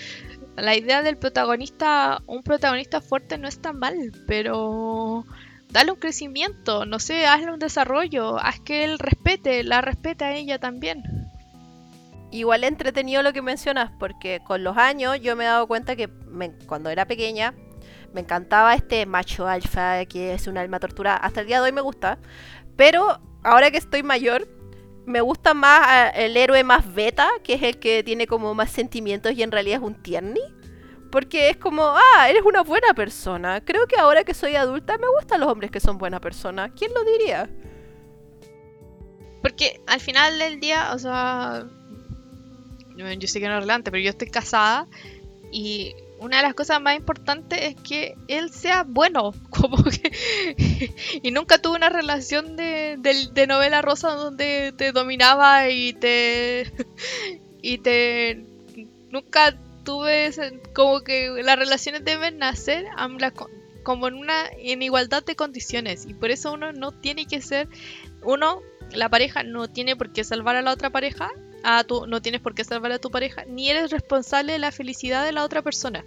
la 0.56 0.76
idea 0.76 1.02
del 1.02 1.18
protagonista, 1.18 2.22
un 2.28 2.44
protagonista 2.44 3.02
fuerte 3.02 3.38
no 3.38 3.48
está 3.48 3.74
mal, 3.74 4.12
pero 4.28 5.26
dale 5.70 5.92
un 5.92 6.00
crecimiento, 6.00 6.86
no 6.86 7.00
sé, 7.00 7.26
hazle 7.26 7.52
un 7.52 7.60
desarrollo, 7.60 8.38
haz 8.38 8.60
que 8.60 8.84
él 8.84 9.00
respete, 9.00 9.64
la 9.64 9.82
respete 9.82 10.26
a 10.26 10.36
ella 10.36 10.60
también. 10.60 11.04
Igual 12.32 12.64
entretenido 12.64 13.22
lo 13.22 13.34
que 13.34 13.42
mencionas, 13.42 13.92
porque 14.00 14.42
con 14.44 14.64
los 14.64 14.78
años 14.78 15.20
yo 15.22 15.36
me 15.36 15.44
he 15.44 15.48
dado 15.48 15.68
cuenta 15.68 15.96
que 15.96 16.10
cuando 16.68 16.90
era 16.90 17.06
pequeña 17.06 17.54
me 18.14 18.22
encantaba 18.22 18.76
este 18.76 19.06
macho 19.06 19.48
alfa, 19.48 20.06
que 20.06 20.34
es 20.34 20.48
un 20.48 20.58
alma 20.58 20.80
torturada. 20.80 21.18
Hasta 21.18 21.42
el 21.42 21.48
día 21.48 21.58
de 21.58 21.66
hoy 21.66 21.72
me 21.72 21.82
gusta. 21.82 22.20
Pero 22.76 23.20
ahora 23.44 23.72
que 23.72 23.78
estoy 23.78 24.04
mayor, 24.04 24.48
me 25.06 25.22
gusta 25.22 25.54
más 25.54 25.82
ah, 25.84 26.10
el 26.10 26.38
héroe 26.38 26.64
más 26.64 26.94
beta, 26.94 27.28
que 27.44 27.56
es 27.56 27.64
el 27.64 27.80
que 27.80 28.04
tiene 28.04 28.28
como 28.28 28.54
más 28.54 28.72
sentimientos 28.72 29.34
y 29.34 29.44
en 29.44 29.52
realidad 29.52 29.78
es 29.82 29.84
un 29.84 30.02
tierni. 30.02 30.42
Porque 31.12 31.50
es 31.50 31.58
como, 31.58 31.84
ah, 31.84 32.30
eres 32.30 32.44
una 32.44 32.64
buena 32.64 32.94
persona. 32.94 33.62
Creo 33.62 33.88
que 33.88 34.00
ahora 34.00 34.24
que 34.24 34.34
soy 34.34 34.56
adulta 34.56 34.98
me 34.98 35.08
gustan 35.10 35.42
los 35.42 35.50
hombres 35.52 35.72
que 35.72 35.80
son 35.80 35.98
buenas 35.98 36.20
personas. 36.20 36.72
¿Quién 36.76 36.92
lo 36.94 37.04
diría? 37.04 37.50
Porque 39.42 39.82
al 39.88 40.00
final 40.00 40.40
del 40.40 40.60
día, 40.60 40.92
o 40.94 41.00
sea, 41.00 41.68
yo 42.96 43.28
sé 43.28 43.40
que 43.40 43.48
no 43.48 43.56
es 43.56 43.60
relevante, 43.60 43.92
pero 43.92 44.02
yo 44.02 44.10
estoy 44.10 44.30
casada 44.30 44.88
y 45.52 45.94
una 46.24 46.38
de 46.38 46.44
las 46.44 46.54
cosas 46.54 46.82
más 46.82 46.96
importantes 46.96 47.60
es 47.62 47.76
que 47.76 48.16
él 48.28 48.50
sea 48.52 48.84
bueno, 48.88 49.34
como 49.50 49.84
que 49.84 50.12
y 51.22 51.32
nunca 51.32 51.58
tuve 51.60 51.76
una 51.76 51.90
relación 51.90 52.56
de, 52.56 52.98
de- 53.00 53.48
novela 53.48 53.82
rosa 53.82 54.12
donde 54.12 54.74
te 54.78 54.92
dominaba 54.94 55.70
y 55.70 55.94
te 55.94 56.72
y 57.62 57.78
te 57.80 58.46
nunca 59.10 59.58
tuve 59.84 60.32
como 60.74 61.02
que 61.02 61.30
las 61.44 61.60
relaciones 61.60 62.06
deben 62.06 62.38
nacer 62.38 62.86
como 63.84 64.08
en 64.08 64.14
una 64.16 64.34
en 64.58 64.82
igualdad 64.82 65.24
de 65.26 65.36
condiciones 65.36 66.06
y 66.06 66.14
por 66.14 66.32
eso 66.32 66.54
uno 66.54 66.72
no 66.72 66.94
tiene 66.94 67.26
que 67.26 67.42
ser 67.42 67.68
uno 68.24 68.62
la 68.92 69.10
pareja 69.10 69.44
no 69.44 69.68
tiene 69.68 69.96
por 69.96 70.14
qué 70.14 70.24
salvar 70.24 70.56
a 70.56 70.62
la 70.62 70.72
otra 70.72 70.90
pareja, 70.90 71.30
a 71.64 71.84
tu, 71.84 72.06
no 72.08 72.22
tienes 72.22 72.42
por 72.42 72.54
qué 72.54 72.64
salvar 72.64 72.92
a 72.92 73.00
tu 73.00 73.10
pareja, 73.10 73.46
ni 73.46 73.70
eres 73.70 73.92
responsable 73.92 74.54
de 74.54 74.60
la 74.60 74.72
felicidad 74.72 75.26
de 75.26 75.32
la 75.32 75.44
otra 75.44 75.62
persona. 75.62 76.04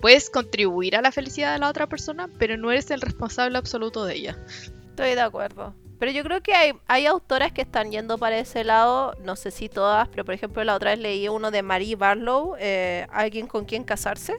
Puedes 0.00 0.30
contribuir 0.30 0.96
a 0.96 1.02
la 1.02 1.12
felicidad 1.12 1.52
de 1.52 1.58
la 1.58 1.68
otra 1.68 1.86
persona, 1.86 2.28
pero 2.38 2.56
no 2.56 2.70
eres 2.70 2.90
el 2.90 3.00
responsable 3.00 3.56
absoluto 3.56 4.04
de 4.04 4.14
ella. 4.14 4.38
Estoy 4.90 5.14
de 5.14 5.20
acuerdo. 5.20 5.74
Pero 5.98 6.12
yo 6.12 6.24
creo 6.24 6.42
que 6.42 6.54
hay, 6.54 6.72
hay 6.86 7.06
autoras 7.06 7.52
que 7.52 7.62
están 7.62 7.90
yendo 7.90 8.18
para 8.18 8.38
ese 8.38 8.64
lado, 8.64 9.14
no 9.22 9.36
sé 9.36 9.50
si 9.50 9.68
todas, 9.68 10.08
pero 10.08 10.24
por 10.24 10.34
ejemplo 10.34 10.62
la 10.64 10.74
otra 10.74 10.90
vez 10.90 10.98
leí 10.98 11.28
uno 11.28 11.50
de 11.50 11.62
Marie 11.62 11.96
Barlow, 11.96 12.56
eh, 12.58 13.06
Alguien 13.10 13.46
con 13.46 13.64
quien 13.64 13.84
casarse, 13.84 14.34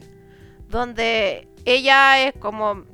donde 0.68 1.48
ella 1.64 2.24
es 2.26 2.34
como, 2.34 2.84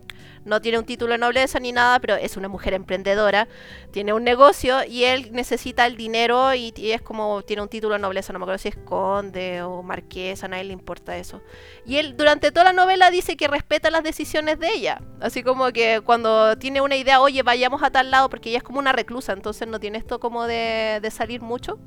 no 0.45 0.61
tiene 0.61 0.79
un 0.79 0.85
título 0.85 1.13
de 1.13 1.19
nobleza 1.19 1.61
ni 1.61 1.73
nada, 1.73 2.01
pero 2.01 2.17
es 2.17 2.37
una 2.37 2.49
mujer 2.49 2.75
emprendedora, 2.75 3.49
tiene 3.91 4.13
un 4.13 4.25
negocio 4.25 4.85
y 4.85 5.05
él 5.05 5.31
necesita 5.33 5.87
el 5.87 5.97
dinero 5.97 6.55
y, 6.55 6.73
y 6.77 6.93
es 6.93 7.03
como, 7.03 7.43
tiene 7.43 7.63
un 7.63 7.69
título 7.69 7.95
de 7.95 8.01
nobleza, 8.01 8.33
no 8.33 8.39
me 8.39 8.45
acuerdo 8.45 8.59
si 8.59 8.69
es 8.69 8.77
conde 8.77 9.63
o 9.63 9.83
marquesa, 9.83 10.47
a 10.47 10.49
nadie 10.49 10.65
le 10.65 10.73
importa 10.73 11.17
eso. 11.17 11.43
Y 11.87 11.97
él 11.97 12.17
durante 12.17 12.51
toda 12.51 12.65
la 12.65 12.73
novela 12.73 13.11
dice 13.11 13.37
que 13.37 13.49
respeta 13.49 13.91
las 13.91 14.03
decisiones 14.03 14.59
de 14.59 14.69
ella. 14.73 15.01
Así 15.21 15.43
como 15.43 15.71
que 15.73 16.01
cuando 16.05 16.57
tiene 16.57 16.81
una 16.81 16.97
idea, 16.97 17.21
oye, 17.21 17.43
vayamos 17.43 17.83
a 17.83 17.91
tal 17.91 18.11
lado, 18.11 18.29
porque 18.29 18.51
ella 18.51 18.59
es 18.59 18.65
como 18.65 18.79
una 18.79 18.93
reclusa, 18.93 19.33
entonces 19.33 19.69
no 19.69 19.81
tiene 19.81 19.99
esto 19.99 20.21
como 20.21 20.47
de, 20.47 20.99
de 21.01 21.11
salir 21.11 21.41
mucho. 21.41 21.79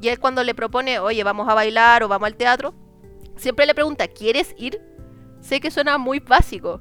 Y 0.00 0.08
él 0.08 0.18
cuando 0.18 0.42
le 0.42 0.54
propone, 0.54 0.98
oye, 0.98 1.22
vamos 1.24 1.48
a 1.48 1.54
bailar 1.54 2.02
o 2.02 2.08
vamos 2.08 2.26
al 2.26 2.36
teatro, 2.36 2.74
siempre 3.36 3.66
le 3.66 3.74
pregunta, 3.74 4.08
¿quieres 4.08 4.54
ir? 4.58 4.80
Sé 5.40 5.60
que 5.60 5.70
suena 5.70 5.98
muy 5.98 6.20
básico. 6.20 6.80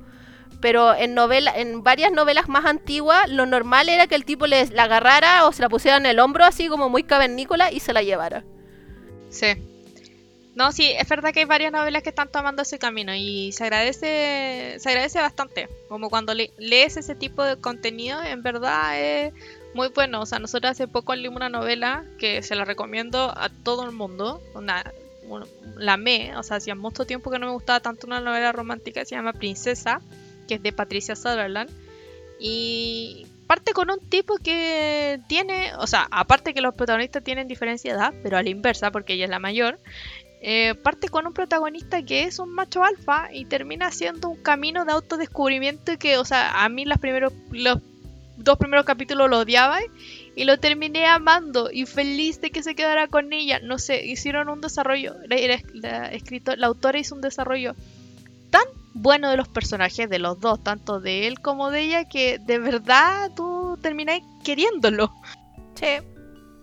Pero 0.64 0.95
en 0.95 1.14
novela, 1.14 1.51
en 1.57 1.84
varias 1.84 2.14
novelas 2.14 2.47
más 2.47 2.64
antiguas, 2.64 3.30
lo 3.30 3.45
normal 3.45 3.89
era 3.89 4.07
que 4.07 4.16
el 4.16 4.24
tipo 4.24 4.47
les 4.47 4.72
la 4.72 4.84
agarrara 4.84 5.45
o 5.45 5.51
se 5.51 5.61
la 5.61 5.68
pusiera 5.68 5.97
en 5.97 6.05
el 6.05 6.20
hombro 6.20 6.45
así 6.45 6.70
como 6.70 6.88
muy 6.88 7.03
cavernícola 7.03 7.70
y 7.70 7.82
se 7.82 7.91
la 7.91 8.01
llevara. 8.01 8.45
Sí. 9.30 9.47
No, 10.55 10.72
sí, 10.72 10.89
es 10.97 11.09
verdad 11.09 11.34
que 11.34 11.39
hay 11.41 11.45
varias 11.45 11.74
novelas 11.74 12.01
que 12.01 12.09
están 12.09 12.30
tomando 12.32 12.61
ese 12.61 12.80
camino 12.80 13.14
y 13.14 13.51
se 13.51 13.64
agradece, 13.66 14.78
se 14.80 14.89
agradece 14.89 15.20
bastante. 15.20 15.68
Como 15.89 16.09
cuando 16.09 16.34
le- 16.34 16.51
lees 16.57 16.95
ese 16.95 17.14
tipo 17.16 17.43
de 17.43 17.57
contenido, 17.57 18.24
en 18.24 18.41
verdad 18.41 18.97
es 19.01 19.34
muy 19.74 19.89
bueno. 19.89 20.22
O 20.22 20.26
sea, 20.26 20.39
nosotros 20.39 20.72
hace 20.72 20.88
poco 20.88 21.14
leímos 21.14 21.38
una 21.38 21.49
novela 21.49 22.05
que 22.20 22.41
se 22.41 22.55
la 22.55 22.64
recomiendo 22.64 23.34
a 23.36 23.49
todo 23.49 23.84
el 23.84 23.91
mundo. 23.91 24.41
Una, 24.53 24.93
un- 25.28 25.45
la 25.76 25.93
amé, 25.93 26.38
o 26.38 26.43
sea, 26.43 26.57
hacía 26.57 26.76
mucho 26.76 27.03
tiempo 27.05 27.32
que 27.32 27.39
no 27.39 27.47
me 27.47 27.51
gustaba 27.53 27.82
tanto 27.82 28.07
una 28.07 28.22
novela 28.22 28.53
romántica, 28.53 29.03
se 29.03 29.16
llama 29.16 29.34
Princesa, 29.34 29.99
que 30.48 30.56
es 30.56 30.64
de 30.64 30.72
Patricia 30.72 31.16
Sutherland. 31.16 31.70
Y 32.39 33.26
parte 33.48 33.74
con 33.74 33.89
un 33.91 34.00
tipo 34.00 34.36
que 34.38 35.20
tiene, 35.28 35.72
o 35.78 35.88
sea, 35.88 36.08
aparte 36.12 36.54
que 36.54 36.62
los 36.62 36.74
protagonistas 36.76 37.24
tienen 37.24 37.48
diferencia 37.48 37.94
de 37.94 38.00
edad, 38.00 38.14
pero 38.24 38.38
a 38.38 38.44
la 38.44 38.50
inversa, 38.50 38.91
porque 38.91 39.14
ella 39.14 39.26
es 39.26 39.30
la 39.30 39.39
mayor, 39.39 39.80
eh, 40.41 40.76
parte 40.76 41.08
con 41.08 41.26
un 41.26 41.34
protagonista 41.34 42.02
que 42.02 42.24
es 42.24 42.39
un 42.39 42.54
macho 42.54 42.84
alfa 42.84 43.30
y 43.32 43.46
termina 43.46 43.91
siendo 43.91 44.30
un 44.30 44.41
camino 44.41 44.84
de 44.84 44.91
autodescubrimiento 44.91 45.98
que, 45.98 46.18
o 46.18 46.26
sea, 46.26 46.64
a 46.64 46.70
mí 46.70 46.84
los 46.86 46.98
primeros, 46.98 47.32
los 47.52 47.80
dos 48.36 48.58
primeros 48.58 48.86
capítulos 48.86 49.30
lo 49.30 49.39
odiaba 49.39 49.80
y 50.36 50.44
lo 50.44 50.58
terminé 50.60 51.06
amando 51.06 51.70
y 51.72 51.86
feliz 51.86 52.41
de 52.41 52.52
que 52.52 52.64
se 52.64 52.76
quedara 52.76 53.08
con 53.08 53.32
ella. 53.32 53.60
No 53.60 53.78
sé, 53.78 54.06
hicieron 54.06 54.50
un 54.50 54.60
desarrollo, 54.60 55.16
la, 55.30 55.38
la- 55.38 56.12
la 56.12 56.56
la 56.58 56.68
autora 56.68 57.00
hizo 57.00 57.16
un 57.16 57.22
desarrollo 57.22 57.76
tan 58.50 58.64
bueno 58.94 59.30
de 59.30 59.38
los 59.38 59.48
personajes, 59.50 60.10
de 60.10 60.20
los 60.20 60.39
dos, 60.39 60.64
tanto 60.64 61.00
de 61.00 61.28
él 61.28 61.39
como 61.41 61.70
de 61.72 61.82
ella, 61.82 62.06
que 62.06 62.39
de 62.39 62.60
verdad 62.60 63.32
tú 63.36 63.78
terminás 63.82 64.22
queriéndolo. 64.44 65.14
Sí, 65.76 65.86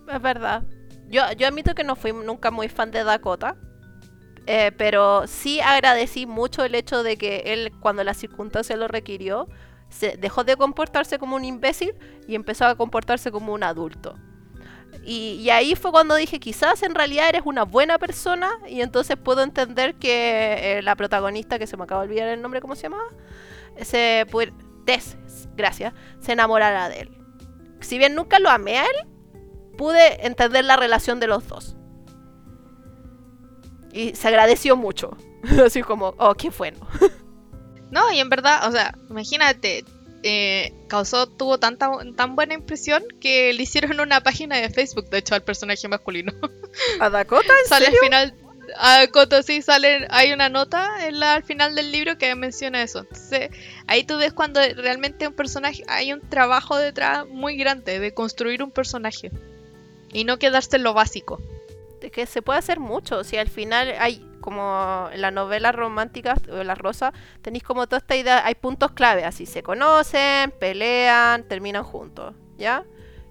es 0.07 0.21
verdad. 0.21 0.63
Yo, 1.07 1.23
yo 1.37 1.47
admito 1.47 1.75
que 1.75 1.83
no 1.83 1.95
fui 1.95 2.13
nunca 2.13 2.51
muy 2.51 2.69
fan 2.69 2.91
de 2.91 3.03
Dakota. 3.03 3.57
eh, 4.47 4.71
pero 4.77 5.27
sí 5.27 5.61
agradecí 5.61 6.25
mucho 6.25 6.63
el 6.65 6.75
hecho 6.75 7.03
de 7.03 7.17
que 7.17 7.43
él, 7.47 7.71
cuando 7.79 8.03
la 8.03 8.13
circunstancia 8.13 8.75
lo 8.77 8.87
requirió, 8.87 9.47
se 9.89 10.17
dejó 10.17 10.43
de 10.43 10.57
comportarse 10.57 11.19
como 11.19 11.35
un 11.35 11.45
imbécil 11.45 11.93
y 12.27 12.35
empezó 12.35 12.65
a 12.65 12.75
comportarse 12.75 13.31
como 13.31 13.53
un 13.53 13.63
adulto. 13.63 14.19
Y, 15.03 15.49
ahí 15.49 15.75
fue 15.75 15.91
cuando 15.91 16.15
dije, 16.15 16.39
quizás 16.39 16.83
en 16.83 16.93
realidad 16.93 17.29
eres 17.29 17.41
una 17.45 17.63
buena 17.63 17.97
persona 17.97 18.49
y 18.67 18.81
entonces 18.81 19.17
puedo 19.17 19.41
entender 19.41 19.95
que 19.95 20.77
eh, 20.77 20.81
la 20.83 20.95
protagonista, 20.95 21.57
que 21.57 21.65
se 21.67 21.75
me 21.77 21.83
acaba 21.85 22.01
de 22.01 22.09
olvidar 22.09 22.27
el 22.27 22.41
nombre, 22.41 22.61
¿cómo 22.61 22.75
se 22.75 22.83
llamaba? 22.83 23.03
se 23.81 24.25
pu- 24.29 24.53
Tess, 24.85 25.17
gracias, 25.55 25.93
se 26.19 26.33
enamorara 26.33 26.89
de 26.89 27.01
él. 27.01 27.11
Si 27.79 27.97
bien 27.97 28.15
nunca 28.15 28.39
lo 28.39 28.49
amé 28.49 28.77
a 28.79 28.83
él, 28.85 29.07
pude 29.77 30.25
entender 30.25 30.65
la 30.65 30.75
relación 30.75 31.19
de 31.19 31.27
los 31.27 31.47
dos. 31.47 31.75
Y 33.93 34.15
se 34.15 34.27
agradeció 34.27 34.75
mucho. 34.75 35.17
Así 35.65 35.81
como, 35.81 36.13
oh, 36.17 36.33
qué 36.35 36.49
bueno. 36.49 36.79
No, 37.91 38.09
y 38.09 38.19
en 38.19 38.29
verdad, 38.29 38.69
o 38.69 38.71
sea, 38.71 38.97
imagínate, 39.09 39.83
eh, 40.23 40.73
causó, 40.87 41.27
tuvo 41.27 41.57
tanta, 41.57 41.89
tan 42.15 42.35
buena 42.35 42.53
impresión 42.53 43.03
que 43.19 43.53
le 43.53 43.63
hicieron 43.63 43.99
una 43.99 44.21
página 44.21 44.57
de 44.57 44.69
Facebook, 44.69 45.09
de 45.09 45.19
hecho, 45.19 45.35
al 45.35 45.43
personaje 45.43 45.87
masculino. 45.87 46.31
¿A 46.99 47.09
Dakota? 47.09 47.53
¿En 47.63 47.67
sale 47.69 47.85
serio? 47.85 47.99
al 48.01 48.05
final, 48.05 48.33
a 48.77 49.07
Coto 49.11 49.41
sí, 49.43 49.61
sale, 49.61 50.07
hay 50.09 50.31
una 50.31 50.47
nota 50.49 51.05
en 51.07 51.19
la- 51.19 51.33
al 51.35 51.43
final 51.43 51.75
del 51.75 51.91
libro 51.91 52.17
que 52.17 52.33
menciona 52.35 52.81
eso. 52.83 52.99
Entonces, 52.99 53.49
ahí 53.87 54.03
tú 54.03 54.17
ves 54.17 54.31
cuando 54.33 54.61
realmente 54.75 55.27
un 55.27 55.33
personaje, 55.33 55.83
hay 55.87 56.13
un 56.13 56.21
trabajo 56.21 56.77
detrás 56.77 57.27
muy 57.27 57.57
grande 57.57 57.99
de 57.99 58.13
construir 58.13 58.63
un 58.63 58.71
personaje. 58.71 59.31
Y 60.13 60.23
no 60.25 60.37
quedarse 60.37 60.75
en 60.75 60.83
lo 60.83 60.93
básico. 60.93 61.39
de 62.01 62.09
que 62.09 62.25
se 62.25 62.41
puede 62.41 62.57
hacer 62.59 62.79
mucho. 62.79 63.23
Si 63.23 63.37
al 63.37 63.47
final 63.47 63.93
hay, 63.99 64.25
como 64.41 65.09
en 65.11 65.21
las 65.21 65.31
novelas 65.31 65.73
románticas 65.73 66.39
o 66.49 66.63
las 66.63 66.77
rosas, 66.77 67.13
tenéis 67.41 67.63
como 67.63 67.87
toda 67.87 67.99
esta 67.99 68.15
idea, 68.15 68.45
hay 68.45 68.55
puntos 68.55 68.91
clave, 68.91 69.23
así 69.23 69.45
se 69.45 69.63
conocen, 69.63 70.51
pelean, 70.51 71.43
terminan 71.47 71.83
juntos, 71.83 72.35
¿ya? 72.57 72.83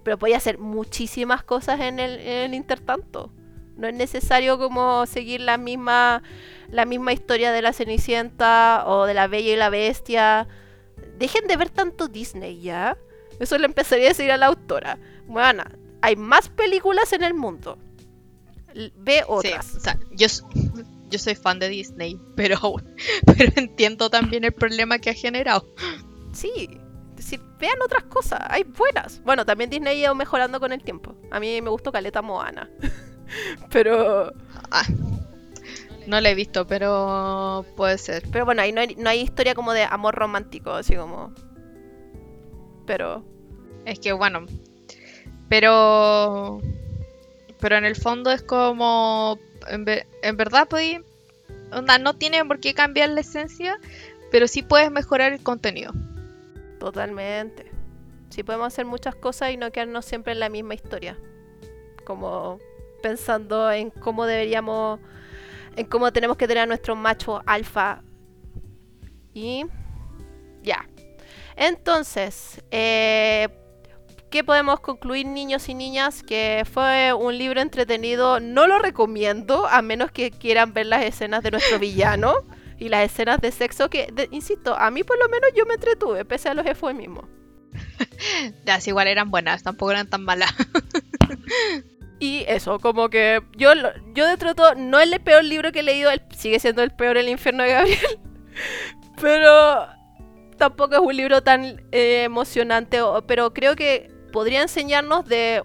Pero 0.02 0.18
podía 0.18 0.38
hacer 0.38 0.58
muchísimas 0.58 1.42
cosas 1.42 1.80
en 1.80 1.98
el, 1.98 2.18
en 2.20 2.38
el 2.38 2.54
intertanto. 2.54 3.30
No 3.76 3.88
es 3.88 3.94
necesario 3.94 4.58
como 4.58 5.06
seguir 5.06 5.40
la 5.40 5.56
misma, 5.56 6.22
la 6.70 6.84
misma 6.84 7.12
historia 7.12 7.50
de 7.50 7.62
la 7.62 7.72
Cenicienta 7.72 8.84
o 8.86 9.06
de 9.06 9.14
la 9.14 9.26
Bella 9.26 9.52
y 9.52 9.56
la 9.56 9.70
Bestia. 9.70 10.48
Dejen 11.18 11.46
de 11.46 11.56
ver 11.56 11.70
tanto 11.70 12.08
Disney, 12.08 12.60
¿ya? 12.60 12.96
Eso 13.38 13.56
le 13.56 13.64
empezaría 13.64 14.06
a 14.06 14.08
decir 14.08 14.30
a 14.30 14.36
la 14.36 14.46
autora. 14.46 14.98
Bueno, 15.26 15.64
hay 16.02 16.16
más 16.16 16.50
películas 16.50 17.12
en 17.14 17.24
el 17.24 17.32
mundo. 17.32 17.78
Ve 18.96 19.24
otras. 19.26 19.66
Sí, 19.66 19.76
o 19.78 19.80
sea, 19.80 19.98
yo, 20.12 20.26
yo 21.10 21.18
soy 21.18 21.34
fan 21.34 21.58
de 21.58 21.68
Disney, 21.68 22.18
pero, 22.36 22.58
pero 23.26 23.52
entiendo 23.56 24.10
también 24.10 24.44
el 24.44 24.52
problema 24.52 24.98
que 24.98 25.10
ha 25.10 25.14
generado. 25.14 25.66
Sí. 26.32 26.80
Es 27.10 27.26
decir, 27.26 27.40
vean 27.58 27.76
otras 27.84 28.04
cosas. 28.04 28.40
Hay 28.48 28.62
buenas. 28.64 29.22
Bueno, 29.24 29.44
también 29.44 29.68
Disney 29.68 29.96
ha 29.98 30.04
ido 30.04 30.14
mejorando 30.14 30.58
con 30.58 30.72
el 30.72 30.82
tiempo. 30.82 31.14
A 31.30 31.38
mí 31.38 31.60
me 31.60 31.68
gustó 31.68 31.92
Caleta 31.92 32.22
Moana. 32.22 32.70
pero, 33.70 34.32
Ah, 34.70 34.84
no 36.06 36.20
la 36.20 36.30
he 36.30 36.34
visto, 36.34 36.66
pero 36.66 37.64
puede 37.76 37.98
ser. 37.98 38.24
pero 38.32 38.44
bueno, 38.44 38.62
ahí 38.62 38.72
no 38.72 38.80
hay, 38.80 38.94
no 38.96 39.10
hay 39.10 39.20
historia 39.20 39.54
como 39.54 39.72
de 39.72 39.84
amor 39.84 40.14
romántico, 40.14 40.70
así 40.72 40.94
como. 40.94 41.34
Pero. 42.86 43.24
Es 43.84 43.98
que 43.98 44.12
bueno, 44.12 44.46
pero 45.48 46.60
pero 47.60 47.76
en 47.76 47.84
el 47.84 47.96
fondo 47.96 48.30
es 48.30 48.42
como 48.42 49.38
en, 49.70 49.84
ve- 49.84 50.06
en 50.22 50.36
verdad 50.36 50.68
podí- 50.68 51.04
onda, 51.72 51.98
no 51.98 52.14
tiene 52.14 52.44
por 52.44 52.60
qué 52.60 52.74
cambiar 52.74 53.08
la 53.10 53.20
esencia, 53.20 53.78
pero 54.30 54.46
sí 54.48 54.62
puedes 54.62 54.90
mejorar 54.90 55.32
el 55.32 55.42
contenido. 55.42 55.92
Totalmente. 56.78 57.70
Sí 58.30 58.42
podemos 58.42 58.68
hacer 58.68 58.84
muchas 58.86 59.14
cosas 59.14 59.50
y 59.52 59.56
no 59.56 59.70
quedarnos 59.72 60.04
siempre 60.04 60.32
en 60.32 60.40
la 60.40 60.48
misma 60.48 60.74
historia. 60.74 61.16
Como 62.04 62.58
pensando 63.02 63.70
en 63.72 63.90
cómo 63.90 64.26
deberíamos, 64.26 65.00
en 65.76 65.86
cómo 65.86 66.12
tenemos 66.12 66.36
que 66.36 66.46
tener 66.46 66.62
a 66.62 66.66
nuestro 66.66 66.94
macho 66.96 67.42
alfa. 67.46 68.02
Y 69.34 69.64
ya. 70.62 70.86
Entonces, 71.56 72.62
eh, 72.70 73.48
¿qué 74.30 74.44
podemos 74.44 74.80
concluir 74.80 75.26
niños 75.26 75.68
y 75.68 75.74
niñas? 75.74 76.22
Que 76.22 76.64
fue 76.70 77.12
un 77.12 77.36
libro 77.36 77.60
entretenido. 77.60 78.40
No 78.40 78.66
lo 78.66 78.78
recomiendo 78.78 79.66
a 79.66 79.82
menos 79.82 80.10
que 80.12 80.30
quieran 80.30 80.72
ver 80.72 80.86
las 80.86 81.04
escenas 81.04 81.42
de 81.42 81.50
nuestro 81.50 81.78
villano 81.78 82.34
y 82.78 82.88
las 82.88 83.04
escenas 83.04 83.40
de 83.40 83.52
sexo 83.52 83.90
que, 83.90 84.08
de- 84.12 84.28
insisto, 84.30 84.74
a 84.76 84.90
mí 84.90 85.02
por 85.04 85.18
lo 85.18 85.28
menos 85.28 85.50
yo 85.54 85.66
me 85.66 85.74
entretuve, 85.74 86.24
pese 86.24 86.48
a 86.48 86.54
los 86.54 86.64
eufemismos. 86.66 87.24
Las 88.64 88.86
igual 88.88 89.06
eran 89.06 89.30
buenas, 89.30 89.62
tampoco 89.62 89.90
eran 89.92 90.08
tan 90.08 90.24
malas. 90.24 90.50
Y 92.22 92.44
eso, 92.48 92.78
como 92.80 93.08
que 93.08 93.40
yo, 93.56 93.70
yo 94.14 94.26
dentro 94.26 94.50
de 94.50 94.54
todo, 94.54 94.74
no 94.74 95.00
es 95.00 95.10
el 95.10 95.20
peor 95.22 95.42
libro 95.42 95.72
que 95.72 95.80
he 95.80 95.82
leído, 95.82 96.10
el- 96.10 96.20
sigue 96.36 96.60
siendo 96.60 96.82
el 96.82 96.90
peor 96.90 97.16
El 97.16 97.30
infierno 97.30 97.62
de 97.62 97.70
Gabriel, 97.72 97.98
pero 99.22 99.86
tampoco 100.58 100.94
es 100.96 101.00
un 101.00 101.16
libro 101.16 101.42
tan 101.42 101.80
eh, 101.92 102.24
emocionante, 102.24 102.98
pero 103.26 103.54
creo 103.54 103.74
que 103.74 104.09
podría 104.32 104.62
enseñarnos 104.62 105.26
de 105.26 105.62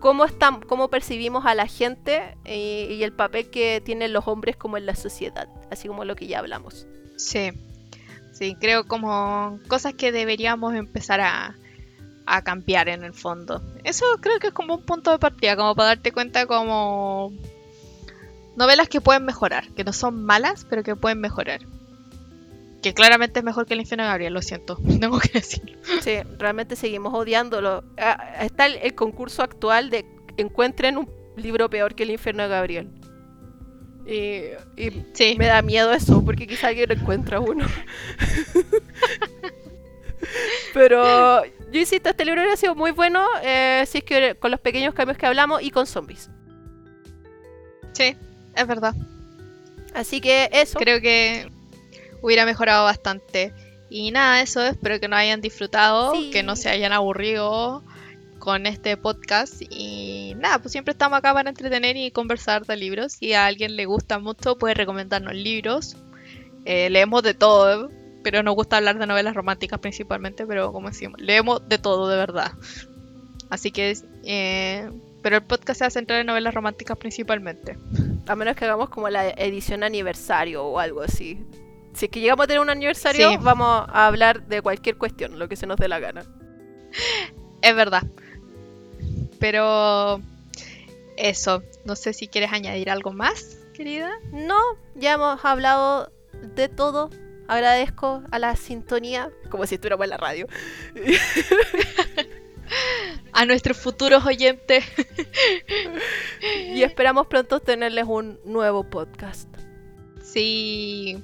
cómo, 0.00 0.24
están, 0.24 0.60
cómo 0.60 0.88
percibimos 0.88 1.44
a 1.46 1.54
la 1.54 1.66
gente 1.66 2.36
y, 2.44 2.94
y 2.94 3.02
el 3.02 3.12
papel 3.12 3.50
que 3.50 3.80
tienen 3.84 4.12
los 4.12 4.26
hombres 4.28 4.56
como 4.56 4.76
en 4.76 4.86
la 4.86 4.94
sociedad, 4.94 5.48
así 5.70 5.88
como 5.88 6.04
lo 6.04 6.16
que 6.16 6.26
ya 6.26 6.38
hablamos. 6.38 6.86
Sí, 7.16 7.50
sí, 8.32 8.56
creo 8.60 8.86
como 8.86 9.58
cosas 9.68 9.94
que 9.94 10.12
deberíamos 10.12 10.74
empezar 10.74 11.20
a, 11.20 11.56
a 12.28 12.42
cambiar 12.42 12.88
en 12.88 13.02
el 13.02 13.14
fondo. 13.14 13.62
Eso 13.84 14.04
creo 14.20 14.38
que 14.38 14.48
es 14.48 14.52
como 14.52 14.76
un 14.76 14.82
punto 14.84 15.10
de 15.10 15.18
partida, 15.18 15.56
como 15.56 15.74
para 15.74 15.88
darte 15.88 16.12
cuenta 16.12 16.46
como 16.46 17.32
novelas 18.56 18.88
que 18.88 19.00
pueden 19.00 19.24
mejorar, 19.24 19.68
que 19.74 19.84
no 19.84 19.92
son 19.92 20.24
malas, 20.24 20.66
pero 20.68 20.82
que 20.82 20.94
pueden 20.94 21.20
mejorar. 21.20 21.60
Que 22.82 22.94
claramente 22.94 23.40
es 23.40 23.44
mejor 23.44 23.66
que 23.66 23.74
el 23.74 23.80
infierno 23.80 24.04
de 24.04 24.10
Gabriel, 24.10 24.32
lo 24.34 24.42
siento, 24.42 24.78
tengo 25.00 25.18
que 25.18 25.30
decirlo. 25.30 25.78
Sí, 26.02 26.16
realmente 26.38 26.76
seguimos 26.76 27.12
odiándolo. 27.14 27.84
Ah, 27.96 28.36
Está 28.40 28.66
el, 28.66 28.76
el 28.76 28.94
concurso 28.94 29.42
actual 29.42 29.90
de 29.90 30.04
encuentren 30.36 30.96
un 30.96 31.10
libro 31.36 31.68
peor 31.68 31.94
que 31.94 32.04
el 32.04 32.10
infierno 32.10 32.44
de 32.44 32.48
Gabriel. 32.48 32.88
Y, 34.06 34.42
y 34.80 35.04
Sí, 35.12 35.34
me 35.38 35.46
da 35.46 35.60
miedo 35.60 35.92
eso, 35.92 36.24
porque 36.24 36.46
quizá 36.46 36.68
alguien 36.68 36.90
encuentra 36.92 37.40
uno. 37.40 37.66
Pero 40.74 41.44
yo 41.44 41.80
insisto, 41.80 42.08
este 42.10 42.24
libro 42.24 42.40
hubiera 42.40 42.56
sido 42.56 42.74
muy 42.74 42.90
bueno 42.90 43.24
eh, 43.42 43.84
si 43.86 43.98
es 43.98 44.04
que 44.04 44.34
con 44.36 44.50
los 44.50 44.60
pequeños 44.60 44.94
cambios 44.94 45.18
que 45.18 45.26
hablamos 45.26 45.62
y 45.62 45.70
con 45.70 45.86
zombies. 45.86 46.30
sí, 47.92 48.16
es 48.54 48.66
verdad. 48.66 48.94
Así 49.94 50.20
que 50.20 50.48
eso. 50.52 50.78
Creo 50.78 51.00
que 51.00 51.50
hubiera 52.22 52.44
mejorado 52.46 52.84
bastante. 52.84 53.52
Y 53.90 54.10
nada, 54.10 54.42
eso 54.42 54.62
espero 54.64 55.00
que 55.00 55.08
nos 55.08 55.18
hayan 55.18 55.40
disfrutado, 55.40 56.14
Sí. 56.14 56.30
que 56.30 56.42
no 56.42 56.56
se 56.56 56.68
hayan 56.68 56.92
aburrido 56.92 57.82
con 58.38 58.66
este 58.66 58.96
podcast. 58.96 59.62
Y 59.70 60.34
nada, 60.36 60.58
pues 60.60 60.72
siempre 60.72 60.92
estamos 60.92 61.18
acá 61.18 61.32
para 61.32 61.48
entretener 61.48 61.96
y 61.96 62.10
conversar 62.10 62.66
de 62.66 62.76
libros. 62.76 63.14
Si 63.14 63.32
a 63.32 63.46
alguien 63.46 63.76
le 63.76 63.86
gusta 63.86 64.18
mucho, 64.18 64.58
puede 64.58 64.74
recomendarnos 64.74 65.34
libros. 65.34 65.96
Eh, 66.64 66.90
leemos 66.90 67.22
de 67.22 67.32
todo, 67.34 67.90
pero 68.22 68.42
nos 68.42 68.54
gusta 68.54 68.76
hablar 68.76 68.98
de 68.98 69.06
novelas 69.06 69.34
románticas 69.34 69.78
principalmente, 69.78 70.46
pero 70.46 70.70
como 70.72 70.88
decimos, 70.88 71.18
leemos 71.20 71.66
de 71.68 71.78
todo, 71.78 72.08
de 72.08 72.16
verdad. 72.16 72.52
Así 73.48 73.70
que, 73.70 73.96
eh, 74.24 74.90
pero 75.22 75.36
el 75.36 75.42
podcast 75.44 75.78
se 75.78 75.84
va 75.84 75.88
a 75.88 75.90
centrar 75.90 76.20
en 76.20 76.26
novelas 76.26 76.52
románticas 76.52 76.98
principalmente. 76.98 77.78
A 78.26 78.36
menos 78.36 78.54
que 78.56 78.66
hagamos 78.66 78.90
como 78.90 79.08
la 79.08 79.30
edición 79.30 79.82
aniversario 79.82 80.64
o 80.64 80.78
algo 80.78 81.00
así. 81.00 81.42
Si 81.98 82.04
es 82.06 82.10
que 82.12 82.20
llegamos 82.20 82.44
a 82.44 82.46
tener 82.46 82.60
un 82.60 82.70
aniversario, 82.70 83.30
Sí. 83.30 83.36
vamos 83.40 83.66
a 83.88 84.06
hablar 84.06 84.46
de 84.46 84.62
cualquier 84.62 84.96
cuestión, 84.96 85.36
lo 85.38 85.48
que 85.48 85.56
se 85.56 85.66
nos 85.66 85.76
dé 85.78 85.88
la 85.88 85.98
gana. 85.98 86.22
Es 87.60 87.74
verdad. 87.74 88.04
Pero 89.40 90.20
eso, 91.16 91.62
no 91.84 91.96
sé 91.96 92.12
si 92.12 92.28
quieres 92.28 92.52
añadir 92.52 92.88
algo 92.88 93.12
más, 93.12 93.58
querida. 93.74 94.12
No, 94.32 94.60
ya 94.94 95.14
hemos 95.14 95.44
hablado 95.44 96.12
de 96.54 96.68
todo. 96.68 97.10
Agradezco 97.48 98.22
a 98.30 98.38
la 98.38 98.54
sintonía, 98.54 99.30
como 99.50 99.66
si 99.66 99.74
estuviéramos 99.76 100.04
en 100.04 100.10
la 100.10 100.18
radio. 100.18 100.46
A 103.32 103.46
nuestros 103.46 103.76
futuros 103.78 104.24
oyentes. 104.26 104.84
Y 106.74 106.82
esperamos 106.82 107.26
pronto 107.26 107.60
tenerles 107.60 108.04
un 108.06 108.38
nuevo 108.44 108.84
podcast. 108.84 109.48
Sí, 110.22 111.18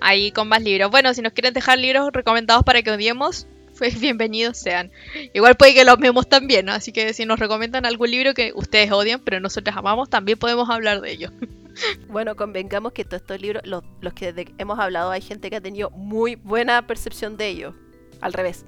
ahí 0.00 0.30
con 0.32 0.48
más 0.48 0.62
libros. 0.62 0.90
Bueno, 0.90 1.12
si 1.14 1.22
nos 1.22 1.32
quieren 1.32 1.54
dejar 1.54 1.78
libros 1.78 2.10
recomendados 2.12 2.64
para 2.64 2.82
que 2.82 2.90
odiemos, 2.90 3.46
pues 3.78 3.98
bienvenidos 4.00 4.58
sean. 4.58 4.90
Igual 5.34 5.56
puede 5.56 5.74
que 5.74 5.84
los 5.84 5.94
amemos 5.94 6.28
también, 6.28 6.66
¿no? 6.66 6.72
Así 6.72 6.92
que 6.92 7.12
si 7.12 7.24
nos 7.26 7.38
recomiendan 7.38 7.86
algún 7.86 8.10
libro 8.10 8.34
que 8.34 8.52
ustedes 8.54 8.90
odian, 8.92 9.20
pero 9.20 9.40
nosotros 9.40 9.76
amamos, 9.76 10.10
también 10.10 10.38
podemos 10.38 10.68
hablar 10.70 11.00
de 11.00 11.12
ello. 11.12 11.30
Bueno, 12.08 12.36
convengamos 12.36 12.92
que 12.92 13.04
todos 13.04 13.20
estos 13.20 13.38
libros, 13.38 13.62
los, 13.66 13.84
los 14.00 14.14
que 14.14 14.32
hemos 14.56 14.78
hablado, 14.78 15.10
hay 15.10 15.20
gente 15.20 15.50
que 15.50 15.56
ha 15.56 15.60
tenido 15.60 15.90
muy 15.90 16.36
buena 16.36 16.86
percepción 16.86 17.36
de 17.36 17.48
ellos. 17.48 17.74
Al 18.22 18.32
revés. 18.32 18.64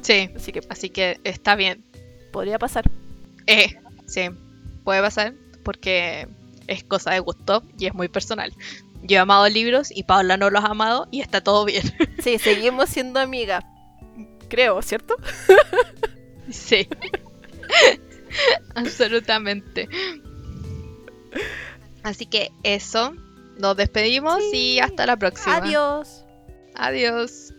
Sí, 0.00 0.30
Así 0.36 0.52
que 0.52 0.60
así 0.68 0.90
que 0.90 1.18
está 1.24 1.56
bien. 1.56 1.82
podría 2.30 2.60
pasar. 2.60 2.88
Eh, 3.48 3.80
sí, 4.06 4.28
puede 4.84 5.00
pasar 5.00 5.34
porque 5.64 6.28
es 6.68 6.84
cosa 6.84 7.10
de 7.10 7.18
gusto 7.18 7.64
y 7.80 7.86
es 7.86 7.94
muy 7.94 8.06
personal. 8.06 8.52
Yo 9.06 9.16
he 9.16 9.18
amado 9.18 9.48
libros 9.48 9.90
y 9.94 10.02
Paula 10.02 10.36
no 10.36 10.50
los 10.50 10.64
ha 10.64 10.68
amado 10.68 11.08
y 11.10 11.20
está 11.20 11.40
todo 11.40 11.64
bien. 11.64 11.82
Sí, 12.22 12.38
seguimos 12.38 12.88
siendo 12.88 13.20
amigas. 13.20 13.64
Creo, 14.48 14.82
¿cierto? 14.82 15.16
Sí. 16.50 16.88
Absolutamente. 18.74 19.88
Así 22.04 22.26
que 22.26 22.52
eso. 22.62 23.14
Nos 23.58 23.76
despedimos 23.76 24.40
y 24.52 24.78
hasta 24.78 25.06
la 25.06 25.16
próxima. 25.16 25.56
Adiós. 25.56 26.24
Adiós. 26.74 27.52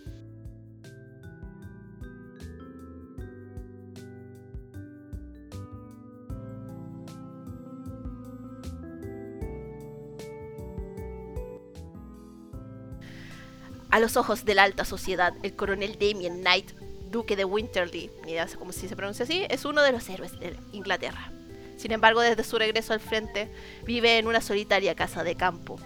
A 13.89 13.99
los 13.99 14.17
ojos 14.17 14.45
de 14.45 14.55
la 14.55 14.63
alta 14.63 14.85
sociedad, 14.85 15.33
el 15.43 15.55
coronel 15.55 15.97
Damien 15.99 16.41
Knight, 16.41 16.71
duque 17.09 17.35
de 17.35 17.45
Winterly, 17.45 18.11
ni 18.25 18.33
idea 18.33 18.47
cómo 18.57 18.71
si 18.73 18.87
se 18.87 18.95
pronuncia 18.95 19.23
así, 19.23 19.45
es 19.49 19.65
uno 19.65 19.81
de 19.81 19.91
los 19.91 20.07
héroes 20.09 20.37
de 20.39 20.55
Inglaterra. 20.73 21.31
Sin 21.77 21.91
embargo, 21.91 22.21
desde 22.21 22.43
su 22.43 22.57
regreso 22.57 22.93
al 22.93 22.99
frente, 22.99 23.49
vive 23.85 24.17
en 24.17 24.27
una 24.27 24.41
solitaria 24.41 24.95
casa 24.95 25.23
de 25.23 25.35
campo. 25.35 25.79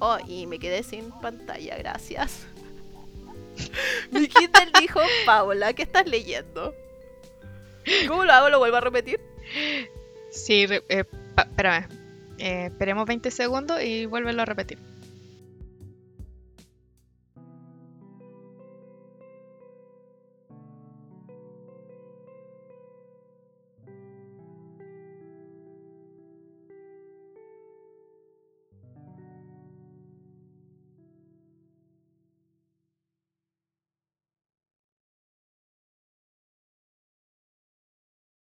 Oh, 0.00 0.18
y 0.26 0.46
me 0.46 0.58
quedé 0.58 0.82
sin 0.82 1.10
pantalla, 1.20 1.76
gracias. 1.76 2.46
Mi 4.10 4.26
Kindle 4.26 4.72
dijo, 4.80 5.00
Paula, 5.26 5.72
¿qué 5.74 5.82
estás 5.82 6.06
leyendo? 6.08 6.74
¿Cómo 8.08 8.24
lo 8.24 8.32
hago? 8.32 8.48
¿Lo 8.48 8.58
vuelvo 8.58 8.78
a 8.78 8.80
repetir? 8.80 9.20
Sí, 10.30 10.66
eh, 10.88 11.04
espérame. 11.36 11.86
Eh, 12.38 12.66
esperemos 12.66 13.06
20 13.06 13.30
segundos 13.30 13.82
y 13.82 14.06
vuélvelo 14.06 14.42
a 14.42 14.44
repetir. 14.44 14.78